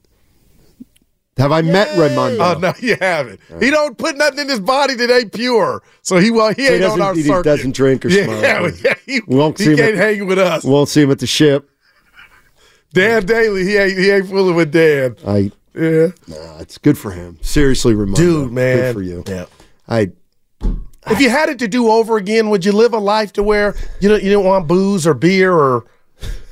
Have 1.37 1.51
I 1.53 1.61
met 1.61 1.87
Ramundo? 1.89 2.55
Oh 2.55 2.59
no, 2.59 2.73
you 2.79 2.97
haven't. 2.99 3.39
He 3.61 3.69
don't 3.69 3.97
put 3.97 4.17
nothing 4.17 4.39
in 4.39 4.49
his 4.49 4.59
body 4.59 4.95
that 4.95 5.09
ain't 5.09 5.31
pure. 5.31 5.81
So 6.01 6.17
he 6.17 6.31
well 6.31 6.53
he 6.53 6.65
So 6.65 6.73
he 6.73 6.75
ain't 6.75 6.83
on 6.83 6.89
doesn't- 6.99 7.01
our 7.01 7.15
he 7.15 7.23
circuit. 7.23 7.43
doesn't 7.43 7.75
drink 7.75 8.03
or 8.05 8.09
yeah, 8.09 8.23
smoke 8.25 8.41
Yeah, 8.41 8.61
or- 8.63 8.69
yeah, 8.71 8.93
he, 9.05 9.21
We 9.27 9.35
won't 9.37 9.57
he 9.57 9.63
see 9.65 9.71
him 9.71 9.77
can't 9.77 9.95
at- 9.95 9.97
hang 10.17 10.25
with 10.27 10.39
us. 10.39 10.63
Won't 10.65 10.89
see 10.89 11.03
him 11.03 11.11
at 11.11 11.19
the 11.19 11.27
ship. 11.27 11.69
Dan 12.91 13.25
Daly, 13.25 13.63
he 13.65 13.77
ain't 13.77 13.97
he 13.97 14.09
ain't 14.11 14.27
fooling 14.27 14.55
with 14.55 14.71
Dan. 14.71 15.15
I 15.25 15.51
Yeah. 15.75 16.07
nah, 16.27 16.57
it's 16.59 16.77
good 16.77 16.97
for 16.97 17.11
him. 17.11 17.37
Seriously, 17.41 17.93
Ramundo. 17.93 18.15
Dude, 18.15 18.51
man. 18.51 18.77
Good 18.77 18.93
for 18.95 19.01
you. 19.03 19.23
Yeah. 19.27 19.45
I 19.87 20.11
If 21.09 21.19
you 21.19 21.29
had 21.29 21.49
it 21.49 21.59
to 21.59 21.67
do 21.67 21.89
over 21.89 22.17
again, 22.17 22.49
would 22.49 22.65
you 22.65 22.71
live 22.71 22.93
a 22.93 22.99
life 22.99 23.33
to 23.33 23.43
where 23.43 23.75
you 23.99 24.09
don't 24.09 24.23
you 24.23 24.31
don't 24.31 24.45
want 24.45 24.67
booze 24.67 25.07
or 25.07 25.13
beer 25.13 25.53
or 25.53 25.85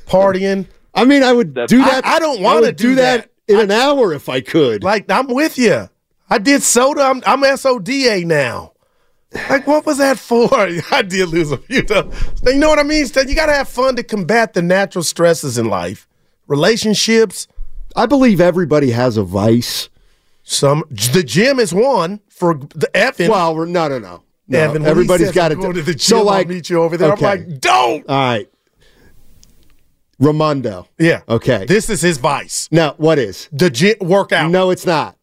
partying? 0.06 0.68
I 0.94 1.06
mean 1.06 1.24
I 1.24 1.34
would 1.34 1.54
do 1.54 1.78
that. 1.78 2.06
I, 2.06 2.16
I 2.16 2.20
don't 2.20 2.42
want 2.42 2.64
to 2.64 2.70
would 2.70 2.76
do 2.76 2.96
that, 2.96 3.30
in 3.48 3.60
an 3.60 3.72
hour 3.72 4.14
if 4.14 4.30
I 4.30 4.42
could. 4.42 4.84
Like 4.84 5.10
I'm 5.10 5.28
with 5.28 5.58
you. 5.58 5.90
I 6.30 6.38
did 6.40 6.64
soda. 6.64 7.02
I'm, 7.04 7.24
I'm 7.26 7.58
SODA 7.58 8.26
now. 8.26 8.74
Like 9.50 9.68
what 9.68 9.86
was 9.86 9.98
that 10.00 10.20
for? 10.20 10.50
I 10.92 11.02
did 11.02 11.30
lose 11.30 11.52
a 11.52 11.58
few. 11.58 11.84
though. 11.84 12.12
You 12.46 12.56
know 12.56 12.70
what 12.70 12.80
I 12.80 12.84
mean? 12.84 13.06
Stan? 13.06 13.28
You 13.28 13.36
got 13.36 13.48
to 13.48 13.54
have 13.54 13.70
fun 13.70 13.96
to 13.96 14.04
combat 14.04 14.54
the 14.54 14.62
natural 14.62 15.04
stresses 15.04 15.58
in 15.58 15.68
life, 15.70 16.08
relationships. 16.48 17.48
I 17.96 18.06
believe 18.06 18.42
everybody 18.42 18.92
has 18.92 19.18
a 19.18 19.24
vice. 19.24 19.90
Some 20.44 20.86
the 20.90 21.24
gym 21.24 21.60
is 21.60 21.74
one 21.74 22.22
for 22.30 22.56
the 22.56 22.90
Evan. 22.96 23.30
Well, 23.30 23.56
we're, 23.56 23.66
no, 23.66 23.88
no, 23.90 24.00
no. 24.00 24.24
No 24.48 24.60
Evan, 24.60 24.86
everybody's 24.86 25.32
got 25.32 25.52
"I'm 25.52 25.60
it. 25.60 25.62
going 25.62 25.74
to 25.76 25.82
the 25.82 25.92
gym. 25.94 26.00
so 26.00 26.18
I'll 26.20 26.26
like, 26.26 26.48
meet 26.48 26.70
you 26.70 26.82
over 26.82 26.98
there. 26.98 27.14
okay. 27.14 27.26
I'm 27.26 27.40
like, 27.50 27.60
don't. 27.60 28.08
All 28.10 28.16
right. 28.16 28.50
Ramundo. 30.22 30.88
Yeah. 30.98 31.22
Okay. 31.30 31.66
This 31.66 31.90
is 31.90 32.02
his 32.02 32.18
vice. 32.18 32.68
Now, 32.72 32.94
what 32.98 33.20
is? 33.20 33.50
The 33.52 33.70
gym 33.70 33.96
workout. 34.02 34.50
No, 34.50 34.72
it's 34.72 34.86
not. 34.86 35.16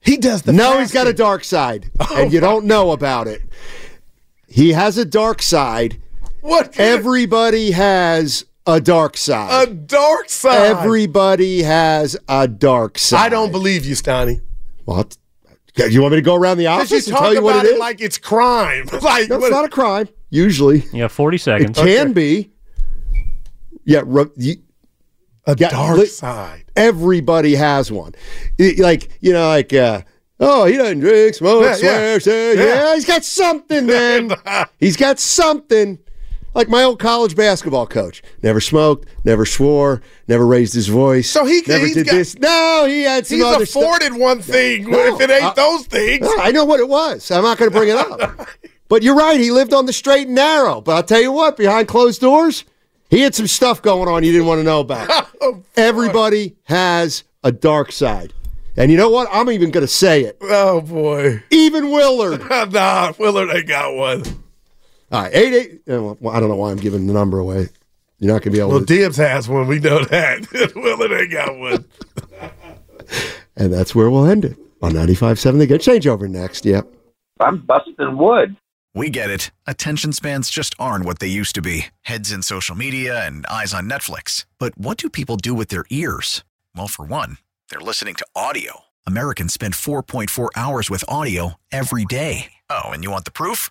He 0.00 0.16
does 0.16 0.42
the. 0.42 0.52
no, 0.52 0.80
he's 0.80 0.90
got 0.92 1.06
a 1.06 1.12
dark 1.12 1.44
side, 1.44 1.90
Oh, 2.00 2.16
and 2.22 2.32
you 2.32 2.40
don't 2.40 2.64
know 2.66 2.90
about 2.90 3.28
it. 3.28 3.42
He 4.48 4.72
has 4.72 4.98
a 4.98 5.04
dark 5.04 5.40
side. 5.42 6.00
What? 6.40 6.78
Everybody 6.78 7.70
has 7.70 8.44
a 8.66 8.80
dark 8.80 9.16
side. 9.16 9.68
A 9.68 9.72
dark 9.72 10.28
side. 10.28 10.76
Everybody 10.76 11.62
has 11.62 12.16
a 12.28 12.48
dark 12.48 12.98
side. 12.98 13.26
I 13.26 13.28
don't 13.28 13.52
believe 13.52 13.84
you, 13.86 13.94
Stoney. 13.94 14.40
What? 15.76 15.90
You 15.92 16.02
want 16.02 16.12
me 16.12 16.16
to 16.18 16.22
go 16.22 16.34
around 16.34 16.58
the 16.58 16.64
Because 16.64 16.92
office 16.92 17.06
you 17.06 17.12
and 17.12 17.16
talk 17.18 17.22
tell 17.24 17.34
you 17.34 17.42
what 17.42 17.52
about 17.54 17.64
it 17.64 17.68
it 17.70 17.74
is? 17.74 17.78
like 17.80 18.00
it's 18.00 18.18
crime. 18.18 18.86
like 19.02 19.28
That's 19.28 19.40
what- 19.40 19.50
not 19.50 19.64
a 19.64 19.68
crime. 19.68 20.08
Usually, 20.30 20.84
yeah, 20.92 21.02
have 21.02 21.12
40 21.12 21.34
it 21.36 21.38
seconds. 21.40 21.78
can 21.78 22.12
be. 22.12 22.50
Yeah, 23.84 24.02
ru- 24.06 24.32
you, 24.36 24.56
a 25.46 25.56
Yeah, 25.58 25.70
dark 25.70 25.98
li- 25.98 26.06
side. 26.06 26.64
everybody 26.76 27.54
has 27.54 27.90
one. 27.92 28.12
I- 28.60 28.74
Like 28.78 29.10
you 29.20 29.32
know, 29.32 29.48
like 29.48 29.72
uh, 29.74 30.02
oh, 30.40 30.64
he 30.66 30.76
doesn't 30.76 31.00
drink, 31.00 31.34
smoke, 31.34 31.62
Yeah, 31.64 31.70
yeah. 31.70 31.74
swears. 32.18 32.26
uh, 32.28 32.30
Yeah. 32.30 32.64
yeah. 32.64 32.94
he's 32.94 33.04
got 33.04 33.24
something. 33.24 33.86
Then 33.92 34.30
he's 34.78 34.96
got 34.96 35.18
something. 35.18 35.98
Like 36.54 36.68
my 36.68 36.82
old 36.82 36.98
college 36.98 37.34
basketball 37.34 37.86
coach, 37.86 38.22
never 38.42 38.60
smoked, 38.60 39.08
never 39.24 39.46
swore, 39.46 40.02
never 40.28 40.46
raised 40.46 40.74
his 40.74 40.88
voice. 40.88 41.30
So 41.30 41.44
he- 41.46 41.62
never 41.66 41.86
he's 41.86 41.94
did 41.94 42.06
got- 42.06 42.12
this. 42.14 42.38
No, 42.38 42.84
he 42.86 43.02
had 43.02 43.26
some 43.26 43.38
He's 43.38 43.44
other 43.46 43.64
afforded 43.64 44.14
one 44.14 44.42
thing. 44.42 44.90
No, 44.90 45.14
if 45.14 45.20
it 45.20 45.30
ain't 45.30 45.54
those 45.56 45.86
things, 45.86 46.26
I 46.38 46.50
know 46.52 46.64
what 46.66 46.80
it 46.80 46.88
was. 46.88 47.30
I'm 47.30 47.42
not 47.42 47.56
going 47.58 47.70
to 47.70 47.76
bring 47.76 47.88
it 47.88 47.96
up. 47.96 48.46
but 48.88 49.02
you're 49.02 49.14
right. 49.16 49.40
He 49.40 49.50
lived 49.50 49.72
on 49.72 49.86
the 49.86 49.92
straight 49.94 50.26
and 50.26 50.34
narrow. 50.34 50.80
But 50.82 50.92
I'll 50.96 51.02
tell 51.02 51.22
you 51.22 51.32
what, 51.32 51.56
behind 51.56 51.88
closed 51.88 52.20
doors, 52.20 52.64
he 53.08 53.20
had 53.20 53.34
some 53.34 53.46
stuff 53.46 53.80
going 53.80 54.08
on 54.08 54.22
you 54.22 54.32
didn't 54.32 54.46
want 54.46 54.58
to 54.60 54.64
know 54.64 54.80
about. 54.80 55.28
Oh, 55.44 55.60
Everybody 55.76 56.54
has 56.66 57.24
a 57.42 57.50
dark 57.50 57.90
side. 57.90 58.32
And 58.76 58.92
you 58.92 58.96
know 58.96 59.10
what? 59.10 59.26
I'm 59.32 59.50
even 59.50 59.72
going 59.72 59.82
to 59.84 59.88
say 59.92 60.22
it. 60.22 60.38
Oh 60.40 60.80
boy, 60.80 61.42
even 61.50 61.90
Willard. 61.90 62.48
nah, 62.72 63.12
Willard 63.18 63.50
ain't 63.50 63.66
got 63.66 63.92
one. 63.96 64.22
All 65.12 65.22
right, 65.22 65.34
eight 65.34 65.52
eight. 65.54 65.92
uh, 65.92 66.14
Well, 66.20 66.34
I 66.34 66.40
don't 66.40 66.48
know 66.48 66.56
why 66.56 66.70
I'm 66.70 66.78
giving 66.78 67.06
the 67.06 67.12
number 67.12 67.38
away. 67.38 67.68
You're 68.18 68.32
not 68.32 68.42
going 68.42 68.44
to 68.44 68.50
be 68.50 68.58
able 68.60 68.70
Well, 68.70 68.80
to. 68.80 68.86
Dibs 68.86 69.16
has 69.18 69.48
one. 69.48 69.66
We 69.68 69.78
know 69.80 70.04
that. 70.04 70.46
Willard 70.76 71.12
ain't 71.12 71.32
got 71.32 71.58
one. 71.58 71.84
and 73.56 73.72
that's 73.72 73.94
where 73.94 74.10
we'll 74.10 74.26
end 74.26 74.44
it 74.44 74.56
on 74.80 74.92
95.7 74.92 75.58
The 75.58 75.66
Game. 75.66 75.78
Changeover 75.78 76.28
next. 76.28 76.64
Yep. 76.64 76.86
I'm 77.40 77.58
busting 77.58 78.16
wood. 78.16 78.56
We 78.94 79.10
get 79.10 79.30
it. 79.30 79.50
Attention 79.66 80.12
spans 80.12 80.50
just 80.50 80.74
aren't 80.78 81.04
what 81.04 81.18
they 81.18 81.26
used 81.26 81.54
to 81.56 81.62
be 81.62 81.86
heads 82.02 82.30
in 82.30 82.42
social 82.42 82.76
media 82.76 83.26
and 83.26 83.44
eyes 83.46 83.72
on 83.74 83.88
Netflix. 83.88 84.44
But 84.58 84.76
what 84.78 84.98
do 84.98 85.08
people 85.10 85.36
do 85.36 85.52
with 85.54 85.68
their 85.68 85.84
ears? 85.90 86.44
Well, 86.76 86.88
for 86.88 87.04
one, 87.04 87.38
they're 87.70 87.80
listening 87.80 88.14
to 88.16 88.26
audio. 88.36 88.80
Americans 89.06 89.52
spend 89.54 89.74
4.4 89.74 90.48
hours 90.54 90.88
with 90.90 91.04
audio 91.08 91.54
every 91.72 92.04
day. 92.04 92.52
Oh, 92.70 92.90
and 92.90 93.02
you 93.02 93.10
want 93.10 93.24
the 93.24 93.32
proof? 93.32 93.70